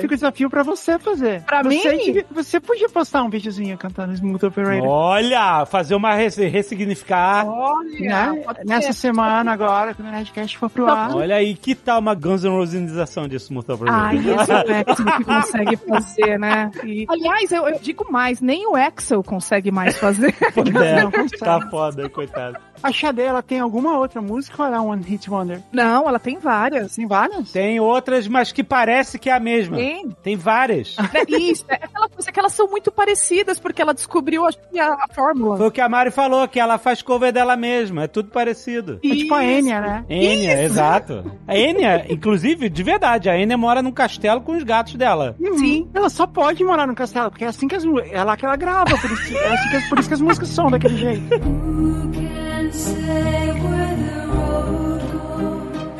Fica 0.00 0.04
o 0.04 0.08
desafio 0.08 0.50
pra 0.50 0.62
você 0.62 0.98
fazer. 0.98 1.42
Pra 1.42 1.62
você, 1.62 1.92
mim? 1.96 2.24
Você 2.30 2.60
podia 2.60 2.88
postar 2.88 3.22
um 3.22 3.30
videozinho 3.30 3.76
cantando 3.78 4.12
Smooth 4.14 4.46
Operator. 4.46 4.86
Olha, 4.88 5.64
fazer 5.66 5.94
uma 5.94 6.14
res- 6.14 6.36
ressignificar. 6.36 7.46
Olha, 7.46 7.98
né? 8.00 8.44
Nessa 8.64 8.92
ser. 8.92 9.00
semana 9.08 9.52
agora, 9.52 9.94
quando 9.94 10.08
o 10.08 10.12
Nerdcast 10.12 10.58
for 10.58 10.70
pro 10.70 10.86
ar. 10.90 11.14
Olha 11.14 11.36
aí, 11.36 11.54
que 11.54 11.74
tal 11.74 11.98
uma 12.00 12.14
Guns 12.14 12.44
N' 12.44 12.50
Rosesização 12.50 13.26
disso, 13.28 13.46
Smooth 13.46 13.66
Ai, 13.88 14.16
esse 14.16 14.28
é 14.28 14.34
o 14.34 14.40
Axel 14.80 15.06
que 15.06 15.24
consegue 15.24 15.76
fazer, 15.76 16.38
né? 16.38 16.70
E- 16.84 17.06
aliás, 17.08 17.52
eu, 17.52 17.66
eu 17.68 17.78
digo 17.80 18.06
mais, 18.10 18.40
nem 18.40 18.66
o 18.66 18.76
Axel 18.76 19.22
consegue 19.22 19.55
mais 19.70 19.96
fazer. 19.96 20.34
Não 20.56 21.10
consegue. 21.10 21.38
tá 21.38 21.60
foda, 21.70 22.08
coitado. 22.08 22.58
A 22.82 22.92
Xadê, 22.92 23.22
ela 23.22 23.42
tem 23.42 23.58
alguma 23.58 23.98
outra 23.98 24.20
música 24.20 24.62
ou 24.62 24.68
ela 24.68 24.76
é 24.76 24.80
um 24.80 24.88
One 24.88 25.02
Hit 25.02 25.30
Wonder? 25.30 25.60
Não, 25.72 26.08
ela 26.08 26.18
tem 26.18 26.38
várias. 26.38 26.94
Tem 26.94 27.06
várias? 27.06 27.50
Tem 27.50 27.80
outras, 27.80 28.28
mas 28.28 28.52
que 28.52 28.62
parece 28.62 29.18
que 29.18 29.30
é 29.30 29.32
a 29.32 29.40
mesma. 29.40 29.76
Tem. 29.76 30.10
Tem 30.22 30.36
várias. 30.36 30.96
É 31.16 31.24
Isso, 31.30 31.64
é 31.68 31.76
aquela 31.76 32.08
coisa 32.08 32.30
que 32.30 32.38
elas 32.38 32.52
são 32.52 32.68
muito 32.68 32.92
parecidas, 32.92 33.58
porque 33.58 33.80
ela 33.80 33.94
descobriu 33.94 34.44
acho 34.44 34.58
que, 34.70 34.78
a, 34.78 34.92
a 34.92 35.08
fórmula. 35.14 35.56
Foi 35.56 35.68
o 35.68 35.70
que 35.70 35.80
a 35.80 35.88
Mari 35.88 36.10
falou, 36.10 36.46
que 36.46 36.60
ela 36.60 36.76
faz 36.78 37.00
cover 37.00 37.32
dela 37.32 37.56
mesma. 37.56 38.04
É 38.04 38.06
tudo 38.06 38.30
parecido. 38.30 39.00
É 39.02 39.08
tipo 39.08 39.34
a 39.34 39.42
Isso. 39.44 39.66
Enya, 39.66 39.80
né? 39.80 40.04
Enya, 40.08 40.62
exato. 40.62 41.24
A 41.46 41.56
Enya, 41.56 42.06
inclusive, 42.10 42.68
de 42.68 42.82
verdade, 42.82 43.30
a 43.30 43.38
Enya 43.38 43.56
mora 43.56 43.80
num 43.82 43.92
castelo 43.92 44.40
com 44.42 44.52
os 44.52 44.62
gatos 44.62 44.94
dela. 44.94 45.36
Sim. 45.56 45.88
Ela 45.94 46.08
só 46.10 46.26
pode 46.26 46.62
morar 46.62 46.86
no 46.86 46.94
castelo, 46.94 47.30
porque 47.30 47.44
é 47.44 47.48
assim 47.48 47.66
que 47.66 47.74
as 47.74 47.84
é 48.10 48.22
lá 48.22 48.36
que 48.36 48.44
ela 48.44 48.56
grava, 48.56 48.96
por 48.98 49.10
isso, 49.10 49.32
é 49.46 49.54
assim 49.54 49.68
que, 49.68 49.88
por 49.88 49.98
isso 49.98 50.08
que 50.08 50.14
as 50.14 50.20
músicas 50.20 50.48
são 50.48 50.70
daquele 50.70 50.96
jeito. 50.96 51.40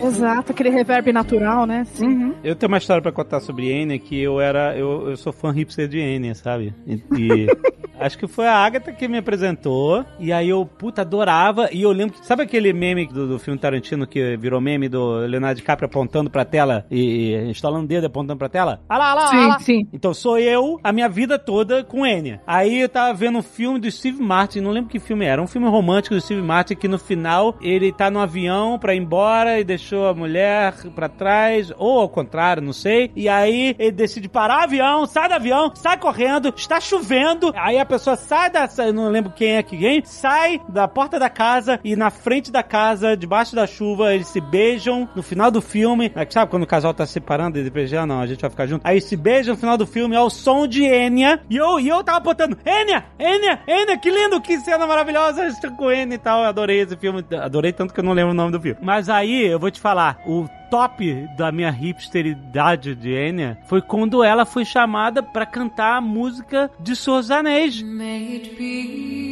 Exato, 0.03 0.53
aquele 0.53 0.71
reverb 0.71 1.13
natural, 1.13 1.67
né? 1.67 1.85
Sim. 1.87 2.33
Eu 2.45 2.55
tenho 2.55 2.69
uma 2.71 2.79
história 2.79 3.03
pra 3.03 3.13
contar 3.13 3.41
sobre 3.41 3.71
Enya 3.73 3.99
que 3.99 4.21
eu 4.21 4.41
era. 4.41 4.77
Eu, 4.77 5.11
eu 5.11 5.17
sou 5.17 5.33
fã 5.33 5.53
hipster 5.53 5.89
de 5.89 5.99
Enya, 5.99 6.35
sabe? 6.35 6.75
E. 6.87 6.95
e 7.19 7.47
acho 7.99 8.19
que 8.19 8.27
foi 8.27 8.47
a 8.47 8.55
Agatha 8.55 8.93
que 8.93 9.09
me 9.09 9.19
apresentou. 9.19 10.05
E 10.19 10.33
aí 10.33 10.49
eu, 10.49 10.65
puta, 10.67 11.03
adorava. 11.03 11.69
E 11.73 11.83
eu 11.83 11.91
lembro 11.93 12.15
que. 12.19 12.27
Sabe 12.27 12.43
aquele 12.43 12.73
meme 12.73 13.07
do, 13.07 13.27
do 13.27 13.39
filme 13.39 13.59
Tarantino 13.59 14.07
que 14.07 14.37
virou 14.37 14.61
meme 14.61 14.89
do 14.89 15.17
Leonardo 15.19 15.57
DiCaprio 15.57 15.87
apontando 15.87 16.31
pra 16.31 16.45
tela 16.45 16.85
e, 16.91 17.33
e 17.35 17.51
instalando 17.51 17.85
o 17.85 17.89
dedo 17.89 18.05
e 18.05 18.07
apontando 18.07 18.39
pra 18.39 18.49
tela? 18.49 18.81
Ah 18.89 18.99
lá, 18.99 19.11
ah 19.11 19.15
lá, 19.15 19.27
Sim, 19.29 19.37
ah 19.37 19.47
lá. 19.49 19.59
sim. 19.61 19.89
Então 19.93 20.13
sou 20.15 20.39
eu 20.39 20.79
a 20.85 20.93
minha 20.93 21.09
vida 21.09 21.39
toda 21.39 21.83
com 21.85 22.05
Enya. 22.07 22.41
Aí 22.47 22.81
eu 22.81 22.89
tava 22.89 23.15
vendo 23.15 23.39
um 23.39 23.43
filme 23.43 23.79
do 23.79 23.91
Steve 23.91 24.23
Martin, 24.23 24.61
não 24.61 24.71
lembro 24.71 24.91
que 24.91 24.99
filme 24.99 25.25
era, 25.25 25.41
um 25.43 25.47
filme 25.47 25.69
romântico 25.69 26.15
do 26.15 26.21
Steve 26.21 26.43
Martin 26.43 26.75
que 26.75 26.89
no 26.89 26.99
final 26.99 27.57
ele 27.61 27.93
tá 27.93 28.11
no 28.11 28.21
avião 28.21 28.79
pra 28.79 28.95
ir 28.95 28.99
embora 28.99 29.59
e 29.59 29.65
deixou 29.87 30.09
a 30.09 30.15
mulher 30.15 30.75
pra 30.97 31.09
trás, 31.09 31.73
ou 31.79 32.01
ao 32.01 32.09
contrário, 32.09 32.61
não 32.61 32.73
sei. 32.73 33.13
E 33.15 33.29
aí 33.29 33.77
ele 33.79 33.93
decide 33.93 34.29
parar 34.29 34.61
o 34.61 34.63
avião, 34.65 35.07
sai 35.07 35.29
do 35.29 35.35
avião, 35.35 35.71
sai 35.77 35.97
correndo, 35.97 36.53
está 36.57 36.81
chovendo. 36.81 37.53
Aí 37.55 37.79
a 37.79 37.87
pessoa 37.87 38.17
sai 38.17 38.51
da, 38.51 38.69
não 38.93 39.09
lembro 39.09 39.33
quem 39.33 39.53
é 39.57 39.63
que 39.63 39.77
quem, 39.79 40.05
sai 40.05 40.61
da 40.69 40.89
porta 40.89 41.21
da 41.21 41.31
casa 41.31 41.79
e 41.85 41.95
na 41.95 42.11
frente 42.11 42.51
da 42.51 42.65
casa, 42.65 43.17
debaixo 43.17 43.55
da 43.55 43.65
chuva, 43.65 44.13
eles 44.13 44.27
se 44.27 44.41
beijam 44.41 45.09
no 45.15 45.23
final 45.23 45.53
do 45.53 45.63
filme. 45.63 46.11
É 46.17 46.27
Sabe 46.29 46.51
quando 46.51 46.65
o 46.65 46.67
casal 46.67 46.93
tá 46.93 47.07
se 47.07 47.13
separando 47.13 47.59
e 47.59 47.63
depois 47.63 47.89
já 47.89 48.05
não, 48.05 48.21
a 48.21 48.27
gente 48.27 48.41
vai 48.41 48.51
ficar 48.51 48.67
junto. 48.67 48.83
Aí 48.85 49.01
se 49.01 49.17
beijam 49.17 49.55
no 49.55 49.61
final 49.61 49.79
do 49.79 49.87
filme 49.87 50.17
ao 50.17 50.29
som 50.29 50.67
de 50.67 50.85
Enya. 50.85 51.41
E 51.49 51.57
eu, 51.57 51.79
e 51.79 51.89
eu 51.89 52.03
tava 52.03 52.19
botando 52.19 52.59
Enya, 52.67 53.05
Enya, 53.19 53.61
Enya, 53.67 53.97
que 53.97 54.11
lindo, 54.11 54.41
que 54.41 54.59
cena 54.59 54.87
maravilhosa, 54.87 55.49
com 55.79 55.93
Enya 55.93 56.17
e 56.17 56.19
tal. 56.19 56.41
Eu 56.41 56.49
adorei 56.49 56.81
esse 56.81 56.97
filme, 56.97 57.25
adorei 57.41 57.73
tanto 57.73 57.95
que 57.95 58.01
eu 58.01 58.05
não 58.05 58.13
lembro 58.13 58.33
o 58.33 58.35
nome 58.35 58.51
do 58.51 58.61
filme. 58.61 58.81
Mas 58.83 59.09
aí 59.09 59.47
eu 59.47 59.59
vou 59.59 59.71
te 59.71 59.76
falar, 59.81 60.21
o 60.27 60.49
top 60.71 61.29
da 61.37 61.53
minha 61.53 61.71
hipsteridade 61.71 62.95
de 62.95 63.13
Enya 63.13 63.59
foi 63.67 63.81
quando 63.81 64.23
ela 64.23 64.45
foi 64.45 64.65
chamada 64.65 65.23
pra 65.23 65.47
cantar 65.47 65.97
a 65.97 66.01
música 66.01 66.71
de 66.81 66.97
Senhor 66.97 67.23
dos. 67.23 67.83
May 67.83 68.37
it 68.37 68.57
be. 68.57 69.27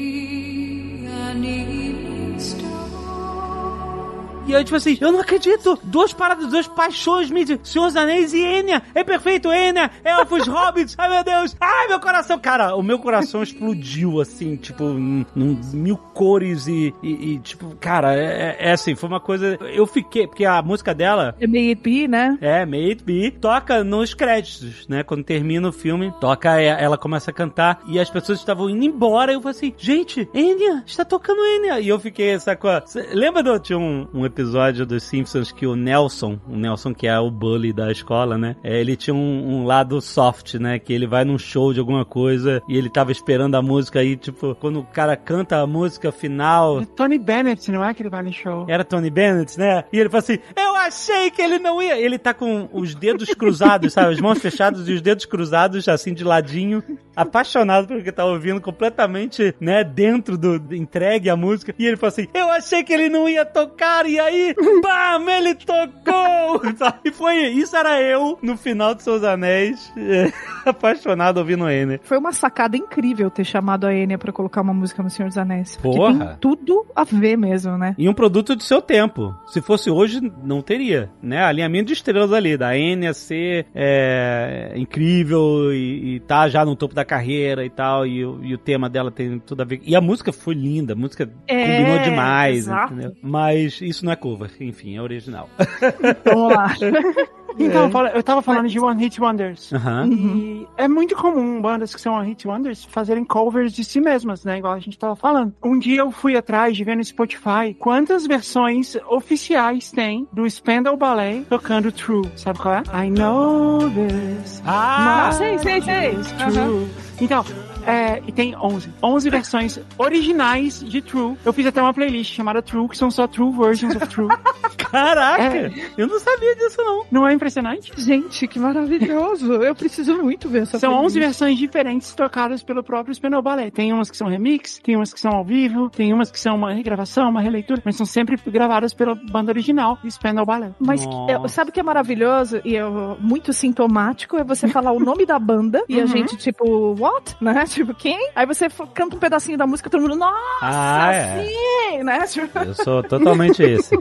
E 4.47 4.55
aí, 4.55 4.63
tipo 4.63 4.77
assim, 4.77 4.99
eu 5.01 5.11
não 5.11 5.21
acredito! 5.21 5.79
Duas 5.83 6.13
paradas, 6.13 6.49
duas 6.51 6.69
paixões, 6.69 7.31
me 7.31 7.41
dizem, 7.41 7.59
Senhor 7.65 7.87
dos 7.87 7.97
Anéis 7.97 8.35
e 8.35 8.41
Enya! 8.43 8.83
É 8.95 9.03
perfeito, 9.03 9.51
Enya! 9.51 9.91
Elfos, 10.05 10.47
Hobbits! 10.49 10.95
Ai, 10.99 11.09
meu 11.09 11.25
Deus! 11.25 11.57
Ai, 11.59 11.89
meu 11.89 11.99
coração! 11.99 12.39
Cara, 12.39 12.77
o 12.77 12.83
meu 12.83 12.99
coração 12.99 13.43
explodiu, 13.43 14.21
assim, 14.21 14.57
tipo, 14.57 14.85
num, 14.85 15.25
num 15.35 15.59
mil 15.73 15.97
cores 15.97 16.67
e, 16.67 16.93
e- 17.03 17.33
e, 17.35 17.39
tipo, 17.39 17.75
cara, 17.81 18.15
é, 18.15 18.57
é 18.59 18.73
assim, 18.73 18.95
foi 18.95 19.09
uma 19.09 19.19
coisa... 19.19 19.59
Eu 19.63 19.87
fiquei, 19.87 20.27
porque 20.27 20.45
a 20.45 20.61
música 20.61 20.95
dela... 20.95 21.35
É 21.41 21.47
May 21.47 21.71
It 21.71 21.81
Be, 21.83 22.07
né? 22.07 22.37
É, 22.43 22.67
May 22.67 22.91
It 22.91 23.03
Be, 23.03 23.31
toca 23.31 23.83
nos 23.83 24.13
créditos, 24.13 24.87
né? 24.89 25.03
Quando 25.03 25.25
termina 25.25 25.69
o 25.69 25.73
filme, 25.73 26.13
toca, 26.21 26.61
e- 26.63 26.67
ela 26.67 26.99
começa 26.99 27.31
a 27.31 27.35
cantar 27.35 27.81
e 27.89 27.99
as 27.99 28.11
pessoas 28.11 28.41
estavam 28.41 28.69
indo 28.69 28.85
embora. 28.85 29.33
E 29.33 29.37
eu 29.37 29.41
falei 29.41 29.57
assim, 29.57 29.75
gente, 29.79 30.29
Enya, 30.35 30.83
está 30.87 31.03
tocando 31.05 31.41
Enya. 31.43 31.81
E 31.81 31.89
eu 31.89 31.99
fiquei, 31.99 32.39
sacou? 32.39 32.71
Cê 32.85 33.09
Lembra 33.15 33.43
do, 33.43 33.59
tinha 33.59 33.79
um, 33.79 34.07
um 34.13 34.25
episódio 34.35 34.85
dos 34.85 35.05
Simpsons 35.05 35.53
que 35.53 35.65
o 35.65 35.77
Nelson, 35.77 36.39
o 36.49 36.57
Nelson 36.57 36.93
que 36.93 37.07
é 37.07 37.17
o 37.19 37.31
bully 37.31 37.73
da 37.73 37.91
escola, 37.93 38.37
né? 38.37 38.57
É, 38.65 38.81
ele 38.81 38.97
tinha 38.97 39.15
um, 39.15 39.61
um 39.61 39.65
lado 39.65 40.01
soft, 40.01 40.55
né? 40.55 40.79
Que 40.79 40.93
ele 40.93 41.07
vai 41.07 41.25
num 41.25 41.39
show 41.39 41.73
de 41.73 41.79
alguma 41.79 42.05
coisa 42.05 42.61
e 42.69 42.77
ele 42.77 42.91
tava 42.91 43.13
esperando 43.13 43.55
a 43.55 43.63
música 43.63 44.01
aí, 44.01 44.17
tipo, 44.17 44.55
quando 44.57 44.81
o 44.81 44.85
cara 44.85 45.17
canta 45.17 45.61
a 45.61 45.67
música 45.67 46.11
final, 46.11 46.81
É 46.81 46.85
Tony 46.85 47.19
Bennett, 47.19 47.71
não 47.71 47.85
é 47.85 47.95
que 47.95 48.03
ele 48.03 48.11
vai 48.11 48.23
no 48.25 48.33
show? 48.33 48.67
era 48.69 48.83
Tony 48.85 49.09
Bennett, 49.09 49.57
né? 49.59 49.85
E 49.93 49.99
ele 50.01 50.09
falou 50.09 50.25
assim: 50.25 50.39
Eu 50.57 50.75
achei 50.77 51.31
que 51.31 51.41
ele 51.41 51.59
não 51.61 51.81
ia. 51.81 51.97
Ele 51.97 52.19
tá 52.19 52.35
com 52.35 52.69
os 52.73 52.95
dedos 52.95 53.33
cruzados, 53.35 53.93
sabe? 53.93 54.15
As 54.15 54.21
mãos 54.21 54.39
fechadas 54.41 54.89
e 54.89 54.93
os 54.93 55.01
dedos 55.01 55.25
cruzados, 55.27 55.89
assim, 55.89 56.13
de 56.13 56.25
ladinho, 56.25 56.83
apaixonado 57.15 57.87
pelo 57.87 58.03
que 58.03 58.11
tá 58.11 58.25
ouvindo, 58.25 58.61
completamente, 58.61 59.55
né, 59.61 59.85
dentro 59.85 60.37
do. 60.37 60.75
entregue 60.75 61.31
a 61.31 61.37
música. 61.37 61.73
E 61.79 61.87
ele 61.87 61.97
falou 61.97 62.09
assim: 62.09 62.27
Eu 62.35 62.51
achei 62.51 62.83
que 62.83 62.93
ele 62.93 63.09
não 63.09 63.29
ia 63.29 63.45
tocar, 63.45 64.07
e 64.07 64.19
aí, 64.25 64.55
bam, 64.83 65.31
ele 65.31 65.55
tocou! 65.55 66.63
E 67.05 67.11
foi. 67.11 67.37
Isso 67.49 67.77
era 67.77 68.01
eu 68.01 68.39
no 68.43 68.57
final 68.57 68.95
de 68.95 69.03
Seus 69.03 69.23
Anéis, 69.25 69.93
apaixonado 70.65 71.39
ouvindo 71.39 71.69
ele. 71.69 72.01
Foi 72.05 72.17
uma 72.19 72.33
sacada 72.33 72.77
incrível 72.77 73.31
ter 73.31 73.45
chamado 73.45 73.87
a 73.87 73.95
Enya 73.95 74.17
pra 74.19 74.33
colocar 74.33 74.61
uma 74.63 74.73
música 74.73 75.03
no 75.03 75.11
Senhor 75.11 75.29
dos 75.29 75.39
Anéis. 75.39 75.77
Porra. 75.77 76.27
tem 76.27 76.37
tudo 76.41 76.87
a 76.95 77.05
ver 77.05 77.37
mesmo, 77.37 77.77
né? 77.77 77.95
E 77.99 78.09
um 78.09 78.15
produto 78.15 78.55
de 78.57 78.65
seu 78.65 78.81
tempo. 78.81 79.35
Se 79.47 79.61
fosse 79.61 79.91
hoje, 79.91 80.21
não 80.43 80.63
teria, 80.63 81.11
né? 81.23 81.43
Alinhamento 81.45 81.87
de 81.87 81.93
estrelas 81.95 82.33
ali, 82.33 82.57
da 82.57 82.77
Enya 82.77 83.13
ser 83.13 83.67
é, 83.75 84.73
incrível 84.77 85.73
e, 85.73 86.17
e 86.17 86.21
tá 86.21 86.49
já 86.49 86.65
no 86.65 86.77
topo 86.77 86.95
da 86.95 87.05
carreira 87.05 87.65
e 87.65 87.71
tal, 87.71 88.07
e, 88.07 88.25
o- 88.25 88.41
e 88.43 88.55
o 88.55 88.59
tema 88.59 88.89
dela 88.89 89.11
tem 89.11 89.39
tudo 89.39 89.63
a 89.63 89.65
ver. 89.65 89.81
E 89.85 89.95
a 89.97 90.01
música 90.01 90.33
foi 90.33 90.55
linda, 90.55 90.93
a 90.93 90.97
música 90.97 91.29
É, 91.47 91.67
combinou 91.79 91.99
demais, 92.01 92.59
exato. 92.59 92.93
entendeu? 92.95 93.13
Mas 93.23 93.81
isso 93.81 94.05
não 94.05 94.13
é 94.13 94.14
cover, 94.17 94.51
enfim, 94.61 94.97
é 94.97 95.03
original. 95.03 95.49
Vamos 96.25 96.53
lá. 96.55 96.75
Então, 97.57 97.89
fala- 97.89 98.09
eu 98.11 98.21
tava 98.21 98.43
falando 98.43 98.67
de 98.69 98.81
One 98.81 99.01
Hit 99.01 99.21
Wonders. 99.21 99.71
E 100.11 100.67
é 100.77 100.89
muito 100.89 101.15
comum 101.15 101.63
bandas 101.63 101.95
que 101.95 102.01
são 102.01 102.15
One 102.15 102.31
Hit 102.31 102.49
Wonders 102.49 102.85
fazerem 102.85 103.25
covers 103.25 103.73
de 103.73 103.85
si 103.85 104.01
mesmas, 104.01 104.45
né? 104.45 104.59
Igual 104.59 104.73
a 104.73 104.81
gente 104.81 104.99
tava 104.99 105.15
falando. 105.15 105.55
Um 105.63 105.79
dia 105.79 106.01
eu 106.01 106.11
fui 106.11 106.37
atrás 106.37 106.77
de 106.77 106.83
ver 106.83 106.97
no 106.97 107.05
Spotify 107.05 107.73
quantas 107.79 108.27
versões 108.27 108.97
oficiais 109.09 109.93
tem 109.93 110.27
do 110.33 110.45
Spandau 110.51 110.97
Ballet 110.97 111.45
tocando 111.49 111.93
True. 111.93 112.29
Sabe 112.35 112.59
qual 112.59 112.75
é? 112.75 112.83
I 113.07 113.09
know 113.11 113.79
this. 113.89 114.61
Ah! 114.67 115.31
Sei, 115.31 115.57
sei, 115.59 115.81
sei. 115.81 116.11
true. 116.51 116.89
Então, 117.21 117.45
É, 117.87 118.23
e 118.27 118.33
tem 118.33 118.57
11. 118.57 118.91
11 119.03 119.31
versões 119.31 119.79
originais 119.99 120.81
de 120.83 121.03
True. 121.03 121.37
Eu 121.45 121.53
fiz 121.53 121.67
até 121.67 121.81
uma 121.83 121.93
playlist 121.93 122.35
chamada 122.35 122.63
True, 122.63 122.89
que 122.89 122.97
são 122.97 123.11
só 123.11 123.27
True 123.27 123.53
Versions 123.57 123.95
of 123.97 124.07
True. 124.09 124.29
Caraca! 124.79 125.43
É. 125.43 125.73
Eu 125.97 126.07
não 126.07 126.19
sabia 126.21 126.55
disso, 126.55 126.77
não. 126.79 127.05
Não 127.11 127.29
é 127.29 127.33
impressionante? 127.33 127.93
Gente, 127.97 128.47
que 128.47 128.59
maravilhoso. 128.59 129.53
Eu 129.55 129.75
preciso 129.75 130.17
muito 130.23 130.49
ver 130.49 130.63
essa 130.63 130.79
São 130.79 130.91
playlist. 130.91 131.07
11 131.17 131.21
versões 131.21 131.59
diferentes 131.59 132.15
tocadas 132.15 132.63
pelo 132.63 132.83
próprio 132.83 133.15
Spinal 133.15 133.43
Ballet. 133.43 133.71
Tem 133.73 133.93
umas 133.93 134.11
que 134.11 134.17
são 134.17 134.29
remix, 134.29 134.79
tem 134.83 134.95
umas 134.97 135.13
que 135.13 135.21
são 135.21 135.33
ao 135.33 135.45
vivo, 135.45 135.91
tem 135.91 136.13
umas 136.13 136.31
que 136.31 136.39
são 136.39 136.55
uma 136.57 136.73
regravação, 136.73 137.29
uma 137.29 137.41
releitura, 137.41 137.83
mas 137.85 137.97
são 137.97 138.07
sempre 138.07 138.37
gravadas 138.47 138.95
pela 138.95 139.15
banda 139.15 139.51
original 139.51 139.99
do 140.03 140.09
Spinal 140.11 140.47
Ballet. 140.47 140.73
Mas 140.79 141.05
é, 141.29 141.49
sabe 141.49 141.71
o 141.71 141.73
que 141.73 141.81
é 141.81 141.83
maravilhoso 141.83 142.61
e 142.65 142.77
é 142.77 142.85
muito 143.19 143.53
sintomático? 143.53 144.37
É 144.37 144.45
você 144.45 144.69
falar 144.69 144.93
o 144.93 145.01
nome 145.01 145.27
da 145.27 145.39
banda 145.39 145.83
e 145.89 145.99
a 145.99 146.05
Uhum. 146.05 146.07
gente, 146.09 146.37
tipo, 146.37 146.95
what? 146.99 147.35
Né? 147.41 147.65
Tipo, 147.75 147.93
quem? 147.95 148.31
Aí 148.37 148.47
você 148.47 148.69
canta 148.95 149.17
um 149.17 149.19
pedacinho 149.19 149.59
da 149.59 149.67
música, 149.67 149.91
todo 149.91 150.01
mundo, 150.01 150.15
nossa, 150.17 150.35
Ah, 150.63 151.13
é. 151.13 151.45
sim! 151.47 152.03
Né? 152.05 152.27
Tipo, 152.27 152.59
Eu 152.61 152.75
sou 152.75 153.03
totalmente 153.03 153.63
esse. 153.65 153.95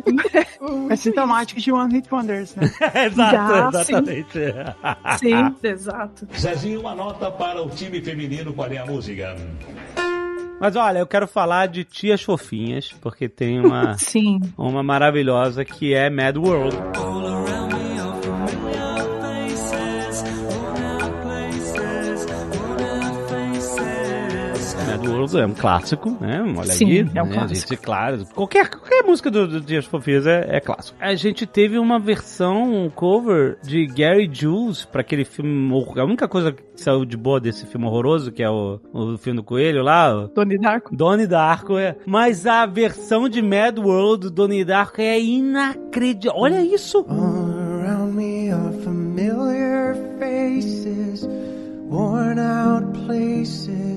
É 0.90 0.96
sintomático 0.96 1.60
de 1.60 1.72
One 1.72 1.94
Hit 1.96 2.08
Wonders, 2.14 2.56
né? 2.56 2.72
Exato, 3.06 3.32
Já, 3.36 3.72
sim. 3.84 3.94
exatamente. 3.94 4.40
sim, 5.20 5.56
exato. 5.68 6.28
Zezinho, 6.38 6.82
uma 6.82 6.94
nota 6.96 7.32
para 7.32 7.62
o 7.64 7.70
time 7.70 8.00
feminino. 8.02 8.54
Qual 8.54 8.68
é 8.72 8.78
a 8.78 8.86
música? 8.86 9.36
Mas 10.60 10.76
olha, 10.76 11.00
eu 11.00 11.08
quero 11.08 11.28
falar 11.28 11.68
de 11.68 11.84
Tias 11.84 12.22
Fofinhas, 12.24 12.94
porque 13.02 13.28
tem 13.28 13.60
uma, 13.60 13.98
Sim. 13.98 14.40
uma 14.58 14.82
maravilhosa 14.84 15.66
que 15.66 15.94
é 15.94 16.10
Mad 16.10 16.38
World. 16.38 16.78
É 25.04 25.46
um 25.46 25.54
clássico, 25.54 26.18
né? 26.20 26.42
Olha 26.58 26.72
Sim, 26.72 26.86
aí, 26.86 27.00
é 27.16 27.24
um 27.24 27.28
né? 27.28 27.34
clássico. 27.34 27.52
A 27.52 27.54
gente, 27.54 27.78
claro, 27.78 28.26
qualquer, 28.34 28.70
qualquer 28.70 29.04
música 29.04 29.30
do, 29.30 29.48
do 29.48 29.62
Tias 29.62 29.86
Fofinhas 29.86 30.26
é, 30.26 30.58
é 30.58 30.60
clássico. 30.60 30.98
A 31.00 31.16
gente 31.16 31.46
teve 31.46 31.78
uma 31.78 32.00
versão, 32.00 32.86
um 32.86 32.90
cover 32.90 33.58
de 33.64 33.86
Gary 33.88 34.30
Jules 34.32 34.86
pra 34.86 35.02
aquele 35.02 35.26
filme, 35.26 35.74
a 35.98 36.04
única 36.04 36.28
coisa 36.28 36.52
que 36.52 36.64
saiu 36.76 37.06
de 37.06 37.18
boa 37.18 37.40
desse 37.40 37.66
filme 37.66 37.86
horroroso, 37.86 38.32
que 38.32 38.44
é 38.44 38.50
o, 38.50 38.80
o 38.92 39.18
filme 39.18 39.38
do 39.38 39.44
Coelho 39.44 39.84
lá, 39.84 40.28
Donnie 40.34 40.60
Darko. 40.60 40.96
Donnie 40.96 41.28
Darko, 41.28 41.78
é. 41.78 41.96
Mas 42.06 42.46
a 42.46 42.66
versão 42.66 43.28
de 43.30 43.42
Mad 43.42 43.78
World 43.78 44.24
do 44.24 44.32
Donnie 44.32 44.66
Darko 44.66 45.02
é 45.02 45.20
inacreditável. 45.20 46.42
Olha 46.42 46.62
isso! 46.62 47.06
All 47.10 47.54
around 47.80 48.16
me 48.16 48.52
are 48.52 48.74
familiar 48.84 49.96
faces, 50.20 51.26
worn 51.90 52.40
out 52.40 52.94
places, 53.06 53.93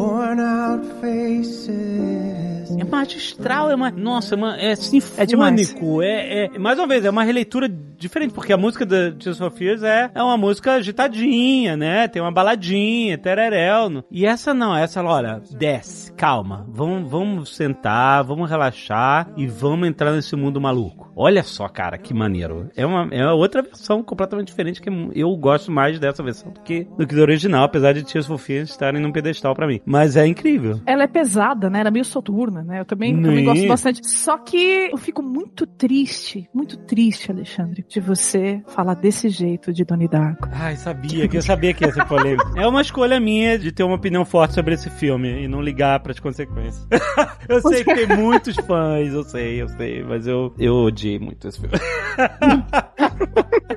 worn 0.00 0.40
out 0.40 0.82
faces. 1.00 2.39
É 2.78 2.84
magistral, 2.84 3.70
é 3.70 3.74
uma. 3.74 3.90
Nossa, 3.90 4.34
é, 4.34 4.38
uma, 4.38 4.56
é 4.60 4.70
É 4.72 4.76
sinfônico. 4.76 6.02
É, 6.02 6.44
é, 6.54 6.58
mais 6.58 6.78
uma 6.78 6.86
vez, 6.86 7.04
é 7.04 7.10
uma 7.10 7.22
releitura 7.24 7.68
diferente, 7.68 8.32
porque 8.32 8.52
a 8.52 8.56
música 8.56 8.86
da 8.86 9.10
Tears 9.12 9.40
of 9.40 9.56
Fears 9.56 9.82
é, 9.82 10.10
é 10.14 10.22
uma 10.22 10.36
música 10.36 10.72
agitadinha, 10.74 11.76
né? 11.76 12.08
Tem 12.08 12.20
uma 12.22 12.30
baladinha, 12.32 13.18
tereréu. 13.18 13.90
no- 13.90 14.04
E 14.10 14.24
essa 14.26 14.54
não, 14.54 14.76
essa, 14.76 15.02
olha, 15.02 15.40
desce, 15.50 16.12
calma. 16.12 16.64
Vamos, 16.68 17.10
vamos 17.10 17.56
sentar, 17.56 18.22
vamos 18.24 18.48
relaxar 18.48 19.28
e 19.36 19.46
vamos 19.46 19.88
entrar 19.88 20.12
nesse 20.12 20.34
mundo 20.36 20.60
maluco. 20.60 21.10
Olha 21.14 21.42
só, 21.42 21.68
cara, 21.68 21.98
que 21.98 22.14
maneiro. 22.14 22.70
É 22.76 22.86
uma, 22.86 23.08
é 23.10 23.26
outra 23.30 23.62
versão 23.62 24.02
completamente 24.02 24.46
diferente, 24.48 24.80
que 24.80 24.88
eu 25.14 25.34
gosto 25.36 25.70
mais 25.70 25.98
dessa 25.98 26.22
versão 26.22 26.50
do 26.52 26.60
que, 26.60 26.84
do 26.96 27.06
que 27.06 27.14
do 27.14 27.20
original, 27.20 27.64
apesar 27.64 27.92
de 27.92 28.02
Tears 28.04 28.30
of 28.30 28.42
Fears 28.42 28.70
estarem 28.70 29.00
num 29.02 29.12
pedestal 29.12 29.54
pra 29.54 29.66
mim. 29.66 29.80
Mas 29.84 30.16
é 30.16 30.26
incrível. 30.26 30.80
Ela 30.86 31.02
é 31.04 31.06
pesada, 31.06 31.68
né? 31.68 31.80
Ela 31.80 31.88
é 31.88 31.92
meio 31.92 32.04
soturna, 32.04 32.59
né? 32.62 32.80
Eu 32.80 32.84
também, 32.84 33.14
também 33.14 33.44
gosto 33.44 33.66
bastante. 33.66 34.08
Só 34.08 34.38
que 34.38 34.88
eu 34.90 34.96
fico 34.96 35.22
muito 35.22 35.66
triste, 35.66 36.48
muito 36.54 36.76
triste, 36.76 37.30
Alexandre, 37.30 37.84
de 37.88 38.00
você 38.00 38.62
falar 38.68 38.94
desse 38.94 39.28
jeito 39.28 39.72
de 39.72 39.84
Donnie 39.84 40.08
Darko. 40.08 40.48
Ai, 40.52 40.76
sabia 40.76 41.28
que 41.28 41.36
eu 41.36 41.42
sabia 41.42 41.74
que 41.74 41.84
ia 41.84 41.92
ser 41.92 42.04
polêmico. 42.06 42.50
É 42.60 42.66
uma 42.66 42.82
escolha 42.82 43.18
minha 43.18 43.58
de 43.58 43.72
ter 43.72 43.82
uma 43.82 43.94
opinião 43.94 44.24
forte 44.24 44.54
sobre 44.54 44.74
esse 44.74 44.90
filme 44.90 45.44
e 45.44 45.48
não 45.48 45.62
ligar 45.62 45.98
pras 46.00 46.20
consequências. 46.20 46.86
eu 47.48 47.60
sei 47.62 47.82
que 47.82 47.94
tem 47.94 48.16
muitos 48.16 48.54
fãs, 48.56 49.12
eu 49.12 49.24
sei, 49.24 49.62
eu 49.62 49.68
sei, 49.68 50.02
mas 50.02 50.26
eu, 50.26 50.52
eu 50.58 50.74
odiei 50.74 51.18
muito 51.18 51.48
esse 51.48 51.58
filme. 51.58 51.74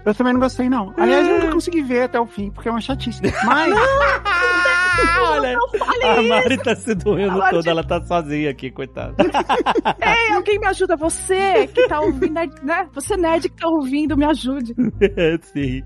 Eu 0.06 0.14
também 0.14 0.34
não 0.34 0.40
gostei, 0.40 0.70
não. 0.70 0.94
Aliás, 0.98 1.28
eu 1.28 1.36
nunca 1.36 1.52
consegui 1.54 1.82
ver 1.82 2.04
até 2.04 2.20
o 2.20 2.26
fim, 2.26 2.50
porque 2.52 2.68
é 2.68 2.72
uma 2.72 2.82
chatice. 2.82 3.22
Mas, 3.46 3.74
Olha, 5.22 5.58
a 6.04 6.22
Mari 6.22 6.58
tá 6.58 6.76
se 6.76 6.94
doendo 6.96 7.40
toda, 7.50 7.62
de- 7.62 7.70
ela 7.70 7.84
tá 7.84 8.02
sozinha 8.04 8.50
aqui, 8.50 8.70
coitada. 8.72 9.16
Ei, 10.02 10.34
alguém 10.34 10.60
me 10.60 10.68
ajuda, 10.68 10.96
você 10.96 11.68
que 11.68 11.88
tá 11.88 12.00
ouvindo, 12.00 12.34
né? 12.64 12.88
Você 12.94 13.16
nerd 13.18 13.50
que 13.50 13.56
tá 13.62 13.68
ouvindo, 13.68 14.16
me 14.18 14.26
ajude. 14.26 14.74
Sim. 15.54 15.84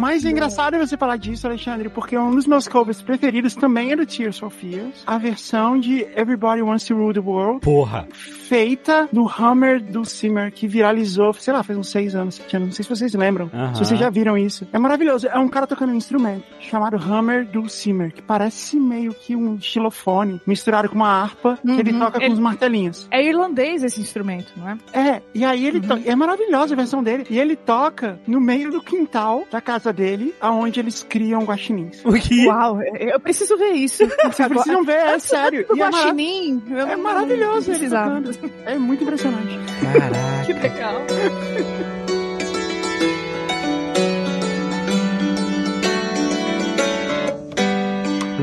mais 0.00 0.24
engraçado 0.24 0.74
é 0.74 0.78
você 0.78 0.96
falar 0.96 1.16
disso, 1.16 1.46
Alexandre, 1.46 1.88
porque 1.88 2.16
um 2.16 2.34
dos 2.34 2.46
meus 2.46 2.68
covers 2.68 3.00
preferidos 3.02 3.54
também 3.54 3.92
é 3.92 3.96
do 3.96 4.06
Tears 4.06 4.38
for 4.38 4.50
Fears. 4.50 5.02
A 5.06 5.18
versão 5.18 5.78
de 5.78 6.02
Everybody 6.16 6.62
Wants 6.62 6.84
to 6.86 6.94
Rule 6.94 7.14
the 7.14 7.20
World, 7.20 7.60
Porra. 7.60 8.06
feita 8.12 9.08
no 9.12 9.28
Hammer 9.28 9.82
do 9.82 10.04
Simmer, 10.04 10.52
que 10.52 10.66
viralizou, 10.66 11.32
sei 11.34 11.52
lá, 11.52 11.62
faz 11.62 11.78
uns 11.78 11.88
seis 11.90 12.14
anos, 12.14 12.34
sete 12.36 12.56
anos. 12.56 12.68
Não 12.68 12.74
sei 12.74 12.82
se 12.84 12.88
vocês 12.90 13.14
lembram. 13.14 13.50
Aham. 13.52 13.74
Se 13.74 13.84
vocês 13.84 13.98
já 14.00 14.10
viram 14.10 14.36
isso. 14.36 14.66
É 14.72 14.78
maravilhoso. 14.78 15.26
É 15.28 15.38
um 15.38 15.48
cara 15.48 15.66
tocando 15.66 15.92
um 15.92 15.96
instrumento 15.96 16.44
chamado 16.60 16.96
Hammer 16.96 17.46
do 17.46 17.68
Simmer, 17.68 18.12
que 18.12 18.22
parece 18.22 18.41
meio 18.78 19.12
que 19.14 19.34
um 19.36 19.60
xilofone 19.60 20.40
misturado 20.46 20.88
com 20.88 20.94
uma 20.96 21.08
harpa 21.22 21.58
que 21.64 21.70
ele 21.70 21.92
Uhum. 21.92 21.98
toca 21.98 22.18
com 22.18 22.24
Ele- 22.24 22.34
uns 22.34 22.38
martelinhos. 22.38 23.08
É 23.10 23.22
irlandês 23.22 23.82
esse 23.84 24.00
instrumento, 24.00 24.52
não 24.56 24.68
é? 24.68 24.78
É, 24.92 25.22
e 25.34 25.44
aí 25.44 25.66
ele 25.66 25.80
to... 25.80 26.00
é 26.04 26.14
maravilhosa 26.16 26.74
a 26.74 26.76
versão 26.76 27.02
dele. 27.02 27.26
E 27.30 27.38
ele 27.38 27.56
toca 27.56 28.18
no 28.26 28.40
meio 28.40 28.70
do 28.70 28.82
quintal 28.82 29.44
da 29.50 29.60
casa 29.60 29.92
dele, 29.92 30.34
aonde 30.40 30.80
eles 30.80 31.02
criam 31.02 31.42
guaxinins. 31.44 32.02
O 32.04 32.12
que? 32.14 32.46
Uau, 32.46 32.80
eu 32.82 33.20
preciso 33.20 33.56
ver 33.56 33.72
isso. 33.72 34.04
Vocês 34.24 34.48
precisam 34.48 34.84
ver, 34.84 34.96
é 34.96 35.18
sério. 35.18 35.66
O 35.70 35.74
é, 35.76 35.78
guaxinim. 35.78 36.62
é 36.70 36.96
não- 36.96 37.02
maravilhoso 37.02 37.70
não 37.70 37.76
ele 37.78 37.88
tocando. 37.88 38.30
É 38.64 38.78
muito 38.78 39.02
impressionante. 39.04 39.58
Caraca. 39.92 40.44
Que 40.46 40.52
legal. 40.54 40.94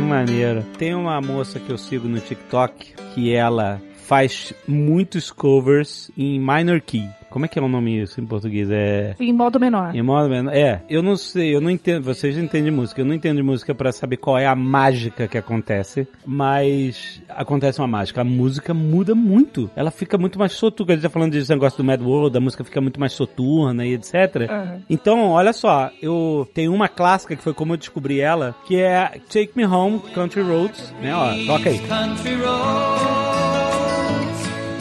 maneiro. 0.10 0.64
Tem 0.78 0.96
uma 0.96 1.22
moça 1.22 1.60
que 1.60 1.70
eu 1.70 1.78
sigo 1.78 2.08
no 2.08 2.20
TikTok 2.20 2.96
que 3.14 3.34
ela 3.34 3.80
faz 4.08 4.54
muitos 4.68 5.30
covers 5.32 6.10
em 6.18 6.40
minor 6.40 6.82
key. 6.82 7.08
Como 7.30 7.46
é 7.46 7.48
que 7.48 7.60
é 7.60 7.62
o 7.62 7.68
nome 7.68 8.02
isso 8.02 8.20
em 8.20 8.26
português? 8.26 8.70
É. 8.72 9.16
Em 9.20 9.32
modo 9.32 9.60
menor. 9.60 9.96
Em 9.96 10.02
modo 10.02 10.30
menor. 10.30 10.54
É, 10.54 10.82
eu 10.90 11.04
não 11.04 11.16
sei, 11.16 11.56
eu 11.56 11.62
não 11.62 11.70
entendo. 11.70 12.04
Vocês 12.04 12.38
entendem 12.38 12.72
música. 12.72 13.02
Eu 13.02 13.06
não 13.06 13.14
entendo 13.14 13.38
de 13.38 13.44
música 13.44 13.76
pra 13.76 13.92
saber 13.92 14.18
qual 14.18 14.38
é 14.38 14.46
a 14.48 14.56
mágica 14.56 15.28
que 15.28 15.38
acontece. 15.38 16.08
Mas 16.26 17.22
acontece 17.30 17.80
uma 17.80 17.88
mágica. 17.88 18.22
A 18.22 18.24
música 18.24 18.74
muda 18.74 19.14
muito. 19.14 19.70
Ela 19.76 19.92
fica 19.92 20.18
muito 20.18 20.40
mais 20.40 20.54
soturna. 20.54 20.94
A 20.94 20.96
gente 20.96 21.04
tá 21.04 21.10
falando 21.10 21.32
desse 21.32 21.50
negócio 21.50 21.78
do 21.78 21.84
Mad 21.84 22.02
World, 22.02 22.38
a 22.38 22.42
música 22.42 22.64
fica 22.64 22.82
muito 22.82 23.00
mais 23.00 23.14
soturna 23.14 23.86
e 23.86 23.94
etc. 23.94 24.48
Aham. 24.50 24.82
Então, 24.90 25.30
olha 25.30 25.54
só, 25.54 25.92
eu 26.02 26.48
tenho 26.54 26.74
uma 26.74 26.88
clássica 26.88 27.36
que 27.36 27.44
foi 27.44 27.54
como 27.54 27.74
eu 27.74 27.78
descobri 27.78 28.20
ela, 28.20 28.56
que 28.66 28.78
é 28.78 29.20
Take 29.32 29.52
Me 29.56 29.66
Home 29.66 30.00
Country 30.14 30.42
Roads, 30.42 30.94
né? 31.02 31.14
Ó, 31.16 31.30
toca 31.46 31.70
aí. 31.70 31.80
Country 31.80 32.36
roads, 32.36 32.50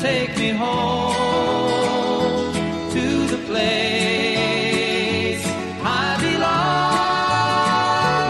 take 0.01 0.41
me 0.41 0.53
home 0.53 1.28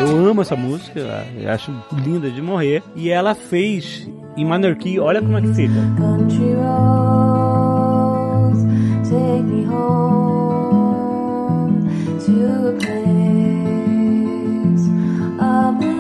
Eu 0.09 0.27
amo 0.27 0.41
essa 0.41 0.57
música, 0.57 1.27
eu 1.37 1.51
acho 1.51 1.71
linda 2.05 2.31
de 2.31 2.41
morrer. 2.41 2.83
E 2.97 3.11
ela 3.11 3.35
fez 3.35 4.09
em 4.37 4.45
minor 4.45 4.75
key, 4.77 4.99
olha 4.99 5.21
como 5.21 5.37
é 5.37 5.43
que 5.43 5.53
fica. 5.55 5.75
Country 5.99 6.55
roads, 6.55 7.49
take 9.05 9.43
me 9.43 9.67
home 9.67 10.69
to 12.25 12.33
a 12.69 12.73
place 12.79 13.19
I 15.39 15.73
belong. 15.79 15.99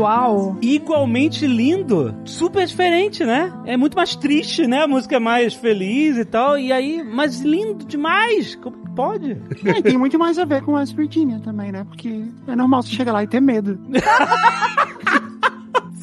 Uau. 0.00 0.58
Igualmente 0.60 1.46
lindo, 1.46 2.14
super 2.26 2.66
diferente, 2.66 3.24
né? 3.24 3.50
É 3.64 3.74
muito 3.74 3.96
mais 3.96 4.14
triste, 4.14 4.66
né? 4.66 4.82
A 4.82 4.86
música 4.86 5.16
é 5.16 5.20
mais 5.20 5.54
feliz 5.54 6.18
e 6.18 6.26
tal, 6.26 6.58
e 6.58 6.70
aí, 6.70 7.02
mas 7.02 7.40
lindo 7.40 7.86
demais. 7.86 8.54
Como 8.56 8.83
pode? 8.94 9.36
É, 9.64 9.82
tem 9.82 9.98
muito 9.98 10.18
mais 10.18 10.38
a 10.38 10.44
ver 10.44 10.62
com 10.62 10.72
West 10.72 10.94
Virginia 10.94 11.40
também, 11.40 11.72
né? 11.72 11.84
Porque 11.84 12.24
é 12.46 12.56
normal 12.56 12.82
você 12.82 12.90
chegar 12.90 13.12
lá 13.12 13.22
e 13.22 13.26
ter 13.26 13.40
medo. 13.40 13.78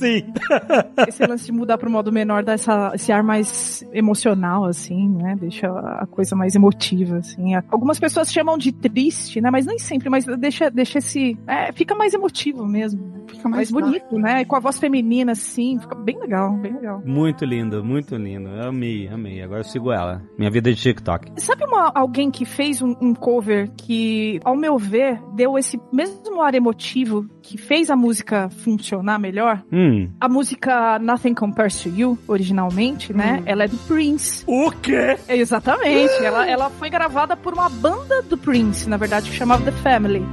Sim. 0.02 0.34
Esse 1.08 1.28
lance 1.28 1.45
de 1.45 1.52
mudar 1.52 1.78
pro 1.78 1.89
modo 1.89 2.12
menor 2.12 2.43
dá 2.43 2.54
essa, 2.54 2.91
esse 2.95 3.12
ar 3.12 3.22
mais 3.22 3.88
emocional, 3.93 4.66
assim, 4.66 5.08
né? 5.10 5.36
Deixa 5.39 5.68
a 5.68 6.08
coisa 6.08 6.36
mais 6.36 6.56
emotiva, 6.56 7.18
assim. 7.18 7.54
Algumas 7.70 7.99
pessoas 7.99 8.32
chamam 8.32 8.58
de 8.58 8.72
triste, 8.72 9.39
né? 9.39 9.52
Mas 9.52 9.68
nem 9.68 9.78
sempre, 9.78 10.10
mas 10.10 10.26
deixa, 10.26 10.72
deixa 10.72 10.97
esse. 10.97 11.38
É, 11.45 11.72
fica 11.72 11.93
mais 11.93 12.16
emotivo 12.16 12.66
mesmo. 12.66 13.22
Fica 13.28 13.47
mais, 13.47 13.72
bonito, 13.72 14.18
né? 14.18 14.41
E 14.41 14.45
com 14.45 14.56
a 14.56 14.60
voz 14.60 14.80
feminina, 14.80 15.32
assim, 15.34 15.80
fica 15.80 15.95
bem 15.95 16.20
legal, 16.20 16.52
bem 16.58 16.74
legal. 16.74 17.02
Muito 17.06 17.45
lindo, 17.45 17.84
muito 17.84 18.16
lindo. 18.16 18.49
Eu 18.49 18.70
amei, 18.70 19.08
amei. 19.08 19.41
Agora 19.41 19.62
eu 19.62 19.66
sigo 19.66 19.91
ela. 19.91 20.22
Minha 20.38 20.49
vida 20.49 20.70
é 20.70 20.74
de 20.74 20.82
TikTok. 20.82 21.32
Sabe 21.38 21.64
uma, 21.64 21.91
alguém 21.93 22.30
que 22.30 22.43
fez 22.43 22.82
um, 22.82 22.95
um 23.02 23.14
cover 23.14 23.72
que, 23.78 24.39
ao 24.43 24.56
meu 24.56 24.78
ver, 24.78 25.22
deu 25.34 25.58
esse 25.58 25.80
mesmo 25.93 26.41
ar 26.41 26.56
emotivo 26.56 27.26
que 27.42 27.58
fez 27.58 27.89
a 27.89 27.96
música 27.96 28.50
funcionar 28.50 29.20
melhor? 29.20 29.64
Hum. 29.72 30.10
A 30.20 30.30
música 30.30 31.00
Nothing 31.00 31.34
Compares 31.34 31.82
to 31.82 31.89
You, 31.89 32.18
originalmente, 32.28 33.14
né? 33.14 33.42
Ela 33.46 33.64
é 33.66 33.68
do 33.68 33.78
Prince. 33.80 34.44
O 34.48 34.72
quê? 34.72 35.18
Exatamente. 35.28 36.14
ela, 36.24 36.48
ela 36.48 36.70
foi 36.70 36.89
gravada 36.89 37.36
por 37.36 37.54
uma 37.54 37.70
banda 37.70 38.22
do 38.22 38.38
Prince, 38.38 38.88
na 38.89 38.98
verdade, 38.98 39.30
que 39.30 39.36
chamava 39.36 39.64
The 39.64 39.72
Family. 39.72 40.26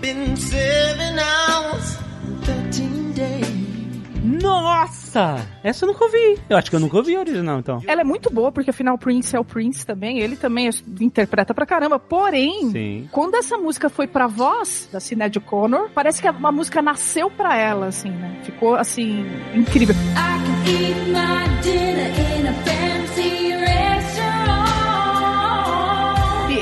Been 0.00 0.34
seven 0.36 1.16
hours, 1.18 1.98
13 2.44 3.12
days. 3.14 4.42
Nossa! 4.42 5.01
Essa 5.62 5.84
eu 5.84 5.88
nunca 5.88 6.04
ouvi. 6.04 6.38
Eu 6.48 6.56
acho 6.56 6.70
que 6.70 6.76
eu 6.76 6.80
nunca 6.80 6.96
ouvi 6.96 7.16
a 7.16 7.20
original, 7.20 7.58
então. 7.58 7.80
Ela 7.86 8.00
é 8.00 8.04
muito 8.04 8.32
boa, 8.32 8.50
porque 8.52 8.70
afinal 8.70 8.94
o 8.94 8.98
Prince 8.98 9.34
é 9.36 9.40
o 9.40 9.44
Prince 9.44 9.84
também. 9.86 10.20
Ele 10.20 10.36
também 10.36 10.70
interpreta 11.00 11.52
pra 11.54 11.66
caramba. 11.66 11.98
Porém, 11.98 12.70
Sim. 12.70 13.08
quando 13.12 13.34
essa 13.34 13.56
música 13.58 13.88
foi 13.88 14.06
pra 14.06 14.26
voz 14.26 14.88
da 14.92 15.00
Sinead 15.00 15.38
O'Connor, 15.38 15.90
parece 15.94 16.20
que 16.22 16.28
a 16.28 16.32
música 16.32 16.80
nasceu 16.82 17.30
pra 17.30 17.56
ela, 17.56 17.86
assim, 17.86 18.10
né? 18.10 18.40
Ficou, 18.42 18.74
assim, 18.74 19.26
incrível. 19.54 19.94
I 19.94 20.42
can 20.44 20.70
eat 20.70 20.96
my 21.08 21.60
dinner 21.62 22.08
in 22.08 22.48
a 22.48 22.52
fancy 22.64 23.01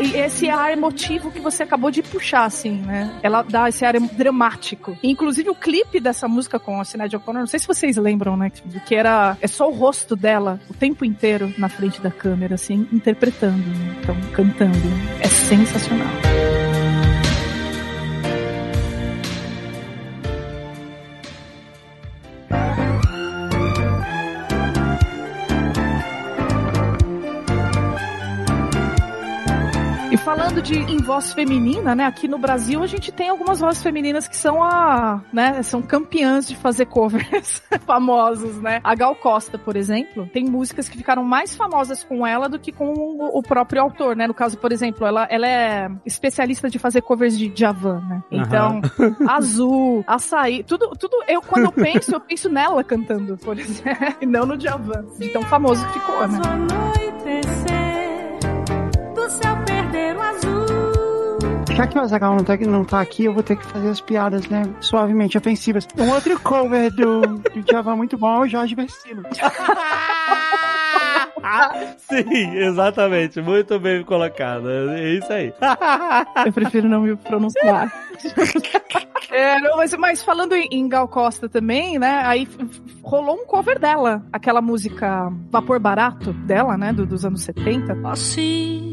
esse 0.01 0.48
ar 0.48 0.72
emotivo 0.72 1.30
que 1.30 1.40
você 1.40 1.62
acabou 1.62 1.90
de 1.90 2.03
puxar, 2.03 2.44
assim, 2.44 2.72
né? 2.80 3.18
Ela 3.22 3.42
dá 3.42 3.68
esse 3.68 3.84
ar 3.84 3.98
dramático. 3.98 4.96
Inclusive, 5.03 5.51
o 5.51 5.55
clipe 5.55 6.01
dessa 6.01 6.26
música 6.26 6.59
com 6.59 6.80
a 6.80 6.84
Sinead 6.84 7.14
O'Connor, 7.16 7.40
não 7.40 7.46
sei 7.46 7.61
se 7.61 7.66
vocês 7.66 7.96
lembram, 7.96 8.36
né? 8.36 8.51
Que 8.86 8.94
era... 8.94 9.36
É 9.40 9.46
só 9.46 9.68
o 9.68 9.72
rosto 9.72 10.16
dela 10.16 10.61
o 10.68 10.74
tempo 10.74 11.05
inteiro 11.05 11.53
na 11.59 11.68
frente 11.68 12.01
da 12.01 12.11
câmera, 12.11 12.55
assim, 12.55 12.88
interpretando, 12.92 13.66
né? 13.66 13.96
Então, 14.01 14.16
cantando. 14.32 14.78
É 15.20 15.28
sensacional. 15.28 16.09
Falando 30.31 30.62
de 30.62 30.78
em 30.78 30.99
voz 30.99 31.33
feminina, 31.33 31.93
né? 31.93 32.07
Aqui 32.07 32.28
no 32.28 32.39
Brasil 32.39 32.81
a 32.85 32.87
gente 32.87 33.11
tem 33.11 33.28
algumas 33.28 33.59
vozes 33.59 33.83
femininas 33.83 34.28
que 34.28 34.37
são 34.37 34.62
a, 34.62 35.20
né? 35.33 35.61
São 35.64 35.83
campeãs 35.83 36.47
de 36.47 36.55
fazer 36.55 36.87
covers 36.87 37.61
famosos, 37.85 38.62
né? 38.62 38.81
A 38.85 38.95
Gal 38.95 39.16
Costa, 39.16 39.59
por 39.59 39.76
exemplo, 39.76 40.31
tem 40.33 40.45
músicas 40.45 40.89
que 40.89 40.97
ficaram 40.97 41.24
mais 41.24 41.57
famosas 41.57 42.05
com 42.05 42.24
ela 42.24 42.49
do 42.49 42.61
que 42.61 42.70
com 42.70 42.93
o, 42.93 43.43
próprio 43.43 43.83
autor, 43.83 44.14
né? 44.14 44.28
No 44.28 44.35
caso, 44.35 44.57
por 44.57 44.70
exemplo, 44.70 45.05
ela, 45.05 45.26
ela 45.28 45.49
é 45.49 45.91
especialista 46.07 46.70
de 46.70 46.78
fazer 46.78 47.03
covers 47.03 47.37
de 47.37 47.51
Javan, 47.53 48.01
né? 48.09 48.22
Então, 48.31 48.81
Azul, 49.28 50.05
Açaí, 50.07 50.62
tudo, 50.62 50.91
tudo. 50.91 51.24
Eu 51.26 51.43
quando 51.43 51.64
eu 51.64 51.72
penso, 51.72 52.14
eu 52.14 52.20
penso 52.20 52.49
nela 52.49 52.85
cantando, 52.85 53.37
por 53.37 53.59
exemplo, 53.59 54.14
e 54.22 54.26
não 54.26 54.47
no 54.47 54.61
Javan, 54.61 55.07
de 55.18 55.28
tão 55.31 55.43
famoso 55.43 55.85
que 55.89 55.95
ficou, 55.95 56.28
né? 56.28 57.80
Céu 59.31 59.57
perder 59.64 60.16
o 60.16 60.20
azul. 60.20 60.66
Já 61.74 61.87
que 61.87 61.99
o 61.99 62.01
Azagal 62.03 62.37
não 62.37 62.45
tá, 62.45 62.57
não 62.57 62.85
tá 62.85 63.01
aqui, 63.01 63.24
eu 63.24 63.33
vou 63.33 63.43
ter 63.43 63.57
que 63.57 63.64
fazer 63.64 63.89
as 63.89 64.01
piadas, 64.01 64.47
né? 64.49 64.62
Suavemente 64.81 65.39
ofensivas. 65.39 65.87
Um 65.97 66.11
outro 66.11 66.39
cover 66.41 66.91
do, 66.91 67.20
do 67.20 67.64
Java 67.70 67.97
muito 67.97 68.18
bom 68.18 68.43
é 68.43 68.47
o 68.47 68.49
Jorge 68.49 68.74
Versilo. 68.74 69.22
Sim, 71.99 72.57
exatamente. 72.57 73.41
Muito 73.41 73.78
bem 73.78 74.03
colocado. 74.05 74.68
É 74.70 75.14
isso 75.14 75.32
aí. 75.32 75.53
Eu 76.47 76.53
prefiro 76.53 76.88
não 76.88 77.03
me 77.03 77.16
pronunciar. 77.16 77.93
É, 79.30 79.61
não, 79.61 79.76
mas, 79.76 79.95
mas 79.95 80.22
falando 80.22 80.55
em, 80.55 80.68
em 80.72 80.88
Gal 80.88 81.07
Costa 81.09 81.49
também, 81.49 81.99
né? 81.99 82.22
Aí 82.24 82.49
rolou 83.03 83.36
um 83.36 83.47
cover 83.47 83.78
dela, 83.78 84.22
aquela 84.32 84.61
música 84.61 85.32
Vapor 85.51 85.78
Barato 85.78 86.32
dela, 86.32 86.76
né? 86.76 86.93
do- 86.93 87.07
dos 87.07 87.24
anos 87.24 87.43
70. 87.43 87.97
Assim, 88.09 88.93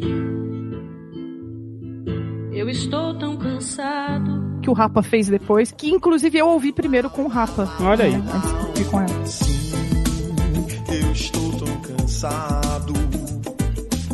eu 2.54 2.70
estou 2.70 3.18
tão 3.18 3.36
cansado. 3.38 4.45
Que 4.62 4.70
o 4.70 4.74
Rapa 4.74 5.02
fez 5.02 5.28
depois, 5.28 5.72
que 5.72 5.89
inclusive 5.89 6.38
eu 6.38 6.48
ouvi 6.48 6.72
primeiro 6.74 7.10
com 7.10 7.24
o 7.24 7.28
Rapa. 7.28 7.68
Olha 7.82 8.06
aí. 8.06 8.18
né, 8.18 8.24
Antes 8.34 8.74
de 8.84 8.86
com 8.89 9.00
ela. 9.02 9.08
Eu 11.04 11.12
estou 11.12 11.47
cansado, 12.22 12.93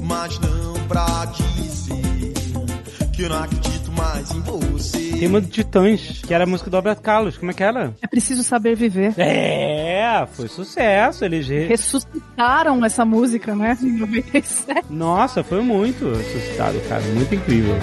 mas 0.02 0.38
não 0.40 0.74
pra 0.90 1.26
dizer 1.26 2.34
que 3.16 3.22
eu 3.24 3.30
não 3.30 3.42
acredito 3.44 3.92
mais 3.94 4.30
em 4.32 4.42
você. 4.42 5.12
Tema 5.20 5.40
do 5.40 5.48
Titãs, 5.48 6.22
que 6.28 6.34
era 6.34 6.44
a 6.44 6.48
música 6.48 6.70
do 6.70 6.76
Roberto 6.76 7.00
Carlos. 7.02 7.38
Como 7.38 7.52
é 7.52 7.54
que 7.54 7.64
era? 7.64 7.94
É 8.02 8.08
preciso 8.08 8.44
saber 8.44 8.76
viver. 8.76 9.14
É, 9.18 10.28
foi 10.34 10.50
sucesso. 10.50 11.24
Eles 11.24 11.48
re- 11.48 11.68
Ressuscitaram 11.68 12.84
essa 12.84 13.06
música, 13.06 13.56
né? 13.56 13.78
Em 13.82 13.98
97. 14.00 14.84
Nossa, 14.90 15.42
foi 15.42 15.62
muito 15.62 16.14
suscitado, 16.16 16.78
cara. 16.90 17.02
Muito 17.16 17.34
incrível. 17.34 17.76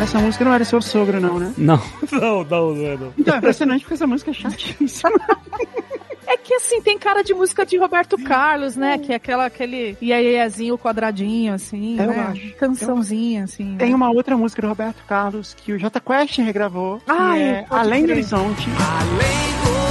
Essa 0.00 0.18
música 0.18 0.44
não 0.44 0.52
era 0.52 0.64
seu 0.64 0.80
sogro, 0.82 1.20
não, 1.20 1.38
né? 1.38 1.52
Não, 1.56 1.80
não, 2.12 2.44
não, 2.44 2.74
não 2.74 2.86
é 2.86 2.96
não. 2.96 3.12
Então, 3.18 3.34
é 3.34 3.38
impressionante 3.38 3.80
porque 3.82 3.94
essa 3.94 4.06
música 4.06 4.30
é 4.30 4.34
chatíssima. 4.34 5.10
É 6.28 6.36
que 6.36 6.52
assim, 6.54 6.82
tem 6.82 6.98
cara 6.98 7.22
de 7.22 7.32
música 7.32 7.64
de 7.64 7.76
Roberto 7.78 8.18
Carlos, 8.18 8.76
né? 8.76 8.98
Que 8.98 9.12
é 9.12 9.16
aquela, 9.16 9.46
aquele 9.46 9.96
iaiazinho 10.02 10.76
quadradinho, 10.76 11.54
assim, 11.54 11.96
Eu 11.98 12.08
né? 12.08 12.26
acho. 12.30 12.54
Cançãozinha, 12.56 13.44
assim. 13.44 13.64
né? 13.64 13.76
Tem 13.78 13.94
uma 13.94 14.10
outra 14.10 14.36
música 14.36 14.60
do 14.60 14.68
Roberto 14.68 15.02
Carlos 15.06 15.54
que 15.54 15.72
o 15.72 15.78
J 15.78 16.00
Quest 16.00 16.38
regravou, 16.38 17.00
Ai, 17.06 17.42
é 17.42 17.66
Além 17.70 18.04
do. 18.04 18.12
Horizonte. 18.12 18.68
Além 19.00 19.80
do 19.80 19.85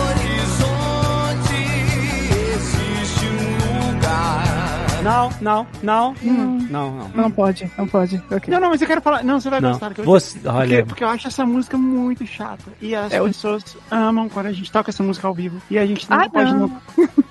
Não, 5.06 5.30
não, 5.40 5.68
não, 5.84 6.16
não, 6.24 6.60
não. 6.70 7.10
Não 7.14 7.32
pode, 7.32 7.72
não 7.78 7.88
pode. 7.88 8.22
Ok. 8.32 8.52
Não, 8.52 8.60
não, 8.60 8.70
mas 8.72 8.82
eu 8.82 8.88
quero 8.88 9.02
falar. 9.02 9.24
Não, 9.24 9.40
você 9.40 9.50
vai 9.50 9.62
Não. 9.62 9.72
gostar. 9.72 9.94
que 9.94 10.02
eu- 10.02 10.06
Você- 10.06 10.40
porque, 10.40 10.50
olha. 10.58 10.86
porque 10.86 11.04
eu 11.04 11.08
acho 11.08 11.28
essa 11.28 11.46
música 11.46 11.78
muito 11.78 12.26
chata. 12.26 12.64
E 12.82 12.96
as 12.96 13.14
pessoas 13.14 13.78
amam 13.92 14.28
quando 14.28 14.48
a 14.48 14.52
gente 14.52 14.72
toca 14.72 14.90
essa 14.90 15.04
música 15.04 15.28
ao 15.28 15.34
vivo. 15.34 15.62
E 15.70 15.78
a 15.78 15.86
gente 15.86 16.10
não 16.10 16.18
Ah, 16.20 16.28
pode. 16.30 16.52
não. 16.54 16.60
não- 16.68 16.82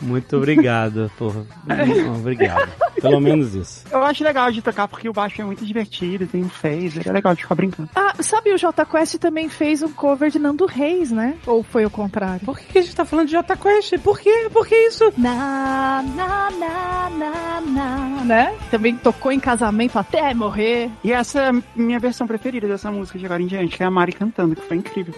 Muito 0.01 0.37
obrigado, 0.37 1.11
porra. 1.19 1.45
Obrigado. 2.19 2.71
Pelo 3.09 3.21
menos 3.21 3.55
isso. 3.55 3.85
Eu 3.91 4.03
acho 4.03 4.25
legal 4.25 4.51
de 4.51 4.63
tocar 4.63 4.89
porque 4.89 5.09
o 5.09 5.13
baixo 5.13 5.41
é 5.41 5.45
muito 5.45 5.65
divertido, 5.65 6.27
tem 6.27 6.43
um 6.43 6.49
phaser, 6.49 7.07
é 7.07 7.13
legal 7.13 7.35
de 7.35 7.43
ficar 7.43 7.55
brincando. 7.55 7.89
Ah, 7.95 8.15
sabe, 8.21 8.53
o 8.53 8.59
Jota 8.59 8.85
Quest 8.85 9.17
também 9.19 9.49
fez 9.49 9.83
um 9.83 9.93
cover 9.93 10.31
de 10.31 10.39
Nando 10.39 10.67
Reis, 10.67 11.11
né? 11.11 11.37
Ou 11.47 11.63
foi 11.63 11.85
o 11.85 11.91
contrário? 11.91 12.45
Por 12.45 12.59
que, 12.59 12.67
que 12.67 12.79
a 12.79 12.83
gente 12.83 12.97
tá 12.97 13.05
falando 13.05 13.27
de 13.27 13.33
Jota 13.33 13.57
Quest? 13.57 13.99
Por 13.99 14.19
quê? 14.19 14.49
Por 14.53 14.67
que 14.67 14.75
isso? 14.75 15.13
Na, 15.17 16.03
na, 16.15 16.51
na, 16.51 17.11
na, 17.11 17.61
na, 17.61 18.25
né? 18.25 18.55
Também 18.71 18.97
tocou 18.97 19.33
em 19.33 19.41
casamento 19.41 19.99
até 19.99 20.33
morrer. 20.35 20.91
E 21.03 21.13
essa 21.13 21.41
é 21.41 21.49
a 21.51 21.63
minha 21.75 21.99
versão 21.99 22.27
preferida 22.27 22.67
dessa 22.67 22.91
música 22.91 23.19
de 23.19 23.25
agora 23.25 23.43
em 23.43 23.47
diante, 23.47 23.77
que 23.77 23.83
é 23.83 23.87
a 23.87 23.91
Mari 23.91 24.13
cantando, 24.13 24.57
que 24.57 24.63
foi 24.63 24.77
incrível. 24.77 25.15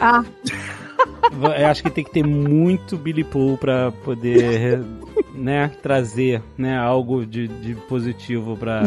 Ah, 0.00 0.24
Eu 1.58 1.66
acho 1.66 1.82
que 1.82 1.90
tem 1.90 2.04
que 2.04 2.10
ter 2.10 2.24
muito 2.24 2.96
Billy 2.96 3.24
Pool 3.24 3.56
pra 3.56 3.90
poder, 3.90 4.84
né, 5.34 5.68
trazer, 5.82 6.42
né, 6.58 6.76
algo 6.76 7.24
de, 7.24 7.48
de 7.48 7.74
positivo 7.74 8.56
pra, 8.56 8.82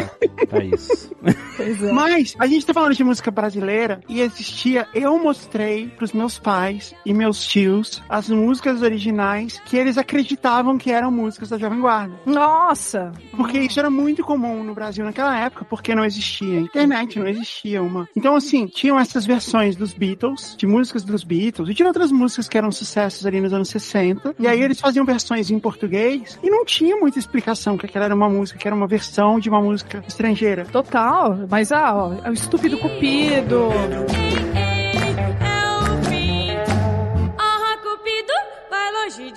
pra 0.47 0.63
isso. 0.63 1.11
pois 1.57 1.83
é. 1.83 1.91
Mas 1.91 2.35
a 2.37 2.45
gente 2.45 2.65
tá 2.65 2.73
falando 2.73 2.93
de 2.93 3.03
música 3.03 3.31
brasileira 3.31 3.99
e 4.07 4.21
existia. 4.21 4.87
Eu 4.93 5.17
mostrei 5.17 5.87
pros 5.87 6.13
meus 6.13 6.37
pais 6.37 6.93
e 7.05 7.13
meus 7.13 7.45
tios 7.45 8.01
as 8.07 8.29
músicas 8.29 8.81
originais 8.81 9.59
que 9.65 9.77
eles 9.77 9.97
acreditavam 9.97 10.77
que 10.77 10.91
eram 10.91 11.11
músicas 11.11 11.49
da 11.49 11.57
Jovem 11.57 11.79
Guarda. 11.79 12.15
Nossa! 12.25 13.11
Porque 13.31 13.59
isso 13.59 13.79
era 13.79 13.89
muito 13.89 14.23
comum 14.23 14.63
no 14.63 14.73
Brasil 14.73 15.03
naquela 15.03 15.37
época, 15.39 15.65
porque 15.65 15.95
não 15.95 16.05
existia 16.05 16.59
internet, 16.59 17.19
não 17.19 17.27
existia 17.27 17.81
uma. 17.81 18.07
Então, 18.15 18.35
assim, 18.35 18.67
tinham 18.67 18.99
essas 18.99 19.25
versões 19.25 19.75
dos 19.75 19.93
Beatles, 19.93 20.55
de 20.57 20.67
músicas 20.67 21.03
dos 21.03 21.23
Beatles, 21.23 21.69
e 21.69 21.73
tinha 21.73 21.87
outras 21.87 22.04
músicas 22.11 22.47
que 22.47 22.57
eram 22.57 22.71
sucessos 22.71 23.25
ali 23.25 23.39
nos 23.39 23.53
anos 23.53 23.69
60. 23.69 24.35
E 24.39 24.47
aí 24.47 24.61
eles 24.61 24.79
faziam 24.79 25.05
versões 25.05 25.49
em 25.49 25.59
português 25.59 26.39
e 26.43 26.49
não 26.49 26.65
tinha 26.65 26.95
muita 26.95 27.19
explicação 27.19 27.77
que 27.77 27.85
aquela 27.85 28.05
era 28.05 28.15
uma 28.15 28.29
música, 28.29 28.57
que 28.59 28.67
era 28.67 28.75
uma 28.75 28.87
versão 28.87 29.39
de 29.39 29.49
uma 29.49 29.61
música 29.61 30.03
estrangeira. 30.07 30.65
Total. 30.65 31.47
Mas, 31.49 31.71
ah, 31.71 31.95
ó, 31.95 32.13
é 32.23 32.29
o 32.29 32.33
Estúpido 32.33 32.77
Cupido. 32.77 33.69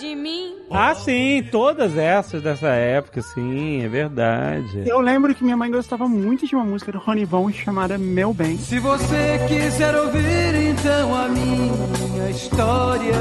De 0.09 0.16
mim. 0.16 0.54
Ah, 0.70 0.94
sim, 0.94 1.42
todas 1.50 1.96
essas 1.96 2.42
dessa 2.42 2.68
época, 2.68 3.22
sim, 3.22 3.82
é 3.82 3.88
verdade. 3.88 4.84
Eu 4.86 5.00
lembro 5.00 5.34
que 5.34 5.42
minha 5.42 5.56
mãe 5.56 5.70
gostava 5.70 6.06
muito 6.06 6.46
de 6.46 6.54
uma 6.54 6.64
música 6.64 6.92
do 6.92 6.98
Rony 6.98 7.24
Von 7.24 7.50
chamada 7.52 7.96
Meu 7.98 8.32
Bem. 8.34 8.56
Se 8.59 8.78
você 8.78 9.40
quiser 9.48 9.94
ouvir 9.96 10.54
então 10.70 11.14
a 11.14 11.28
minha 11.28 12.30
história. 12.30 13.12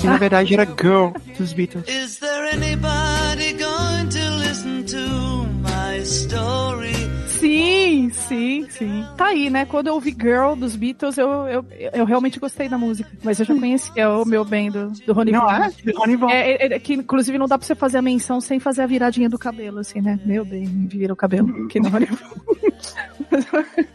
Que 0.00 0.06
na 0.06 0.16
verdade 0.16 0.54
era 0.54 0.64
Girl 0.64 1.10
dos 1.36 1.52
Beatles. 1.52 1.88
Is 1.88 2.18
there 2.18 2.48
anybody 2.52 3.33
Sim, 8.10 8.66
sim, 8.66 8.66
sim. 8.70 9.04
Tá 9.16 9.26
aí, 9.26 9.48
né? 9.50 9.64
Quando 9.64 9.88
eu 9.88 9.94
ouvi 9.94 10.10
Girl 10.10 10.54
dos 10.54 10.76
Beatles, 10.76 11.18
eu, 11.18 11.28
eu, 11.46 11.64
eu 11.92 12.04
realmente 12.04 12.38
gostei 12.38 12.68
da 12.68 12.76
música. 12.78 13.10
Mas 13.22 13.38
eu 13.40 13.46
já 13.46 13.54
conhecia 13.54 14.10
o 14.10 14.24
meu 14.24 14.44
bem 14.44 14.70
do, 14.70 14.90
do 14.90 15.12
Rony 15.12 15.32
Não 15.32 15.40
Von. 15.42 15.50
é? 15.50 15.70
Do 15.84 15.98
Rony 15.98 16.16
Von. 16.16 16.30
É, 16.30 16.50
é, 16.52 16.74
é 16.74 16.78
que 16.78 16.94
inclusive 16.94 17.38
não 17.38 17.46
dá 17.46 17.58
pra 17.58 17.66
você 17.66 17.74
fazer 17.74 17.98
a 17.98 18.02
menção 18.02 18.40
sem 18.40 18.58
fazer 18.60 18.82
a 18.82 18.86
viradinha 18.86 19.28
do 19.28 19.38
cabelo, 19.38 19.78
assim, 19.78 20.00
né? 20.00 20.18
Meu 20.24 20.44
bem, 20.44 20.64
vira 20.86 21.12
o 21.12 21.16
cabelo. 21.16 21.68
Que 21.68 21.80
não 21.80 21.90
Rony 21.90 22.06
Von. 22.06 22.44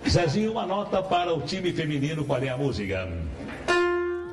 Zezinho, 0.07 0.51
uma 0.51 0.66
nota 0.66 1.01
para 1.01 1.34
o 1.34 1.41
time 1.41 1.72
feminino. 1.72 2.24
Qual 2.26 2.41
é 2.41 2.49
a 2.49 2.57
música? 2.57 3.07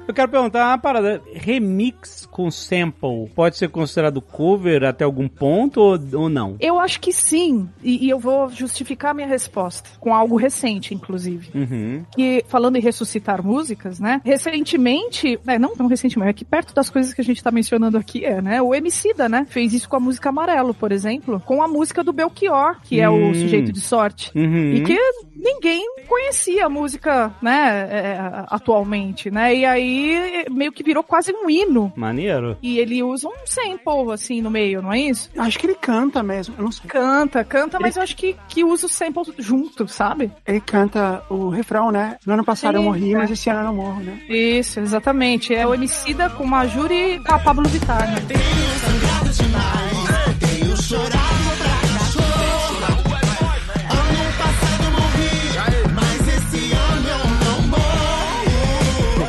Eu 0.07 0.15
quero 0.15 0.29
perguntar 0.29 0.69
uma 0.69 0.79
parada. 0.79 1.21
Remix 1.35 2.27
com 2.31 2.51
sample 2.51 3.29
pode 3.35 3.57
ser 3.57 3.69
considerado 3.69 4.21
cover 4.21 4.85
até 4.85 5.05
algum 5.05 5.29
ponto 5.29 5.81
ou, 5.81 5.99
ou 6.15 6.29
não? 6.29 6.57
Eu 6.61 6.79
acho 6.79 7.01
que 7.01 7.13
sim, 7.13 7.69
e, 7.83 8.07
e 8.07 8.11
eu 8.11 8.19
vou 8.19 8.49
justificar 8.49 9.15
minha 9.15 9.27
resposta 9.27 9.91
com 9.99 10.15
algo 10.15 10.37
recente, 10.37 10.95
inclusive. 10.95 11.49
Uhum. 11.55 12.05
que 12.15 12.45
falando 12.49 12.77
em 12.77 12.81
ressuscitar 12.81 13.45
músicas, 13.45 13.99
né? 13.99 14.21
Recentemente, 14.25 15.39
né, 15.45 15.59
não 15.59 15.77
tão 15.77 15.87
recentemente, 15.87 16.31
é 16.31 16.33
que 16.33 16.45
perto 16.45 16.75
das 16.75 16.91
coisas 16.91 17.13
que 17.13 17.21
a 17.21 17.25
gente 17.25 17.43
tá 17.43 17.51
mencionando 17.51 17.99
aqui 17.99 18.25
é, 18.25 18.41
né? 18.41 18.61
O 18.63 18.75
Emicida, 18.75 19.29
né? 19.29 19.47
Fez 19.49 19.73
isso 19.73 19.89
com 19.89 19.97
a 19.97 20.01
música 20.01 20.29
Amarelo, 20.29 20.75
por 20.75 20.93
exemplo, 20.93 21.41
com 21.45 21.63
a 21.63 21.69
música 21.69 22.05
do 22.05 22.13
Belchior, 22.13 22.77
que 22.83 23.01
é 23.01 23.09
Hum. 23.11 23.31
o 23.31 23.35
sujeito 23.35 23.73
de 23.73 23.81
sorte. 23.81 24.31
Uhum. 24.35 24.75
E 24.75 24.81
que 24.83 24.99
ninguém 25.35 25.83
conhecia 26.09 26.67
a 26.67 26.69
música, 26.69 27.33
né, 27.41 27.89
é, 27.91 28.19
atualmente, 28.49 29.31
né? 29.31 29.55
E 29.55 29.65
aí 29.65 29.96
meio 30.51 30.73
que 30.73 30.83
virou 30.83 31.03
quase 31.03 31.33
um 31.33 31.49
hino. 31.49 31.93
Maneiro. 31.97 32.57
E 32.63 32.79
ele 32.79 33.03
usa 33.03 33.29
um 33.29 33.47
sample, 33.47 34.13
assim, 34.13 34.41
no 34.41 34.51
meio, 34.51 34.83
não 34.83 34.93
é 34.93 35.01
isso? 35.01 35.31
Acho 35.37 35.59
que 35.59 35.67
ele 35.67 35.75
canta 35.75 36.23
mesmo, 36.23 36.55
eu 36.59 36.65
não 36.65 36.73
sei. 36.73 36.89
Canta, 36.89 37.45
canta, 37.45 37.79
mas 37.81 37.97
eu 37.97 38.03
acho 38.03 38.17
que, 38.17 38.37
que 38.49 38.65
usa 38.65 38.87
o 38.87 38.89
sample 38.89 39.35
junto, 39.39 39.87
sabe? 39.89 40.31
Ele 40.47 40.61
canta 40.61 41.23
o 41.29 41.49
refrão, 41.49 41.91
né? 41.91 42.17
No 42.27 42.35
ano 42.35 42.45
passado 42.45 42.77
eu 42.77 42.81
Sim, 42.81 42.87
morri, 42.87 43.15
é. 43.15 43.19
mas 43.19 43.31
esse 43.31 43.49
ano 43.51 43.61
eu 43.61 43.65
não 43.65 43.75
morro, 43.75 44.01
né? 44.03 44.21
Isso, 44.29 44.81
exatamente. 44.81 45.55
É 45.55 45.67
o 45.67 45.75
Emicida 45.75 46.31
com 46.31 46.55
a 46.55 46.67
Júri 46.67 47.15
e 47.15 47.21
com 47.21 47.35
a 47.35 47.39
Pablo 47.39 47.69
Vittar, 47.69 48.11
né? 48.11 48.25
Tenho 48.27 49.96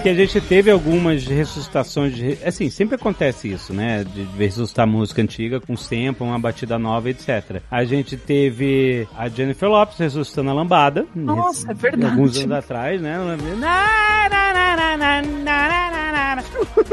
Porque 0.08 0.22
a 0.22 0.26
gente 0.26 0.40
teve 0.48 0.72
algumas 0.72 1.26
ressuscitações 1.26 2.16
de. 2.16 2.38
Assim, 2.46 2.70
sempre 2.70 2.96
acontece 2.96 3.52
isso, 3.52 3.74
né? 3.74 4.06
De 4.06 4.24
ressuscitar 4.38 4.88
música 4.88 5.22
antiga 5.22 5.60
com 5.60 5.76
tempo 5.76 6.24
uma 6.24 6.40
batida 6.40 6.80
nova, 6.80 7.10
etc. 7.10 7.62
A 7.70 7.84
gente 7.84 8.16
teve 8.16 9.06
a 9.18 9.28
Jennifer 9.28 9.68
Lopes 9.68 9.98
ressuscitando 9.98 10.50
a 10.50 10.54
lambada. 10.54 11.02
Né? 11.14 11.24
Nossa, 11.24 11.72
é 11.72 11.74
verdade. 11.74 12.14
Alguns 12.14 12.38
anos 12.38 12.58
atrás, 12.58 13.02
né? 13.02 13.18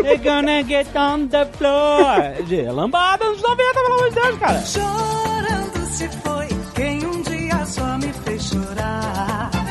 They're 0.03 0.19
gonna 0.19 0.65
get 0.65 0.89
on 0.97 1.29
the 1.29 1.47
floor. 1.57 2.43
De 2.49 2.63
é 2.63 2.73
lambada 2.73 3.25
nos 3.27 3.41
90, 3.41 3.75
pelo 3.75 3.95
amor 3.95 4.09
de 4.09 4.15
Deus, 4.17 4.39
cara. 4.39 4.61
Chorando 4.63 5.87
se 5.87 6.09
foi 6.09 6.49
quem 6.75 7.07
um 7.07 7.23
dia 7.23 7.65
só 7.65 7.97
me 7.97 8.13
fez 8.25 8.43
chorar. 8.43 9.64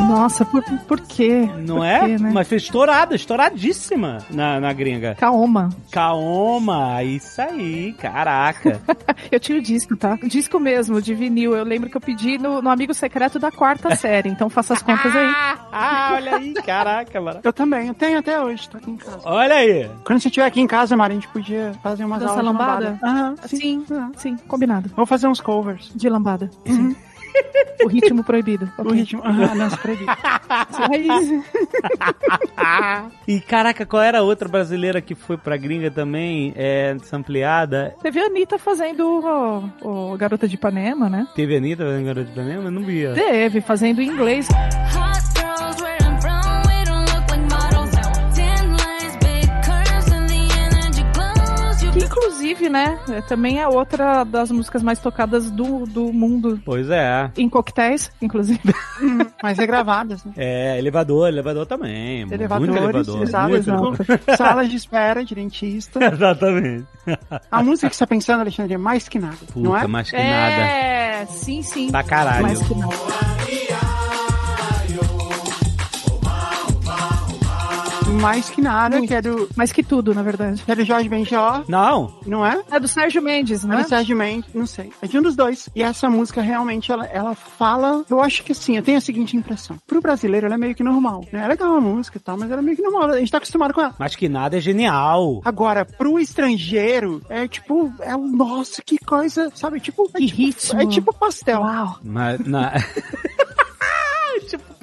Nossa, 0.00 0.44
por, 0.44 0.62
por 0.86 1.00
quê? 1.00 1.48
Não 1.66 1.76
Por 1.76 1.84
é? 1.86 2.00
quê, 2.00 2.18
né? 2.18 2.30
Mas 2.32 2.48
foi 2.48 2.56
estourada, 2.58 3.14
estouradíssima 3.16 4.18
na, 4.30 4.60
na 4.60 4.72
gringa. 4.72 5.14
Kaoma. 5.16 5.70
Kaoma, 5.90 7.02
isso 7.02 7.40
aí, 7.40 7.92
caraca. 7.94 8.80
Eu 9.30 9.40
tinha 9.40 9.58
o 9.58 9.62
disco, 9.62 9.96
tá? 9.96 10.16
Disco 10.22 10.60
mesmo, 10.60 11.00
de 11.02 11.14
vinil. 11.14 11.54
Eu 11.56 11.64
lembro 11.64 11.90
que 11.90 11.96
eu 11.96 12.00
pedi 12.00 12.38
no, 12.38 12.62
no 12.62 12.70
amigo 12.70 12.94
secreto 12.94 13.38
da 13.38 13.50
quarta 13.50 13.94
série. 13.96 14.28
Então 14.28 14.48
faça 14.48 14.74
as 14.74 14.82
contas 14.82 15.14
aí. 15.14 15.32
ah, 15.72 16.12
olha 16.14 16.36
aí, 16.36 16.54
caraca, 16.54 17.20
mano. 17.20 17.40
Eu 17.42 17.52
também, 17.52 17.88
eu 17.88 17.94
tenho 17.94 18.18
até 18.18 18.40
hoje, 18.40 18.68
tô 18.68 18.76
aqui 18.78 18.90
em 18.90 18.96
casa. 18.96 19.20
Olha 19.24 19.54
aí. 19.56 19.90
Quando 20.04 20.20
você 20.20 20.28
estiver 20.28 20.46
aqui 20.46 20.60
em 20.60 20.66
casa, 20.66 20.96
Mari, 20.96 21.12
a 21.12 21.14
gente 21.16 21.28
podia 21.28 21.72
fazer 21.82 22.04
umas 22.04 22.20
Dança 22.20 22.32
aulas 22.32 22.44
de 22.46 22.50
lambada? 22.52 22.98
Aham, 23.02 23.34
Sim, 23.46 23.84
sim, 24.16 24.36
combinado. 24.48 24.90
Vou 24.94 25.06
fazer 25.06 25.26
uns 25.26 25.40
covers. 25.40 25.90
De 25.94 26.08
lambada. 26.08 26.50
Sim. 26.66 26.94
o 27.84 27.88
ritmo 27.88 28.24
proibido. 28.24 28.70
O 28.78 28.92
ritmo, 28.92 29.22
aham, 29.24 29.56
dança 29.56 29.76
proibida. 29.76 30.16
Aí, 30.90 31.08
E 33.26 33.40
caraca, 33.40 33.84
qual 33.86 34.02
era 34.02 34.18
a 34.18 34.22
outra 34.22 34.48
brasileira 34.48 35.00
que 35.00 35.14
foi 35.14 35.36
pra 35.36 35.56
gringa 35.56 35.90
também, 35.90 36.52
é, 36.56 36.96
sampleada? 37.02 37.94
Teve 38.02 38.20
a 38.20 38.26
Anitta 38.26 38.58
fazendo 38.58 39.70
o, 39.82 40.12
o 40.12 40.16
Garota 40.16 40.48
de 40.48 40.54
Ipanema, 40.54 41.08
né? 41.08 41.26
Teve 41.34 41.54
a 41.54 41.58
Anitta 41.58 41.84
fazendo 41.84 42.06
Garota 42.06 42.24
de 42.24 42.32
Ipanema? 42.32 42.70
Não 42.70 42.82
via. 42.82 43.12
Teve, 43.12 43.60
fazendo 43.60 44.00
em 44.00 44.08
inglês. 44.08 44.48
Inclusive, 52.46 52.68
né, 52.68 52.98
é, 53.08 53.20
também 53.22 53.60
é 53.60 53.66
outra 53.66 54.24
das 54.24 54.50
músicas 54.50 54.82
mais 54.82 54.98
tocadas 54.98 55.50
do, 55.50 55.84
do 55.86 56.12
mundo. 56.12 56.60
Pois 56.64 56.88
é. 56.90 57.30
Em 57.36 57.48
coquetéis, 57.48 58.10
inclusive. 58.22 58.60
Mas 59.42 59.58
regravadas, 59.58 60.24
né? 60.24 60.32
É, 60.36 60.78
elevador, 60.78 61.28
elevador 61.28 61.66
também. 61.66 62.22
Elevadores, 62.30 62.68
muito 62.68 62.76
elevador. 62.76 63.26
salas, 63.28 63.66
muito 63.66 63.98
não. 64.28 64.36
salas 64.36 64.68
de 64.70 64.76
espera 64.76 65.24
de 65.24 65.34
dentista. 65.34 66.02
Exatamente. 66.12 66.86
A 67.50 67.62
música 67.62 67.88
que 67.88 67.96
você 67.96 68.04
tá 68.04 68.06
pensando, 68.06 68.40
Alexandre, 68.40 68.74
é 68.74 68.78
mais 68.78 69.08
que 69.08 69.18
nada, 69.18 69.36
não 69.54 69.72
Puta, 69.72 69.84
é? 69.84 69.86
mais 69.86 70.10
que 70.10 70.16
nada. 70.16 70.26
É, 70.26 71.26
sim, 71.26 71.62
sim. 71.62 71.90
Pra 71.90 72.02
caralho. 72.02 72.42
Mais 72.42 72.62
que 72.62 72.74
nada. 72.74 73.35
Mais 78.20 78.48
que 78.50 78.60
nada, 78.60 79.00
que 79.06 79.14
é 79.14 79.20
do, 79.22 79.48
Mais 79.56 79.72
que 79.72 79.82
tudo, 79.82 80.14
na 80.14 80.22
verdade. 80.22 80.62
que 80.62 80.70
é 80.70 80.74
do 80.74 80.84
Jorge 80.84 81.08
Benjó, 81.08 81.62
Não, 81.68 82.14
não 82.26 82.44
é? 82.44 82.60
É 82.70 82.80
do 82.80 82.88
Sérgio 82.88 83.22
Mendes, 83.22 83.64
É 83.64 83.66
né? 83.66 83.82
do 83.82 83.88
Sérgio 83.88 84.16
Mendes, 84.16 84.52
não 84.54 84.66
sei. 84.66 84.90
É 85.00 85.06
de 85.06 85.18
um 85.18 85.22
dos 85.22 85.36
dois. 85.36 85.68
E 85.74 85.82
essa 85.82 86.08
música 86.08 86.40
realmente, 86.40 86.90
ela, 86.90 87.04
ela 87.06 87.34
fala. 87.34 88.04
Eu 88.10 88.20
acho 88.20 88.42
que 88.42 88.52
assim, 88.52 88.76
eu 88.76 88.82
tenho 88.82 88.98
a 88.98 89.00
seguinte 89.00 89.36
impressão. 89.36 89.76
Pro 89.86 90.00
brasileiro, 90.00 90.46
ela 90.46 90.54
é 90.54 90.58
meio 90.58 90.74
que 90.74 90.82
normal. 90.82 91.24
Né? 91.32 91.44
É 91.44 91.48
legal 91.48 91.74
a 91.76 91.80
música 91.80 92.16
e 92.18 92.20
tal, 92.20 92.36
mas 92.38 92.50
ela 92.50 92.60
é 92.60 92.64
meio 92.64 92.76
que 92.76 92.82
normal. 92.82 93.10
A 93.10 93.18
gente 93.18 93.30
tá 93.30 93.38
acostumado 93.38 93.72
com 93.74 93.80
ela. 93.80 93.94
mais 93.98 94.16
que 94.16 94.28
nada 94.28 94.56
é 94.56 94.60
genial. 94.60 95.40
Agora, 95.44 95.84
pro 95.84 96.18
estrangeiro, 96.18 97.22
é 97.28 97.46
tipo, 97.46 97.92
é 98.00 98.14
o 98.16 98.26
nossa, 98.26 98.82
que 98.82 98.98
coisa, 98.98 99.50
sabe? 99.54 99.78
Tipo, 99.80 100.10
é 100.14 100.18
Que 100.18 100.26
tipo, 100.26 100.36
ritmo. 100.42 100.80
É 100.80 100.86
tipo 100.86 101.14
pastel. 101.14 101.60
Uau. 101.60 101.98
Mas, 102.02 102.40
na... 102.40 102.72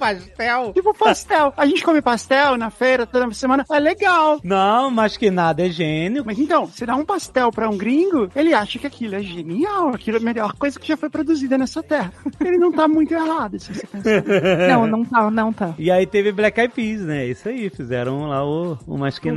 pastel. 0.04 0.74
Tipo 0.74 0.94
pastel. 0.94 1.54
A 1.56 1.66
gente 1.66 1.84
come 1.84 2.02
pastel 2.02 2.58
na 2.58 2.70
feira 2.70 3.06
toda 3.06 3.32
semana. 3.34 3.66
É 3.72 3.80
legal. 3.80 4.40
Não, 4.44 4.92
mais 4.92 5.16
que 5.16 5.32
nada 5.32 5.66
é 5.66 5.70
gênio. 5.70 6.24
Mas 6.26 6.38
então, 6.38 6.66
você 6.66 6.86
dá 6.86 6.96
um 6.96 7.06
pastel 7.06 7.52
pra 7.52 7.70
um 7.70 7.78
gringo, 7.78 8.30
ele 8.36 8.54
acha 8.54 8.78
que 8.78 8.88
aquilo 8.88 9.16
é 9.16 9.22
genial, 9.22 9.90
aquilo 9.90 10.18
é 10.18 10.20
a 10.20 10.24
melhor 10.24 10.54
coisa 10.54 10.80
que 10.80 10.88
já 10.88 10.98
foi 10.98 11.10
produzida 11.10 11.58
nessa 11.58 11.82
terra. 11.82 12.12
Ele 12.40 12.58
não 12.58 12.72
tá 12.72 12.88
muito 12.88 13.14
errado, 13.14 13.60
se 13.60 13.74
você 13.74 13.88
pensar. 13.88 14.24
Não, 14.74 14.88
não 14.88 15.06
tá, 15.06 15.32
não 15.32 15.54
tá. 15.54 15.74
E 15.78 15.92
aí 15.92 16.06
teve 16.06 16.32
Black 16.32 16.60
Eyed 16.60 16.74
Peas, 16.74 17.02
né? 17.02 17.26
Isso 17.26 17.48
aí, 17.48 17.70
fizeram 17.70 18.28
lá 18.28 18.46
o, 18.46 18.78
o 18.88 18.98
mais 18.98 19.20
que 19.20 19.32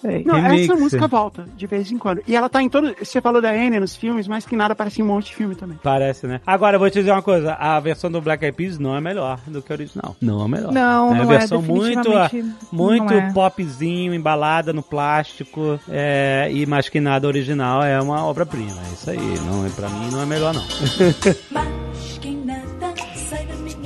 Sei. 0.00 0.22
Não, 0.24 0.34
Remix. 0.40 0.64
essa 0.68 0.74
música 0.78 1.06
volta 1.06 1.46
de 1.56 1.66
vez 1.66 1.90
em 1.90 1.98
quando. 1.98 2.22
E 2.26 2.36
ela 2.36 2.48
tá 2.48 2.62
em 2.62 2.68
todo. 2.68 2.94
Você 2.98 3.20
falou 3.20 3.40
da 3.40 3.50
Anne 3.50 3.80
nos 3.80 3.96
filmes, 3.96 4.28
mas 4.28 4.44
que 4.44 4.56
nada 4.56 4.74
parece 4.74 5.00
em 5.00 5.04
um 5.04 5.08
monte 5.08 5.26
de 5.26 5.36
filme 5.36 5.54
também. 5.54 5.78
Parece, 5.82 6.26
né? 6.26 6.40
Agora, 6.46 6.76
eu 6.76 6.80
vou 6.80 6.90
te 6.90 6.98
dizer 6.98 7.12
uma 7.12 7.22
coisa. 7.22 7.54
A 7.54 7.80
versão 7.80 8.10
do 8.10 8.20
Black 8.20 8.44
Eyed 8.44 8.56
Peas 8.56 8.78
não 8.78 8.94
é 8.96 9.00
melhor 9.00 9.40
do 9.46 9.62
que 9.62 9.72
a 9.72 9.74
original. 9.74 10.16
Não 10.20 10.44
é 10.44 10.48
melhor. 10.48 10.72
Não, 10.72 11.08
é 11.12 11.16
não 11.16 11.24
uma 11.24 11.34
é, 11.34 11.38
versão 11.38 11.62
muito, 11.62 12.10
definitivamente 12.10 12.56
muito 12.70 13.14
não 13.14 13.20
é. 13.20 13.32
popzinho, 13.32 14.14
embalada 14.14 14.72
no 14.72 14.82
plástico. 14.82 15.80
É, 15.88 16.48
e 16.52 16.66
mais 16.66 16.88
que 16.88 17.00
nada 17.00 17.26
original 17.26 17.82
é 17.82 18.00
uma 18.00 18.24
obra-prima. 18.24 18.76
É 18.88 18.92
isso 18.92 19.10
aí. 19.10 19.40
Não, 19.46 19.66
é- 19.66 19.70
pra 19.70 19.88
mim 19.88 20.10
não 20.10 20.22
é 20.22 20.26
melhor, 20.26 20.54
não. 20.54 20.62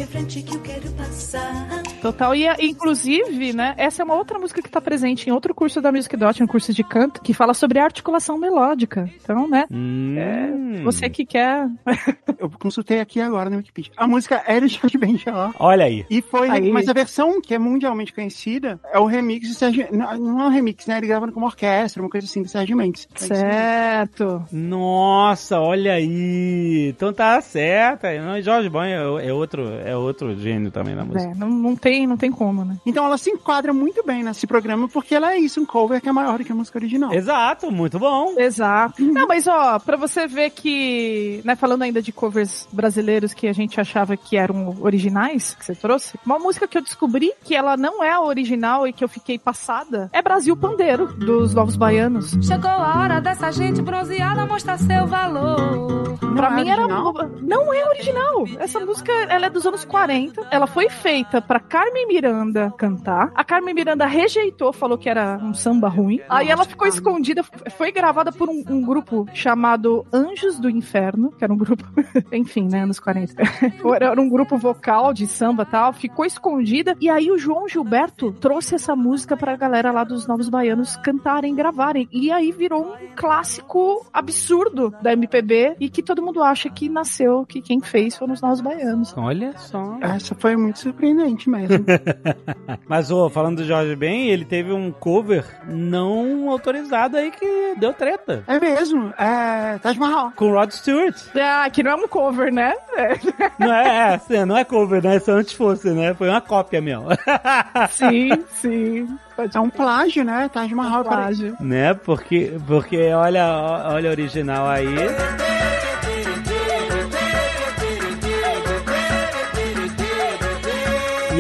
minha 0.01 0.07
frente 0.07 0.43
que 0.43 0.55
eu 0.55 0.61
quero 0.63 0.91
passar. 0.93 1.83
Total. 2.01 2.35
E, 2.35 2.47
inclusive, 2.61 3.53
né, 3.53 3.75
essa 3.77 4.01
é 4.01 4.05
uma 4.05 4.15
outra 4.15 4.39
música 4.39 4.63
que 4.63 4.71
tá 4.71 4.81
presente 4.81 5.29
em 5.29 5.33
outro 5.33 5.55
curso 5.55 5.81
da 5.83 5.93
Music 5.93 6.17
Dot, 6.17 6.43
um 6.43 6.47
curso 6.47 6.73
de 6.73 6.83
canto, 6.83 7.21
que 7.21 7.35
fala 7.35 7.53
sobre 7.53 7.79
articulação 7.79 8.39
melódica. 8.39 9.11
Então, 9.23 9.47
né, 9.47 9.67
Hum. 9.71 10.17
é, 10.17 10.83
você 10.83 11.11
que 11.11 11.27
quer... 11.27 11.69
Eu 12.39 12.49
consultei 12.49 13.01
aqui 13.01 13.21
agora 13.21 13.51
no 13.51 13.59
Wikipedia. 13.59 13.93
A 13.97 14.07
música 14.07 14.43
é 14.47 14.67
Jorge 14.67 14.97
Benjor. 14.97 15.55
Olha 15.59 15.85
aí. 15.85 16.07
E 16.09 16.23
foi, 16.23 16.49
Aí. 16.49 16.73
mas 16.73 16.89
a 16.89 16.95
versão 16.95 17.39
que 17.39 17.55
é 17.55 17.59
mundialmente 17.59 18.15
conhecida 18.15 18.81
é 18.91 18.99
o 18.99 19.05
remix 19.05 19.47
de 19.49 19.55
Sérgio, 19.55 19.89
não, 19.93 20.17
não 20.17 20.41
é 20.41 20.47
um 20.47 20.49
remix, 20.49 20.87
né? 20.87 20.97
Ele 20.97 21.09
gravando 21.09 21.33
como 21.33 21.45
orquestra, 21.45 22.03
uma 22.03 22.09
coisa 22.09 22.27
assim, 22.27 22.41
do 22.41 22.49
Sérgio 22.49 22.77
Mendes. 22.79 23.07
É. 23.15 23.27
Certo. 23.27 24.43
Nossa, 24.51 25.61
olha 25.61 25.93
aí. 25.93 26.89
Então 26.97 27.13
tá 27.13 27.39
certo. 27.43 28.07
Jorge 28.43 28.71
Banho 28.71 29.19
é, 29.19 29.29
é 29.29 29.33
outro, 29.35 29.69
é 29.85 29.90
outro 29.97 30.37
gênio 30.37 30.71
também 30.71 30.95
na 30.95 31.05
música. 31.05 31.33
É, 31.33 31.35
não, 31.35 31.49
não, 31.49 31.77
tem, 31.77 32.07
não 32.07 32.17
tem 32.17 32.31
como, 32.31 32.65
né? 32.65 32.77
Então 32.85 33.05
ela 33.05 33.19
se 33.19 33.31
enquadra 33.31 33.73
muito 33.73 34.05
bem 34.05 34.23
nesse 34.23 34.47
programa, 34.47 34.89
porque 34.89 35.15
ela 35.15 35.33
é 35.33 35.39
isso, 35.39 35.61
um 35.61 35.67
cover 35.67 36.01
que 36.01 36.09
é 36.09 36.13
maior 36.13 36.39
do 36.39 36.45
que 36.45 36.53
a 36.53 36.55
música 36.55 36.79
original. 36.79 37.13
Exato, 37.13 37.71
muito 37.71 37.99
bom. 37.99 38.35
Exato. 38.37 39.03
Não, 39.03 39.27
mas 39.27 39.47
ó, 39.47 39.79
pra 39.79 39.97
você 39.97 40.27
ver 40.27 40.51
que, 40.51 41.41
né, 41.45 41.57
falando 41.57 41.83
ainda 41.83 42.03
de 42.03 42.13
covers 42.13 42.69
brasileiros 42.73 43.35
que 43.35 43.47
a 43.47 43.53
gente 43.53 43.81
achava 43.81 44.17
que 44.17 44.37
eram 44.37 44.77
originais, 44.81 45.55
que 45.55 45.65
você 45.65 45.75
trouxe, 45.75 46.19
uma 46.25 46.39
música 46.39 46.67
que 46.67 46.79
eu 46.79 46.83
descobri 46.83 47.33
que 47.45 47.55
ela 47.55 47.77
não 47.77 48.03
é 48.03 48.11
a 48.11 48.21
original 48.21 48.87
e 48.87 48.93
que 48.93 49.03
eu 49.03 49.09
fiquei 49.09 49.39
passada 49.39 50.11
é 50.13 50.23
Brasil 50.23 50.57
Pandeiro, 50.57 51.07
dos 51.15 51.55
Novos 51.55 51.77
Baianos. 51.77 52.31
Chegou 52.43 52.71
a 52.71 53.01
hora 53.01 53.21
dessa 53.21 53.51
gente 53.51 53.83
bronzeada 53.83 54.47
mostrar 54.47 54.79
seu 54.79 55.07
valor. 55.07 56.19
pra 56.35 56.49
é 56.49 56.55
mim 56.55 56.69
era. 56.69 56.83
original? 56.83 57.13
Não 57.43 57.73
é 57.73 57.87
original. 57.89 58.45
Essa 58.59 58.81
música 58.81 59.13
ela 59.29 59.47
é 59.47 59.51
dos 59.51 59.67
anos 59.67 59.80
40. 59.85 60.49
Ela 60.51 60.67
foi 60.67 60.89
feita 60.89 61.41
pra 61.41 61.61
Carmen 61.61 62.07
Miranda 62.07 62.73
cantar. 62.77 63.31
A 63.35 63.45
Carmen 63.45 63.75
Miranda 63.75 64.07
rejeitou, 64.07 64.73
falou 64.73 64.99
que 64.99 65.09
era 65.09 65.39
um 65.43 65.55
samba 65.55 65.89
ruim. 65.89 66.21
Aí 66.29 66.49
ela 66.49 66.65
ficou 66.65 66.87
escondida. 66.87 67.43
Foi 67.77 67.93
gravada 67.93 68.33
por 68.33 68.49
um, 68.49 68.63
um 68.69 68.83
grupo 68.83 69.27
chamado 69.35 70.07
Anjos 70.13 70.59
do 70.59 70.69
Inferno, 70.69 71.31
que 71.33 71.45
era 71.45 71.53
um 71.53 71.57
grupo. 71.57 71.85
Enfim, 72.33 72.69
né? 72.69 72.83
Anos 72.83 73.01
40. 73.01 73.43
Era 74.01 74.21
um 74.21 74.29
grupo 74.29 74.57
vocal 74.57 75.13
de 75.13 75.27
samba 75.27 75.67
tal. 75.67 75.93
Ficou 75.93 76.25
escondida. 76.25 76.97
E 77.01 77.11
aí 77.11 77.31
o 77.31 77.39
João 77.39 77.69
Gilberto 77.69 78.33
trouxe 78.33 78.75
essa 78.75 78.97
música 78.97 79.37
pra 79.37 79.57
galera 79.57 79.91
lá 79.91 80.05
dos 80.05 80.27
Novos 80.27 80.49
Baianos 80.49 80.97
cantarem, 80.97 81.55
gravarem. 81.55 82.09
E 82.11 82.31
aí 82.31 82.51
virou 82.53 82.83
um 82.83 83.15
clássico 83.15 84.07
absurdo 84.13 84.95
da 85.03 85.13
MPB 85.13 85.77
e 85.79 85.91
que 85.91 86.03
todo 86.03 86.23
mundo 86.23 86.43
acha 86.43 86.71
que 86.71 86.89
nasceu, 86.89 87.45
que 87.47 87.61
quem 87.61 87.81
fez 87.81 88.17
foram 88.17 88.33
os 88.33 88.41
Novos 88.41 88.61
Baianos. 88.61 89.15
Olha 89.17 89.57
só. 89.71 89.97
Essa 90.01 90.35
foi 90.35 90.57
muito 90.57 90.79
surpreendente 90.79 91.49
mesmo. 91.49 91.85
Mas, 92.89 93.11
ô, 93.11 93.29
falando 93.31 93.59
do 93.59 93.65
Jorge 93.65 93.95
Ben, 93.97 94.29
ele 94.29 94.45
teve 94.45 94.73
um 94.73 94.91
cover 94.91 95.45
não 95.69 96.51
autorizado 96.51 97.17
aí 97.17 97.31
que 97.31 97.75
deu 97.79 97.93
treta. 97.93 98.43
é 98.47 98.59
mesmo, 98.59 99.13
é 99.19 99.79
Taj 99.79 99.99
Mahal. 99.99 100.33
Com 100.37 100.51
Rod 100.53 100.71
Stewart. 100.73 101.17
Ah, 101.41 101.69
que 101.71 101.83
não 101.83 101.93
é 101.93 101.95
um 101.95 102.09
cover, 102.09 102.53
né? 102.53 102.75
É. 102.97 103.11
Não 103.59 103.73
é, 103.73 104.21
é, 104.31 104.45
não 104.47 104.57
é 104.57 104.65
cover, 104.65 105.03
né? 105.03 105.19
Se 105.19 105.31
antes 105.31 105.53
fosse, 105.53 105.91
né? 105.91 106.15
Foi 106.15 106.29
uma 106.29 106.41
cópia 106.41 106.81
mesmo. 106.81 107.07
Sim, 107.91 108.31
sim. 108.55 109.07
É 109.55 109.61
um 109.61 109.69
plágio, 109.71 110.25
né? 110.25 110.49
Taj 110.53 110.75
Mahal. 110.75 111.05
Plágio. 111.05 111.57
né? 111.61 111.93
Porque, 111.95 112.57
porque 112.67 113.13
olha, 113.13 113.47
olha 113.93 114.09
a 114.09 114.13
original 114.13 114.67
aí. 114.67 114.87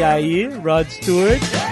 E 0.00 0.02
aí, 0.02 0.46
Rod 0.64 0.88
Stewart. 0.88 1.69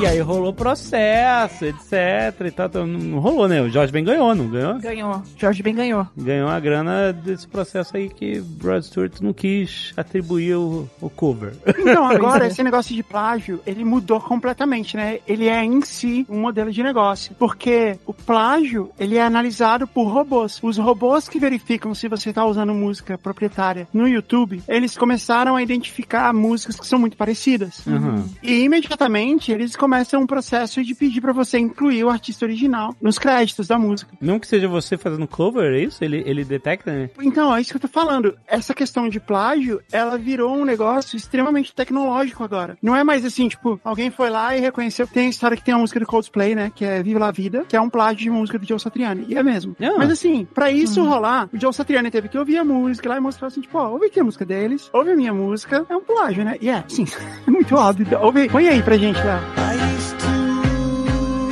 E 0.00 0.06
aí 0.06 0.20
rolou 0.20 0.52
processo, 0.52 1.64
etc. 1.64 2.46
E 2.46 2.50
tal. 2.52 2.66
Então, 2.66 2.86
Não 2.86 3.18
rolou, 3.18 3.48
né? 3.48 3.60
O 3.60 3.68
Jorge 3.68 3.92
Ben 3.92 4.04
ganhou, 4.04 4.34
não 4.34 4.48
ganhou? 4.48 4.78
Ganhou. 4.78 5.22
Jorge 5.36 5.62
Ben 5.62 5.74
ganhou. 5.74 6.06
Ganhou 6.16 6.48
a 6.48 6.60
grana 6.60 7.12
desse 7.12 7.48
processo 7.48 7.96
aí 7.96 8.08
que 8.08 8.42
Rod 8.62 8.82
Stewart 8.82 9.20
não 9.20 9.32
quis 9.32 9.92
atribuir 9.96 10.54
o, 10.54 10.88
o 11.00 11.10
cover. 11.10 11.54
Então, 11.66 12.06
agora, 12.06 12.46
esse 12.46 12.62
negócio 12.62 12.94
de 12.94 13.02
plágio, 13.02 13.60
ele 13.66 13.84
mudou 13.84 14.20
completamente, 14.20 14.96
né? 14.96 15.18
Ele 15.26 15.48
é 15.48 15.64
em 15.64 15.80
si 15.82 16.24
um 16.28 16.40
modelo 16.40 16.70
de 16.70 16.82
negócio. 16.82 17.34
Porque 17.38 17.98
o 18.06 18.14
plágio, 18.14 18.90
ele 18.98 19.16
é 19.16 19.22
analisado 19.22 19.86
por 19.86 20.04
robôs. 20.04 20.60
Os 20.62 20.78
robôs 20.78 21.28
que 21.28 21.40
verificam 21.40 21.94
se 21.94 22.08
você 22.08 22.28
está 22.28 22.44
usando 22.44 22.72
música 22.72 23.18
proprietária 23.18 23.88
no 23.92 24.06
YouTube, 24.06 24.62
eles 24.68 24.96
começaram 24.96 25.56
a 25.56 25.62
identificar 25.62 26.32
músicas 26.32 26.78
que 26.78 26.86
são 26.86 26.98
muito 26.98 27.16
parecidas. 27.16 27.84
Uhum. 27.86 28.24
E 28.42 28.62
imediatamente 28.62 29.50
eles 29.50 29.74
começam 29.88 30.20
um 30.20 30.26
processo 30.26 30.84
de 30.84 30.94
pedir 30.94 31.22
pra 31.22 31.32
você 31.32 31.58
incluir 31.58 32.04
o 32.04 32.10
artista 32.10 32.44
original 32.44 32.94
nos 33.00 33.18
créditos 33.18 33.66
da 33.66 33.78
música. 33.78 34.12
Não 34.20 34.38
que 34.38 34.46
seja 34.46 34.68
você 34.68 34.98
fazendo 34.98 35.26
cover, 35.26 35.72
é 35.72 35.80
isso? 35.80 36.04
Ele, 36.04 36.22
ele 36.26 36.44
detecta, 36.44 36.92
né? 36.92 37.08
Então, 37.22 37.56
é 37.56 37.62
isso 37.62 37.70
que 37.70 37.78
eu 37.78 37.80
tô 37.80 37.88
falando. 37.88 38.36
Essa 38.46 38.74
questão 38.74 39.08
de 39.08 39.18
plágio, 39.18 39.80
ela 39.90 40.18
virou 40.18 40.54
um 40.54 40.66
negócio 40.66 41.16
extremamente 41.16 41.74
tecnológico 41.74 42.44
agora. 42.44 42.76
Não 42.82 42.94
é 42.94 43.02
mais 43.02 43.24
assim, 43.24 43.48
tipo, 43.48 43.80
alguém 43.82 44.10
foi 44.10 44.28
lá 44.28 44.54
e 44.54 44.60
reconheceu. 44.60 45.06
Tem 45.06 45.28
a 45.28 45.30
história 45.30 45.56
que 45.56 45.64
tem 45.64 45.72
a 45.72 45.78
música 45.78 45.98
do 45.98 46.04
Coldplay, 46.04 46.54
né? 46.54 46.70
Que 46.74 46.84
é 46.84 47.02
Viva 47.02 47.20
la 47.20 47.30
Vida, 47.30 47.64
que 47.66 47.74
é 47.74 47.80
um 47.80 47.88
plágio 47.88 48.18
de 48.18 48.28
uma 48.28 48.40
música 48.40 48.58
do 48.58 48.68
Joe 48.68 48.78
Satriani. 48.78 49.24
E 49.26 49.38
é 49.38 49.42
mesmo. 49.42 49.74
Ah. 49.80 49.94
Mas 49.96 50.10
assim, 50.10 50.46
pra 50.52 50.70
isso 50.70 51.02
rolar, 51.02 51.48
o 51.50 51.58
Joe 51.58 51.72
Satriani 51.72 52.10
teve 52.10 52.28
que 52.28 52.36
ouvir 52.36 52.58
a 52.58 52.64
música 52.64 53.08
lá 53.08 53.16
e 53.16 53.20
mostrar 53.20 53.48
assim, 53.48 53.62
tipo, 53.62 53.78
ó, 53.78 53.88
ouve 53.88 54.04
aqui 54.04 54.20
a 54.20 54.24
música 54.24 54.44
deles, 54.44 54.90
ouve 54.92 55.12
a 55.12 55.16
minha 55.16 55.32
música, 55.32 55.86
é 55.88 55.96
um 55.96 56.02
plágio, 56.02 56.44
né? 56.44 56.58
E 56.60 56.68
é, 56.68 56.84
sim, 56.88 57.06
é 57.48 57.50
muito 57.50 57.74
óbvio. 57.74 58.06
Ouve, 58.20 58.50
põe 58.50 58.68
aí 58.68 58.82
pra 58.82 58.98
gente 58.98 59.18
lá. 59.24 59.40
I 59.56 59.77
used 59.86 60.20
to 60.20 60.32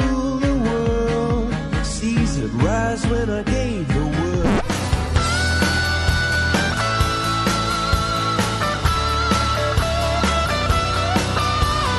rule 0.06 0.36
the 0.38 0.54
world, 0.66 1.52
seas 1.84 2.38
would 2.40 2.54
rise 2.54 3.06
when 3.06 3.30
I 3.30 3.42
gave 3.42 3.95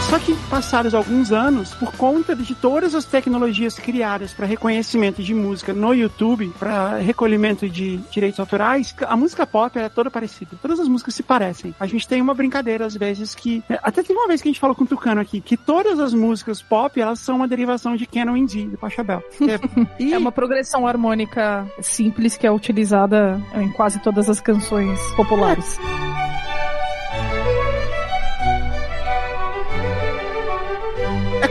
Só 0.10 0.18
que 0.18 0.34
passados 0.49 0.93
alguns 0.93 1.34
anos, 1.34 1.74
por 1.74 1.91
conta 1.91 2.34
de 2.34 2.55
todas 2.55 2.95
as 2.95 3.03
tecnologias 3.03 3.78
criadas 3.78 4.32
para 4.34 4.45
reconhecimento 4.45 5.22
de 5.22 5.34
música 5.34 5.74
no 5.74 5.93
YouTube, 5.93 6.49
para 6.58 6.95
recolhimento 6.95 7.68
de 7.68 7.97
direitos 8.10 8.39
autorais, 8.39 8.95
a 9.05 9.18
música 9.18 9.45
pop 9.45 9.78
é 9.78 9.89
toda 9.89 10.10
parecida. 10.10 10.51
Todas 10.62 10.80
as 10.80 10.88
músicas 10.88 11.14
se 11.14 11.24
parecem. 11.24 11.76
A 11.78 11.86
gente 11.86 12.08
tem 12.08 12.22
uma 12.22 12.34
brincadeira 12.34 12.86
às 12.86 12.95
vezes 12.95 13.36
que 13.36 13.62
até 13.84 14.01
teve 14.01 14.18
uma 14.18 14.30
vez 14.30 14.41
que 14.41 14.47
a 14.47 14.51
gente 14.51 14.62
falou 14.62 14.76
com 14.76 14.86
o 14.86 14.88
Tucano 14.88 15.20
aqui 15.20 15.41
que 15.41 15.58
todas 15.58 15.99
as 15.99 16.14
músicas 16.14 16.62
pop 16.62 16.99
elas 16.99 17.20
são 17.20 17.36
uma 17.36 17.47
derivação 17.47 17.97
de 17.97 18.05
Canon 18.05 18.45
D 18.45 18.68
do 18.68 18.78
Pachelbel. 18.78 19.22
É, 19.47 20.03
e 20.03 20.14
É 20.14 20.18
uma 20.18 20.32
progressão 20.32 20.86
harmônica 20.86 21.66
simples 21.82 22.36
que 22.36 22.45
é 22.45 22.51
utilizada 22.51 23.41
em 23.55 23.70
quase 23.72 23.99
todas 23.99 24.30
as 24.30 24.41
canções 24.41 24.99
populares. 25.16 25.78
é 25.80 26.57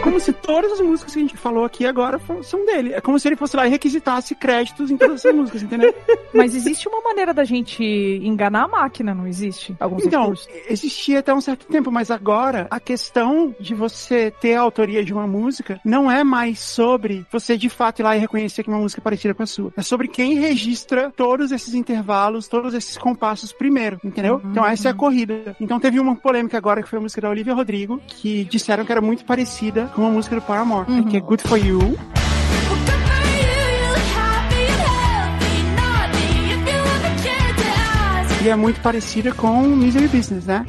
como 0.07 0.21
se 0.21 0.33
todas 0.33 0.71
as 0.71 0.81
músicas 0.81 1.13
que 1.13 1.19
a 1.19 1.23
gente 1.23 1.37
falou 1.37 1.65
aqui 1.65 1.85
agora 1.85 2.21
são 2.43 2.65
dele. 2.65 2.93
É 2.95 3.01
como 3.01 3.19
se 3.19 3.27
ele 3.29 3.35
fosse 3.35 3.57
lá 3.57 3.67
e 3.67 3.71
requisitasse 3.71 4.37
créditos 4.37 4.89
em 4.89 4.97
todas 4.97 5.17
essas 5.17 5.35
músicas, 5.35 5.65
entendeu? 5.65 5.93
Mas 6.33 6.55
existe 6.55 6.89
uma 6.89 7.01
maneira 7.01 7.35
da 7.35 7.43
gente 7.43 7.83
enganar 8.23 8.65
a 8.65 8.69
máquina, 8.69 9.13
não 9.13 9.27
existe? 9.27 9.75
Alguns 9.81 10.05
Então, 10.07 10.23
recursos. 10.23 10.49
existia 10.69 11.19
até 11.19 11.35
um 11.35 11.41
certo 11.41 11.67
tempo, 11.67 11.91
mas 11.91 12.11
agora 12.11 12.69
a 12.71 12.79
questão 12.79 13.55
de 13.59 13.75
você 13.75 14.31
ter 14.41 14.55
a 14.55 14.61
autoria 14.61 15.05
de 15.05 15.13
uma 15.13 15.27
música 15.27 15.81
não 15.85 16.11
é 16.11 16.23
mais 16.23 16.61
sobre 16.61 17.27
você 17.33 17.57
de 17.57 17.69
fato 17.69 18.01
ir 18.01 18.03
lá 18.05 18.17
e 18.17 18.21
reconhecer 18.21 18.63
que 18.63 18.69
uma 18.69 18.79
música 18.79 19.01
é 19.01 19.03
parecida 19.03 19.35
com 19.35 19.43
a 19.43 19.47
sua. 19.47 19.73
É 19.77 19.83
sobre 19.83 20.07
quem 20.09 20.35
registra 20.35 21.11
todos 21.17 21.51
esses 21.53 21.75
intervalos, 21.75 22.47
todos 22.49 22.75
esses 22.75 22.97
compassos 22.97 23.53
primeiro, 23.53 23.99
entendeu? 24.05 24.41
Uhum. 24.45 24.51
Então 24.53 24.65
essa 24.67 24.89
é 24.89 24.91
a 24.93 24.95
corrida. 24.95 25.57
Então 25.61 25.81
teve 25.81 25.99
uma 25.99 26.15
polêmica 26.15 26.57
agora 26.57 26.83
que 26.83 26.89
foi 26.89 26.99
a 26.99 27.03
música 27.03 27.21
da 27.23 27.31
Olivia 27.31 27.55
Rodrigo, 27.55 28.01
que 28.07 28.45
disseram 28.45 28.85
que 28.85 28.93
era 28.93 29.01
muito 29.01 29.25
parecida 29.25 29.91
com 29.97 30.07
a 30.07 30.11
música 30.11 30.37
do 30.37 30.43
Paramore, 30.43 30.89
Uhum. 30.91 31.05
que 31.05 31.17
é 31.17 31.21
Good 31.21 31.43
For 31.49 31.57
You. 31.59 31.97
E 38.45 38.49
é 38.49 38.55
muito 38.55 38.81
parecida 38.81 39.33
com 39.33 39.63
Misery 39.63 40.07
Business, 40.07 40.45
né? 40.45 40.65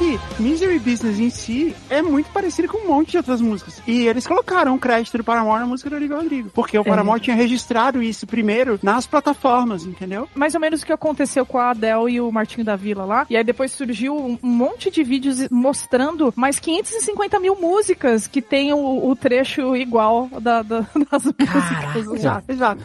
Que 0.00 0.18
Misery 0.42 0.78
Business 0.78 1.18
em 1.20 1.28
si 1.28 1.76
é 1.90 2.00
muito 2.00 2.30
parecido 2.30 2.68
com 2.68 2.78
um 2.78 2.88
monte 2.88 3.10
de 3.10 3.16
outras 3.18 3.38
músicas. 3.38 3.82
E 3.86 4.06
eles 4.06 4.26
colocaram 4.26 4.74
o 4.74 4.78
crédito 4.78 5.18
do 5.18 5.24
Paramore 5.24 5.60
na 5.60 5.66
música 5.66 5.90
do 5.90 5.96
Olivia 5.96 6.16
Rodrigo. 6.16 6.48
Porque 6.54 6.78
o 6.78 6.82
Paramore 6.84 7.20
tinha 7.20 7.36
registrado 7.36 8.02
isso 8.02 8.26
primeiro 8.26 8.78
nas 8.82 9.06
plataformas, 9.06 9.84
entendeu? 9.84 10.26
mais 10.34 10.54
ou 10.54 10.60
menos 10.60 10.80
o 10.82 10.86
que 10.86 10.92
aconteceu 10.92 11.44
com 11.44 11.58
a 11.58 11.70
Adele 11.70 12.12
e 12.12 12.20
o 12.20 12.32
Martinho 12.32 12.64
da 12.64 12.76
Vila 12.76 13.04
lá. 13.04 13.26
E 13.28 13.36
aí 13.36 13.44
depois 13.44 13.72
surgiu 13.72 14.16
um 14.16 14.38
monte 14.42 14.90
de 14.90 15.02
vídeos 15.04 15.46
mostrando 15.50 16.32
mais 16.34 16.58
550 16.58 17.38
mil 17.38 17.54
músicas 17.56 18.26
que 18.26 18.40
tem 18.40 18.72
o, 18.72 19.06
o 19.10 19.14
trecho 19.14 19.76
igual 19.76 20.28
da, 20.40 20.62
da- 20.62 20.80
das 21.12 21.24
músicas. 21.24 22.14
Exato, 22.14 22.50
exato. 22.50 22.82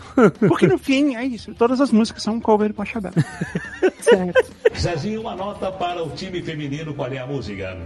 Porque 0.50 0.68
no 0.68 0.78
fim, 0.78 1.16
é 1.16 1.24
isso. 1.24 1.54
Todas 1.54 1.80
as 1.80 1.92
músicas 1.92 2.24
são 2.24 2.34
um 2.36 2.42
cover 2.42 2.68
do 2.68 2.74
Pachabel. 2.74 3.14
certo. 4.02 4.54
Zezinho, 4.78 5.22
uma 5.22 5.36
nota 5.36 5.72
para 5.72 6.04
o 6.04 6.10
time 6.10 6.42
feminino. 6.42 6.94
Qual 7.06 7.14
é 7.14 7.20
a 7.20 7.28
música? 7.28 7.78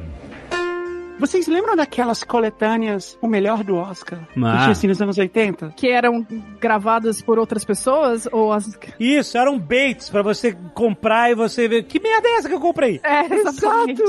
Vocês 1.20 1.48
lembram 1.48 1.76
daquelas 1.76 2.24
coletâneas 2.24 3.18
O 3.22 3.28
Melhor 3.28 3.64
do 3.64 3.76
Oscar? 3.76 4.20
Que 4.34 4.40
Ah. 4.44 4.58
tinha 4.60 4.72
assim 4.72 4.88
nos 4.88 5.02
anos 5.02 5.18
80? 5.18 5.74
Que 5.76 5.90
eram 5.90 6.26
gravadas 6.60 7.22
por 7.22 7.38
outras 7.38 7.64
pessoas 7.66 8.28
ou 8.32 8.52
as. 8.54 8.78
Isso, 9.00 9.38
eram 9.38 9.60
baits 9.60 10.10
pra 10.10 10.22
você 10.22 10.56
comprar 10.74 11.30
e 11.32 11.36
você 11.36 11.68
ver. 11.68 11.84
Que 11.84 12.00
merda 12.00 12.28
é 12.28 12.36
essa 12.38 12.48
que 12.48 12.56
eu 12.56 12.60
comprei? 12.60 13.00
É, 13.04 13.26
exatamente. 13.34 14.02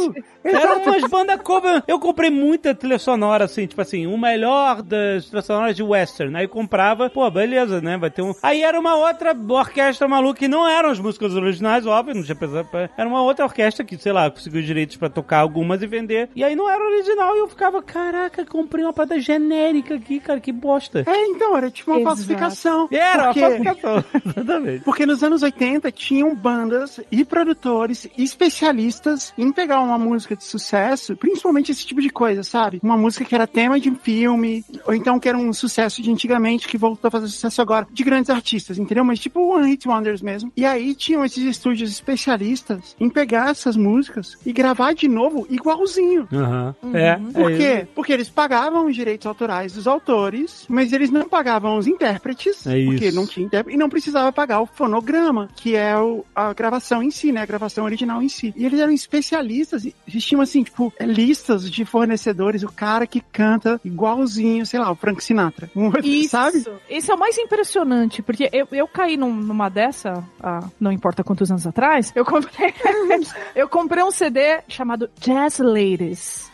Eram 0.44 0.82
umas 0.82 1.02
bandas 1.11 1.40
cover. 1.42 1.82
Eu 1.86 1.98
comprei 1.98 2.30
muita 2.30 2.74
trilha 2.74 2.98
sonora, 2.98 3.44
assim, 3.44 3.66
tipo 3.66 3.80
assim, 3.80 4.06
o 4.06 4.16
melhor 4.16 4.80
das 4.82 5.26
trilhas 5.26 5.44
sonoras 5.44 5.76
de 5.76 5.82
western. 5.82 6.34
Aí 6.36 6.44
eu 6.44 6.48
comprava, 6.48 7.11
pô, 7.11 7.28
beleza, 7.30 7.80
né? 7.80 7.96
Vai 7.98 8.11
ter 8.11 8.22
um. 8.22 8.32
Aí 8.42 8.62
era 8.62 8.78
uma 8.78 8.94
outra 8.96 9.36
orquestra 9.48 10.06
maluca 10.08 10.38
que 10.40 10.48
não 10.48 10.66
eram 10.68 10.90
as 10.90 10.98
músicas 10.98 11.34
originais, 11.34 11.86
óbvio, 11.86 12.14
não 12.14 12.22
tinha 12.22 12.34
pensado. 12.36 12.68
pra- 12.70 12.88
Era 12.96 13.08
uma 13.08 13.22
outra 13.22 13.44
orquestra 13.44 13.84
que, 13.84 13.96
sei 13.98 14.12
lá, 14.12 14.30
conseguiu 14.30 14.62
direitos 14.62 14.96
pra 14.96 15.08
tocar 15.08 15.38
algumas 15.38 15.82
e 15.82 15.86
vender. 15.86 16.28
E 16.36 16.44
aí 16.44 16.54
não 16.56 16.68
era 16.70 16.78
original. 16.82 16.99
E 17.09 17.38
eu 17.38 17.48
ficava, 17.48 17.82
caraca, 17.82 18.44
comprei 18.44 18.84
uma 18.84 18.92
parada 18.92 19.18
genérica 19.18 19.94
aqui, 19.94 20.20
cara, 20.20 20.40
que 20.40 20.53
bosta. 20.53 21.05
É, 21.07 21.26
então, 21.26 21.57
era 21.57 21.70
tipo 21.70 21.90
uma 21.90 22.01
Exato. 22.01 22.16
falsificação. 22.16 22.88
Era 22.90 23.22
uma 23.22 23.24
Porque- 23.34 23.40
falsificação. 23.40 24.05
Exatamente. 24.26 24.84
Porque 24.84 25.07
nos 25.07 25.22
anos 25.22 25.42
80 25.42 25.90
tinham 25.92 26.34
bandas 26.34 27.01
e 27.11 27.24
produtores 27.24 28.09
especialistas 28.16 29.32
em 29.38 29.53
pegar 29.53 29.80
uma 29.80 29.98
música 29.98 30.34
de 30.36 30.44
sucesso, 30.44 31.16
principalmente 31.16 31.70
esse 31.72 31.86
tipo 31.86 32.01
de 32.01 32.11
coisa, 32.11 32.42
sabe? 32.42 32.80
Uma 32.82 32.96
música 32.96 33.24
que 33.24 33.34
era 33.34 33.46
tema 33.46 33.78
de 33.78 33.90
um 33.90 33.94
filme, 33.94 34.64
ou 34.86 34.94
então 34.94 35.18
que 35.20 35.28
era 35.28 35.38
um 35.38 35.53
sucesso 35.53 36.03
de 36.03 36.11
antigamente 36.11 36.66
que 36.68 36.76
voltou 36.78 37.09
a 37.09 37.11
fazer 37.11 37.28
sucesso 37.28 37.61
agora, 37.62 37.86
de 37.90 38.03
grandes 38.05 38.30
artistas, 38.30 38.78
entendeu? 38.78 39.05
Mas 39.05 39.18
tipo 39.18 39.40
One 39.40 39.68
Hit 39.70 39.86
Wonders 39.88 40.20
mesmo. 40.22 40.53
E 40.57 40.64
aí 40.64 40.94
tinham 40.94 41.24
esses 41.24 41.44
estúdios 41.44 41.90
especialistas 41.90 42.96
em 42.98 43.09
pegar 43.09 43.51
essas 43.51 43.76
músicas 43.76 44.36
e 44.44 44.53
gravar 44.53 44.92
de 44.94 45.09
novo 45.09 45.46
igualzinho. 45.51 46.26
Aham. 46.32 46.74
É. 46.95 47.16
Por 47.32 47.53
é 47.53 47.57
quê? 47.57 47.88
Porque 47.95 48.12
eles 48.12 48.28
pagavam 48.28 48.86
os 48.86 48.95
direitos 48.95 49.26
autorais 49.26 49.72
dos 49.72 49.86
autores, 49.86 50.64
mas 50.68 50.93
eles 50.93 51.11
não 51.11 51.28
pagavam 51.28 51.76
os 51.78 51.86
intérpretes, 51.86 52.66
É 52.66 52.84
porque 52.84 53.07
isso. 53.07 53.16
não 53.16 53.26
tinha 53.26 53.47
intérprete, 53.47 53.76
e 53.76 53.78
não 53.78 53.88
precisava 53.88 54.32
pagar 54.32 54.61
o 54.61 54.66
fonograma, 54.66 55.49
que 55.57 55.74
é 55.76 55.97
o- 55.99 56.24
a 56.34 56.53
gravação 56.53 57.03
em 57.03 57.11
si, 57.11 57.32
né? 57.32 57.43
A 57.43 57.47
gravação 57.47 57.84
original 57.84 58.22
em 58.22 58.28
si. 58.28 58.53
E 58.57 58.64
eles 58.66 58.80
eram 58.80 58.93
especialistas, 58.93 59.84
e 59.84 59.95
existiam 60.09 60.41
assim, 60.41 60.62
tipo, 60.62 60.93
é, 60.99 61.05
listas 61.07 61.70
de 61.70 61.84
fornecedores, 61.84 62.62
o 62.62 62.72
cara 62.72 63.07
que 63.07 63.20
canta 63.20 63.80
igualzinho, 63.84 64.64
sei 64.66 64.80
lá, 64.80 64.91
o 64.91 64.97
Frank 64.97 65.22
Sinatra. 65.22 65.70
Um- 65.76 65.91
Isso, 66.03 66.30
Sabe? 66.30 66.64
Isso 66.88 67.11
é 67.11 67.14
o 67.14 67.18
mais 67.18 67.36
impressionante, 67.38 68.22
porque 68.22 68.49
eu, 68.53 68.66
eu 68.72 68.86
caí 68.88 69.16
num- 69.16 69.34
numa 69.34 69.68
dessa, 69.68 70.24
ah, 70.43 70.61
não 70.80 70.91
importa 70.93 71.22
quantos 71.24 71.51
anos 71.51 71.66
atrás, 71.66 72.12
eu 72.14 72.24
comprei, 72.24 72.72
eu 73.55 73.68
comprei 73.68 74.03
um 74.03 74.11
CD 74.11 74.61
chamado 74.68 75.11
Jazz 75.20 75.59
Ladies. 75.59 76.49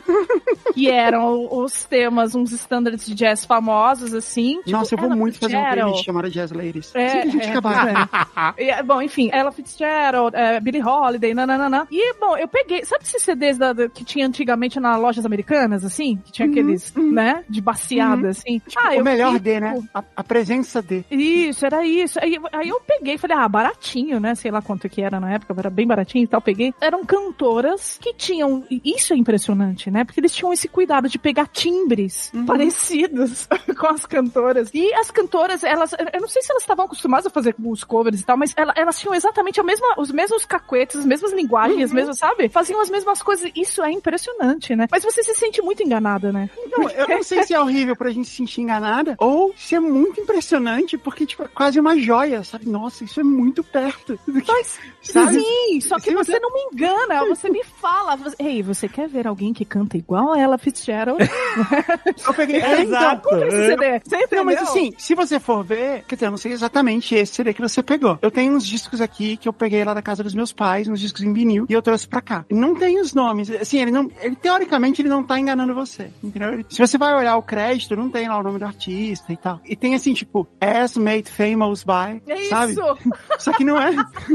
Que 0.74 0.90
eram 0.90 1.48
os 1.50 1.84
temas, 1.84 2.34
uns 2.34 2.52
standards 2.52 3.06
de 3.06 3.14
jazz 3.14 3.44
famosos, 3.44 4.14
assim. 4.14 4.58
tipo 4.58 4.70
Nossa, 4.72 4.94
eu 4.94 4.98
vou 4.98 5.10
muito 5.10 5.38
fazer 5.38 5.54
Fitzgerald. 5.54 5.80
playlist 5.80 6.04
chamada 6.04 6.30
Jazz 6.30 6.52
Ladies. 6.52 6.94
É, 6.94 7.06
que 7.08 7.16
a 7.16 7.30
gente 7.30 7.46
é, 7.46 7.50
acabar. 7.50 8.54
É, 8.56 8.82
bom, 8.84 9.00
enfim, 9.02 9.30
Ella 9.32 9.52
Fitzgerald, 9.52 10.36
é, 10.36 10.60
Billie 10.60 10.82
Holiday, 10.82 11.34
nananana. 11.34 11.86
E, 11.90 12.14
bom, 12.18 12.36
eu 12.36 12.48
peguei, 12.48 12.84
sabe 12.84 13.04
esses 13.04 13.22
CDs 13.22 13.58
da- 13.58 13.74
que 13.88 14.04
tinha 14.04 14.26
antigamente 14.26 14.78
nas 14.80 15.00
lojas 15.00 15.24
americanas, 15.24 15.84
assim? 15.84 16.16
Que 16.24 16.32
tinha 16.32 16.48
aqueles, 16.48 16.92
né, 16.94 17.44
de 17.48 17.60
baciada, 17.60 18.28
assim? 18.28 18.60
ah, 18.76 18.94
o 18.96 19.04
melhor 19.04 19.32
fiz, 19.32 19.40
D, 19.40 19.60
né? 19.60 19.74
tipo, 19.74 19.88
A, 19.94 20.04
a 20.16 20.24
presença 20.24 20.82
D. 20.82 21.04
Isso, 21.10 21.64
era 21.66 21.86
isso. 21.86 22.18
Aí, 22.22 22.36
aí 22.52 22.68
eu 22.68 22.80
peguei 22.80 23.14
e 23.14 23.18
falei, 23.18 23.36
ah, 23.36 23.48
baratinho, 23.48 24.20
né? 24.20 24.34
Sei 24.34 24.50
lá 24.50 24.60
quanto 24.62 24.88
que 24.88 25.02
era 25.02 25.18
na 25.20 25.32
época, 25.32 25.54
era 25.58 25.70
bem 25.70 25.86
baratinho 25.86 26.24
e 26.24 26.26
tal. 26.26 26.40
Peguei. 26.40 26.74
Eram 26.80 27.04
cantoras 27.04 27.98
que 28.00 28.12
tinham. 28.14 28.64
Isso 28.84 29.12
é 29.12 29.16
impressionante, 29.16 29.90
né? 29.90 29.95
Porque 30.04 30.20
eles 30.20 30.32
tinham 30.34 30.52
esse 30.52 30.68
cuidado 30.68 31.08
de 31.08 31.18
pegar 31.18 31.46
timbres 31.46 32.30
parecidos 32.46 33.46
com 33.78 33.86
as 33.86 34.04
cantoras. 34.06 34.70
E 34.74 34.92
as 34.94 35.10
cantoras, 35.10 35.62
elas. 35.62 35.92
Eu 36.12 36.20
não 36.20 36.28
sei 36.28 36.42
se 36.42 36.50
elas 36.50 36.62
estavam 36.62 36.84
acostumadas 36.86 37.26
a 37.26 37.30
fazer 37.30 37.54
os 37.64 37.84
covers 37.84 38.20
e 38.20 38.24
tal, 38.24 38.36
mas 38.36 38.52
ela- 38.56 38.72
elas 38.76 38.98
tinham 38.98 39.14
exatamente 39.14 39.60
a 39.60 39.62
mesma, 39.62 39.94
os 39.98 40.10
mesmos 40.10 40.44
cacuetes, 40.44 40.96
as 40.96 41.04
mesmas 41.06 41.32
linguagens, 41.32 41.84
as 41.84 41.92
mesmas, 41.92 42.18
sabe? 42.18 42.48
Faziam 42.48 42.80
as 42.80 42.90
mesmas 42.90 43.22
coisas. 43.22 43.50
Isso 43.54 43.82
é 43.82 43.90
impressionante, 43.90 44.74
né? 44.74 44.86
Mas 44.90 45.04
você 45.04 45.22
se 45.22 45.34
sente 45.34 45.60
muito 45.62 45.82
enganada, 45.82 46.32
né? 46.32 46.50
Não, 46.70 46.88
eu 46.90 47.08
não 47.08 47.22
sei 47.22 47.42
se 47.44 47.54
é 47.54 47.60
horrível 47.60 47.94
pra 47.96 48.10
gente 48.10 48.28
se 48.28 48.36
sentir 48.36 48.62
enganada 48.62 49.14
ou 49.18 49.54
se 49.56 49.74
é 49.74 49.80
muito 49.80 50.20
impressionante, 50.20 50.96
porque, 50.98 51.26
tipo, 51.26 51.42
é 51.44 51.48
quase 51.48 51.78
uma 51.78 51.96
joia, 51.98 52.42
sabe? 52.42 52.68
Nossa, 52.68 53.04
isso 53.04 53.20
é 53.20 53.24
muito 53.24 53.62
perto. 53.62 54.18
do 54.26 54.40
que- 54.40 54.50
Mas, 54.52 54.78
sabe? 55.02 55.40
sim, 55.40 55.80
só 55.80 55.96
que 55.96 56.04
Se 56.10 56.14
você 56.14 56.38
não 56.38 56.50
me 56.52 56.60
engana, 56.72 57.24
você 57.26 57.48
me 57.50 57.62
fala. 57.62 58.16
você- 58.16 58.36
Ei, 58.38 58.62
você 58.62 58.88
quer 58.88 59.08
ver 59.08 59.26
alguém 59.26 59.52
que 59.52 59.64
canta 59.64 59.85
igual 59.94 60.32
a 60.32 60.38
ela 60.38 60.58
Fitzgerald? 60.58 61.18
Eu 62.26 62.34
peguei. 62.34 62.56
É, 62.60 62.80
então, 62.82 62.82
Exato. 62.82 63.28
Compre 63.28 63.48
esse 63.48 63.56
CD. 63.66 64.00
Você 64.04 64.16
entendeu? 64.16 64.38
Não, 64.38 64.44
mas 64.44 64.62
assim, 64.62 64.92
se 64.98 65.14
você 65.14 65.38
for 65.40 65.64
ver, 65.64 66.04
quer 66.06 66.14
dizer, 66.16 66.26
eu 66.26 66.30
não 66.30 66.38
sei 66.38 66.52
exatamente 66.52 67.14
esse 67.14 67.34
CD 67.34 67.52
que 67.54 67.60
você 67.60 67.82
pegou. 67.82 68.18
Eu 68.22 68.30
tenho 68.30 68.54
uns 68.54 68.66
discos 68.66 69.00
aqui 69.00 69.36
que 69.36 69.48
eu 69.48 69.52
peguei 69.52 69.84
lá 69.84 69.94
da 69.94 70.02
casa 70.02 70.22
dos 70.22 70.34
meus 70.34 70.52
pais, 70.52 70.88
uns 70.88 71.00
discos 71.00 71.22
em 71.22 71.32
vinil, 71.32 71.66
e 71.68 71.72
eu 71.72 71.82
trouxe 71.82 72.06
pra 72.08 72.20
cá. 72.20 72.44
Não 72.50 72.74
tem 72.74 73.00
os 73.00 73.12
nomes, 73.14 73.50
assim, 73.50 73.80
ele 73.80 73.90
não, 73.90 74.10
ele 74.20 74.36
teoricamente 74.36 75.00
ele 75.02 75.08
não 75.08 75.22
tá 75.22 75.38
enganando 75.38 75.74
você, 75.74 76.10
entendeu? 76.22 76.64
Se 76.68 76.78
você 76.78 76.96
vai 76.98 77.14
olhar 77.14 77.36
o 77.36 77.42
crédito, 77.42 77.96
não 77.96 78.08
tem 78.10 78.28
lá 78.28 78.38
o 78.38 78.42
nome 78.42 78.58
do 78.58 78.64
artista 78.64 79.32
e 79.32 79.36
tal. 79.36 79.60
E 79.64 79.74
tem 79.76 79.94
assim, 79.94 80.12
tipo, 80.14 80.46
as 80.60 80.96
made 80.96 81.30
famous 81.30 81.82
by, 81.84 82.22
É 82.26 82.40
isso. 82.40 82.48
sabe? 82.50 82.74
Só 83.38 83.52
que 83.52 83.64
não 83.64 83.80
é, 83.80 83.90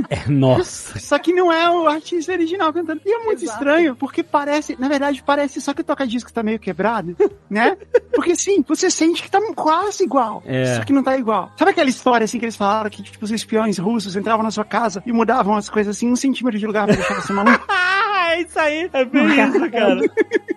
É, 0.10 0.30
nossa. 0.30 1.00
só 1.00 1.18
que 1.20 1.34
não 1.34 1.52
é 1.52 1.70
o 1.70 1.88
artista 1.88 2.32
original 2.32 2.72
cantando. 2.74 3.02
E 3.06 3.12
é 3.12 3.18
muito 3.24 3.44
Exato. 3.44 3.60
estranho, 3.60 3.96
porque 3.96 4.24
parece, 4.24 4.76
na 4.80 4.88
verdade, 4.88 5.22
parece 5.26 5.41
só 5.48 5.74
que 5.74 5.82
o 5.82 5.84
toca-disco 5.84 6.32
tá 6.32 6.44
meio 6.44 6.60
quebrado, 6.60 7.16
né? 7.50 7.78
Porque 8.14 8.36
sim, 8.36 8.64
você 8.68 8.90
sente 8.90 9.24
que 9.24 9.32
tá 9.32 9.40
quase 9.56 10.04
igual. 10.04 10.44
É. 10.46 10.76
Só 10.76 10.84
que 10.84 10.94
não 10.94 11.04
tá 11.04 11.18
igual. 11.18 11.52
Sabe 11.58 11.72
aquela 11.72 11.90
história 11.90 12.26
assim 12.26 12.40
que 12.40 12.46
eles 12.46 12.56
falaram 12.56 12.90
que 12.90 13.02
tipo, 13.04 13.24
os 13.24 13.32
espiões 13.32 13.78
russos 13.78 14.16
entravam 14.16 14.44
na 14.44 14.52
sua 14.52 14.66
casa 14.66 15.02
e 15.06 15.12
mudavam 15.12 15.56
as 15.56 15.70
coisas 15.70 15.96
assim 15.96 16.10
um 16.10 16.16
centímetro 16.16 16.60
de 16.60 16.68
lugar 16.68 16.86
pra 16.86 16.96
deixar 16.96 17.22
você 17.22 17.34
maluco? 17.34 17.66
É 18.32 18.42
isso 18.42 18.60
aí. 18.60 18.90
É 18.94 19.06
bem 19.06 19.26
isso, 19.28 19.72
cara. 19.72 20.00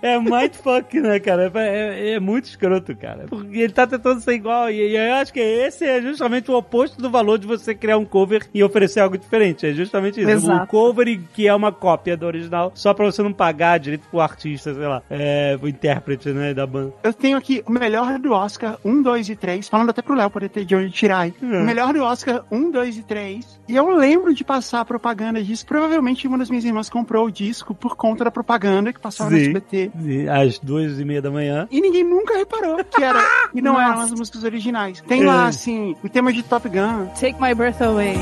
É 0.03 0.19
mindfuck, 0.19 1.01
né, 1.01 1.19
cara? 1.19 1.51
É, 1.55 2.11
é- 2.11 2.11
é 2.15 2.21
muito 2.21 2.45
escroto, 2.45 2.95
cara. 2.97 3.25
Porque 3.29 3.59
ele 3.59 3.73
tá 3.73 3.87
tentando 3.87 4.21
ser 4.21 4.35
igual. 4.35 4.71
E, 4.71 4.75
e 4.93 4.97
eu 4.97 5.15
acho 5.15 5.33
que 5.33 5.41
esse 5.41 5.85
é 5.85 6.01
justamente 6.01 6.51
o 6.51 6.55
oposto 6.57 7.01
do 7.01 7.11
valor 7.11 7.39
de 7.39 7.47
você 7.47 7.75
criar 7.75 7.97
um 7.97 8.05
cover 8.05 8.47
e 8.53 8.63
oferecer 8.63 9.01
algo 9.01 9.17
diferente. 9.17 9.67
É 9.67 9.73
justamente 9.73 10.21
isso. 10.21 10.29
Um 10.29 10.33
Exato. 10.33 10.67
cover 10.67 11.09
e- 11.09 11.19
que 11.19 11.49
é 11.49 11.55
uma 11.55 11.73
cópia 11.73 12.17
do 12.17 12.27
original, 12.27 12.71
só 12.75 12.93
pra 12.93 13.07
você 13.07 13.23
não 13.23 13.33
pagar 13.33 13.79
direito 13.79 14.07
pro 14.11 14.21
artista, 14.21 14.75
sei 14.75 14.87
lá, 14.87 15.03
é, 15.09 15.57
pro 15.57 15.69
intérprete, 15.69 16.29
né, 16.31 16.53
da 16.53 16.67
banda. 16.67 16.93
Eu 17.03 17.13
tenho 17.13 17.37
aqui 17.39 17.63
o 17.67 17.73
melhor 17.73 18.19
do 18.19 18.33
Oscar 18.33 18.77
1, 18.85 19.01
2 19.03 19.29
e 19.31 19.37
3, 19.37 19.69
falando 19.69 19.91
até 19.91 20.03
pro 20.03 20.15
Léo 20.15 20.29
poder 20.31 20.49
ter 20.51 20.65
de 20.67 20.77
onde 20.77 20.91
tirar 20.91 21.21
aí. 21.21 21.35
Hum. 21.43 21.63
O 21.63 21.65
melhor 21.65 21.93
do 21.95 22.03
Oscar 22.03 22.45
1, 22.51 22.71
2 22.71 22.99
e 22.99 23.03
3. 23.03 23.61
E 23.67 23.75
eu 23.75 23.89
lembro 23.97 24.35
de 24.35 24.45
passar 24.45 24.85
propaganda 24.85 25.43
disso. 25.43 25.65
Provavelmente 25.67 26.29
uma 26.29 26.37
das 26.37 26.51
minhas 26.51 26.65
irmãs 26.65 26.91
comprou 26.91 27.27
o 27.27 27.31
disco 27.33 27.64
por 27.73 27.95
conta 27.95 28.25
da 28.25 28.31
propaganda 28.33 28.93
que 28.93 28.99
passava 29.01 29.31
no 29.31 29.37
Sim. 29.37 29.43
SBT. 29.45 29.93
E 30.03 30.29
Às 30.29 30.59
duas 30.59 30.99
e 30.99 31.05
meia 31.05 31.23
da 31.23 31.31
manhã. 31.31 31.69
E 31.71 31.81
ninguém 31.81 32.03
nunca 32.03 32.37
reparou 32.37 32.83
que 32.85 33.03
era. 33.03 33.23
E 33.55 33.63
não 33.63 33.81
eram 33.81 33.93
Nossa. 34.03 34.13
as 34.13 34.19
músicas 34.19 34.43
originais. 34.43 35.01
Tem 35.03 35.25
lá, 35.25 35.45
É. 35.45 35.49
assim, 35.49 35.95
o 36.03 36.09
tema 36.09 36.33
de 36.33 36.43
Top 36.43 36.69
Gun. 36.69 37.07
Take 37.21 37.41
My 37.41 37.55
Breath 37.55 37.81
Away. 37.81 38.17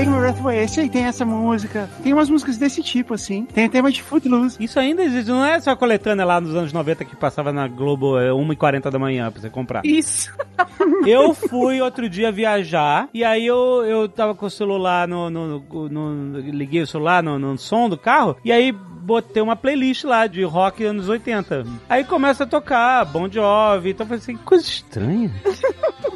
Away. 0.00 0.58
Esse 0.58 0.80
aí 0.80 0.90
tem 0.90 1.04
essa 1.04 1.24
música. 1.24 1.88
Tem 2.02 2.12
umas 2.12 2.28
músicas 2.28 2.58
desse 2.58 2.82
tipo, 2.82 3.14
assim. 3.14 3.44
Tem 3.46 3.68
tema 3.68 3.90
de 3.90 4.02
Footloose. 4.02 4.56
Isso 4.62 4.78
ainda 4.78 5.02
existe, 5.02 5.28
não 5.30 5.44
é 5.44 5.58
só 5.58 5.70
a 5.70 5.76
coletânea 5.76 6.24
lá 6.24 6.38
nos 6.40 6.54
anos 6.54 6.72
90 6.72 7.04
que 7.04 7.16
passava 7.16 7.52
na 7.52 7.66
Globo 7.66 8.18
é, 8.18 8.28
1h40 8.30 8.90
da 8.90 8.98
manhã 8.98 9.30
pra 9.30 9.40
você 9.40 9.48
comprar. 9.48 9.84
Isso. 9.86 10.30
Eu 11.06 11.32
fui 11.34 11.80
outro 11.80 12.08
dia 12.08 12.30
viajar 12.32 13.08
e 13.14 13.22
aí 13.24 13.46
eu, 13.46 13.84
eu 13.84 14.08
tava 14.08 14.34
com 14.34 14.46
o 14.46 14.50
celular 14.50 15.06
no. 15.06 15.30
no, 15.30 15.60
no- 15.60 15.88
no- 15.88 16.40
liguei 16.40 16.82
o 16.82 16.86
celular 16.86 17.22
no, 17.22 17.38
no 17.38 17.56
som 17.56 17.88
do 17.88 17.96
carro 17.96 18.36
e 18.44 18.50
aí 18.50 18.72
botei 18.72 19.40
uma 19.40 19.54
playlist 19.54 20.02
lá 20.04 20.26
de 20.26 20.42
rock 20.42 20.84
anos 20.84 21.08
80. 21.08 21.64
Aí 21.88 22.02
começa 22.04 22.42
a 22.42 22.46
tocar 22.46 23.04
Bon 23.04 23.30
Jovi, 23.30 23.90
então 23.90 24.04
eu 24.04 24.08
falei 24.08 24.20
assim, 24.20 24.36
coisa 24.38 24.64
estranha. 24.64 25.30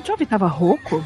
Jovi 0.06 0.26
tava 0.26 0.46
rouco? 0.46 1.02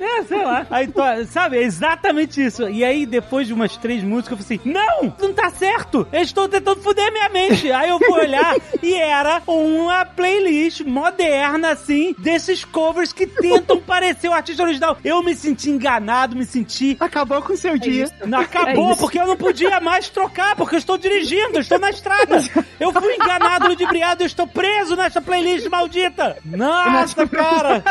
É, 0.00 0.22
sei 0.24 0.44
lá. 0.44 0.66
Aí, 0.70 0.86
to- 0.88 1.00
sabe, 1.30 1.58
é 1.58 1.62
exatamente 1.62 2.44
isso. 2.44 2.68
E 2.68 2.84
aí, 2.84 3.06
depois 3.06 3.46
de 3.46 3.52
umas 3.54 3.76
três 3.76 4.02
músicas, 4.02 4.38
eu 4.38 4.44
falei 4.44 4.60
assim: 4.62 4.70
não, 4.72 5.14
não 5.28 5.34
tá 5.34 5.50
certo. 5.50 6.06
Eles 6.12 6.28
estão 6.28 6.48
tentando 6.48 6.80
fuder 6.82 7.12
minha 7.12 7.28
mente. 7.28 7.70
Aí 7.72 7.88
eu 7.88 7.98
fui 7.98 8.20
olhar 8.20 8.54
e 8.82 8.94
era 8.94 9.42
uma 9.46 10.04
playlist 10.04 10.80
moderna, 10.82 11.70
assim, 11.70 12.14
desses 12.18 12.64
covers 12.64 13.12
que 13.12 13.26
tentam 13.26 13.80
parecer 13.80 14.28
o 14.28 14.32
artista 14.32 14.62
original. 14.62 14.96
Eu 15.04 15.22
me 15.22 15.34
senti 15.34 15.70
enganado, 15.70 16.36
me 16.36 16.44
senti. 16.44 16.96
Acabou 17.00 17.40
com 17.42 17.52
o 17.52 17.56
seu 17.56 17.78
dia. 17.78 18.10
Não 18.24 18.40
acabou, 18.40 18.88
É 18.88 18.92
isso. 18.92 19.00
porque 19.00 19.18
eu 19.18 19.26
não 19.26 19.36
podia 19.36 19.80
mais 19.80 20.08
trocar, 20.08 20.56
porque 20.56 20.74
eu 20.74 20.78
estou 20.78 20.98
dirigindo, 20.98 21.54
eu 21.56 21.60
estou 21.60 21.78
na 21.78 21.90
estrada. 21.90 22.40
Eu 22.78 22.92
fui 22.92 23.14
enganado, 23.14 23.68
ludibriado, 23.68 24.22
eu 24.22 24.26
estou 24.26 24.46
preso 24.46 24.94
nessa 24.96 25.20
playlist 25.20 25.66
maldita. 25.68 26.36
Nossa, 26.44 27.26
cara! 27.26 27.82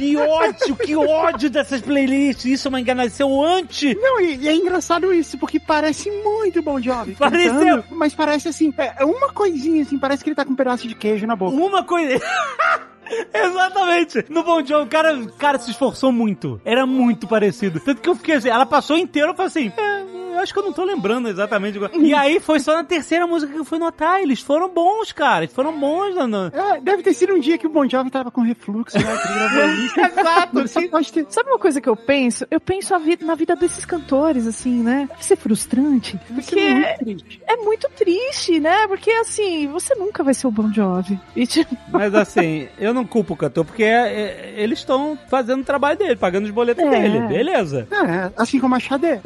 Que 0.00 0.16
ódio, 0.16 0.76
que 0.76 0.96
ódio 0.96 1.50
dessas 1.50 1.82
playlists. 1.82 2.46
Isso 2.46 2.66
é 2.66 2.70
uma 2.70 2.80
enganação 2.80 3.44
anti. 3.44 3.94
Não, 3.94 4.18
e, 4.18 4.36
e 4.36 4.48
é 4.48 4.54
engraçado 4.54 5.12
isso, 5.12 5.36
porque 5.36 5.60
parece 5.60 6.10
muito 6.10 6.62
Bon 6.62 6.80
Jovi. 6.80 7.14
Pareceu. 7.16 7.84
mas 7.90 8.14
parece 8.14 8.48
assim, 8.48 8.72
é 8.78 8.94
é 9.00 9.04
uma 9.04 9.30
coisinha 9.30 9.82
assim, 9.82 9.98
parece 9.98 10.24
que 10.24 10.30
ele 10.30 10.34
tá 10.36 10.44
com 10.44 10.52
um 10.52 10.56
pedaço 10.56 10.88
de 10.88 10.94
queijo 10.94 11.26
na 11.26 11.36
boca. 11.36 11.54
Uma 11.54 11.84
coisa. 11.84 12.18
Exatamente. 13.34 14.24
No 14.30 14.42
Bon 14.42 14.64
Jovi, 14.64 14.84
o 14.84 14.88
cara, 14.88 15.26
cara 15.38 15.58
se 15.58 15.70
esforçou 15.70 16.10
muito. 16.10 16.60
Era 16.64 16.86
muito 16.86 17.26
parecido. 17.26 17.78
Tanto 17.80 18.00
que 18.00 18.08
eu 18.08 18.14
fiquei 18.14 18.36
assim, 18.36 18.48
ela 18.48 18.64
passou 18.64 18.96
inteira, 18.96 19.28
eu 19.30 19.34
falei 19.34 19.48
assim, 19.48 19.72
é, 19.76 20.19
eu 20.32 20.38
acho 20.40 20.52
que 20.52 20.58
eu 20.58 20.62
não 20.64 20.72
tô 20.72 20.84
lembrando 20.84 21.28
exatamente. 21.28 21.78
E 22.00 22.14
aí 22.14 22.40
foi 22.40 22.58
só 22.60 22.74
na 22.74 22.84
terceira 22.84 23.26
música 23.26 23.52
que 23.52 23.58
eu 23.58 23.64
fui 23.64 23.78
notar. 23.78 24.20
Eles 24.20 24.40
foram 24.40 24.68
bons, 24.68 25.12
cara. 25.12 25.44
Eles 25.44 25.54
foram 25.54 25.78
bons, 25.78 26.14
Nando. 26.14 26.52
É, 26.56 26.80
deve 26.80 27.02
ter 27.02 27.12
sido 27.14 27.34
um 27.34 27.38
dia 27.40 27.56
que 27.58 27.66
o 27.66 27.70
Bon 27.70 27.88
Jovi 27.88 28.10
tava 28.10 28.30
com 28.30 28.40
refluxo, 28.42 28.98
né? 28.98 29.04
que 29.04 29.28
ele 29.28 29.38
gravou 29.38 29.64
isso. 29.84 30.00
Exato. 30.20 31.12
Ter. 31.12 31.26
Sabe 31.28 31.50
uma 31.50 31.58
coisa 31.58 31.80
que 31.80 31.88
eu 31.88 31.96
penso? 31.96 32.46
Eu 32.50 32.60
penso 32.60 32.94
a 32.94 32.98
vida, 32.98 33.24
na 33.24 33.34
vida 33.34 33.54
desses 33.54 33.84
cantores, 33.84 34.46
assim, 34.46 34.82
né? 34.82 35.06
Deve 35.10 35.24
ser 35.24 35.36
frustrante. 35.36 36.18
Porque 36.34 36.58
é 36.58 36.74
muito 36.74 36.98
triste. 36.98 37.42
é 37.46 37.56
muito 37.56 37.88
triste, 37.96 38.60
né? 38.60 38.86
Porque, 38.88 39.10
assim, 39.10 39.68
você 39.68 39.94
nunca 39.94 40.22
vai 40.22 40.34
ser 40.34 40.46
o 40.46 40.50
Bon 40.50 40.72
Jovi. 40.72 41.18
E, 41.36 41.46
tipo, 41.46 41.76
Mas 41.90 42.14
assim, 42.16 42.68
eu 42.78 42.92
não 42.94 43.04
culpo 43.06 43.34
o 43.34 43.36
cantor, 43.36 43.64
porque 43.64 43.84
é, 43.84 44.12
é, 44.12 44.54
eles 44.56 44.78
estão 44.80 45.18
fazendo 45.28 45.60
o 45.60 45.64
trabalho 45.64 45.98
dele, 45.98 46.16
pagando 46.16 46.44
os 46.44 46.50
boletos 46.50 46.84
É. 46.84 46.88
dele. 46.90 47.20
Beleza. 47.28 47.86
É, 47.90 48.30
assim 48.36 48.58
como 48.58 48.74
a 48.74 48.80
Xadê. 48.80 49.20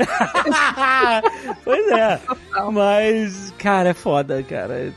pois 1.65 1.87
é. 1.89 2.21
Mas, 2.73 3.53
cara, 3.59 3.91
é 3.91 3.95
foda, 3.95 4.43
cara. 4.43 4.93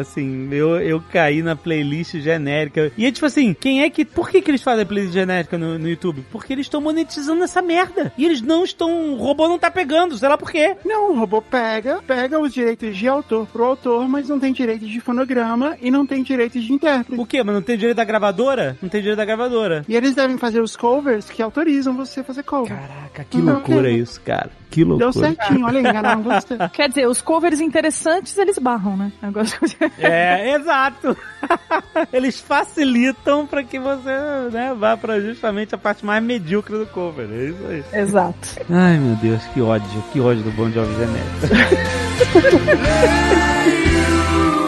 Assim, 0.00 0.48
eu, 0.52 0.80
eu 0.80 1.02
caí 1.12 1.42
na 1.42 1.56
playlist 1.56 2.16
genérica. 2.16 2.92
E 2.96 3.06
é 3.06 3.12
tipo 3.12 3.26
assim, 3.26 3.54
quem 3.54 3.82
é 3.82 3.90
que. 3.90 4.04
Por 4.04 4.30
que, 4.30 4.40
que 4.40 4.50
eles 4.50 4.62
fazem 4.62 4.86
playlist 4.86 5.12
genérica 5.14 5.56
no, 5.56 5.78
no 5.78 5.88
YouTube? 5.88 6.24
Porque 6.30 6.52
eles 6.52 6.66
estão 6.66 6.80
monetizando 6.80 7.42
essa 7.42 7.62
merda. 7.62 8.12
E 8.16 8.24
eles 8.24 8.40
não 8.40 8.64
estão. 8.64 9.12
O 9.12 9.16
robô 9.16 9.48
não 9.48 9.58
tá 9.58 9.70
pegando, 9.70 10.16
sei 10.16 10.28
lá 10.28 10.36
por 10.36 10.50
quê. 10.50 10.76
Não, 10.84 11.12
o 11.12 11.18
robô 11.18 11.40
pega, 11.40 12.00
pega 12.06 12.38
os 12.38 12.52
direitos 12.52 12.96
de 12.96 13.08
autor 13.08 13.46
pro 13.46 13.64
autor, 13.64 14.08
mas 14.08 14.28
não 14.28 14.38
tem 14.38 14.52
direitos 14.52 14.88
de 14.88 15.00
fonograma 15.00 15.76
e 15.80 15.90
não 15.90 16.06
tem 16.06 16.22
direitos 16.22 16.62
de 16.62 16.72
intérprete. 16.72 17.20
O 17.20 17.26
quê? 17.26 17.42
Mas 17.42 17.54
não 17.54 17.62
tem 17.62 17.76
direito 17.76 17.96
da 17.96 18.04
gravadora? 18.04 18.76
Não 18.82 18.88
tem 18.88 19.00
direito 19.00 19.18
da 19.18 19.24
gravadora. 19.24 19.84
E 19.88 19.96
eles 19.96 20.14
devem 20.14 20.38
fazer 20.38 20.60
os 20.60 20.76
covers 20.76 21.30
que 21.30 21.42
autorizam 21.42 21.96
você 21.96 22.20
a 22.20 22.24
fazer 22.24 22.42
cover. 22.42 22.76
Caraca, 22.76 23.24
que 23.24 23.40
loucura 23.40 23.90
isso, 23.90 24.20
cara. 24.20 24.50
Que 24.70 24.84
loucura. 24.84 25.10
Deu 25.10 25.20
certinho, 25.20 25.66
olha 25.66 25.78
aí, 25.78 25.86
enganaram 25.86 26.22
você. 26.22 26.56
quer 26.72 26.88
dizer, 26.88 27.06
os 27.08 27.22
covers 27.22 27.60
interessantes, 27.60 28.36
eles 28.36 28.58
barram, 28.58 28.96
né? 28.96 29.12
Agora, 29.22 29.46
É, 29.98 30.54
exato. 30.54 31.16
Eles 32.12 32.40
facilitam 32.40 33.46
pra 33.46 33.62
que 33.62 33.78
você 33.78 34.10
né, 34.52 34.74
vá 34.78 34.96
pra 34.96 35.20
justamente 35.20 35.74
a 35.74 35.78
parte 35.78 36.04
mais 36.04 36.22
medíocre 36.22 36.76
do 36.76 36.86
cover. 36.86 37.28
É 37.30 37.44
isso 37.44 37.66
aí. 37.68 37.84
Exato. 38.00 38.48
Ai, 38.70 38.98
meu 38.98 39.16
Deus, 39.16 39.42
que 39.54 39.60
ódio. 39.60 40.04
Que 40.12 40.20
ódio 40.20 40.42
do 40.42 40.50
Bon 40.52 40.70
Jovi 40.70 40.94
genérico. 40.94 41.28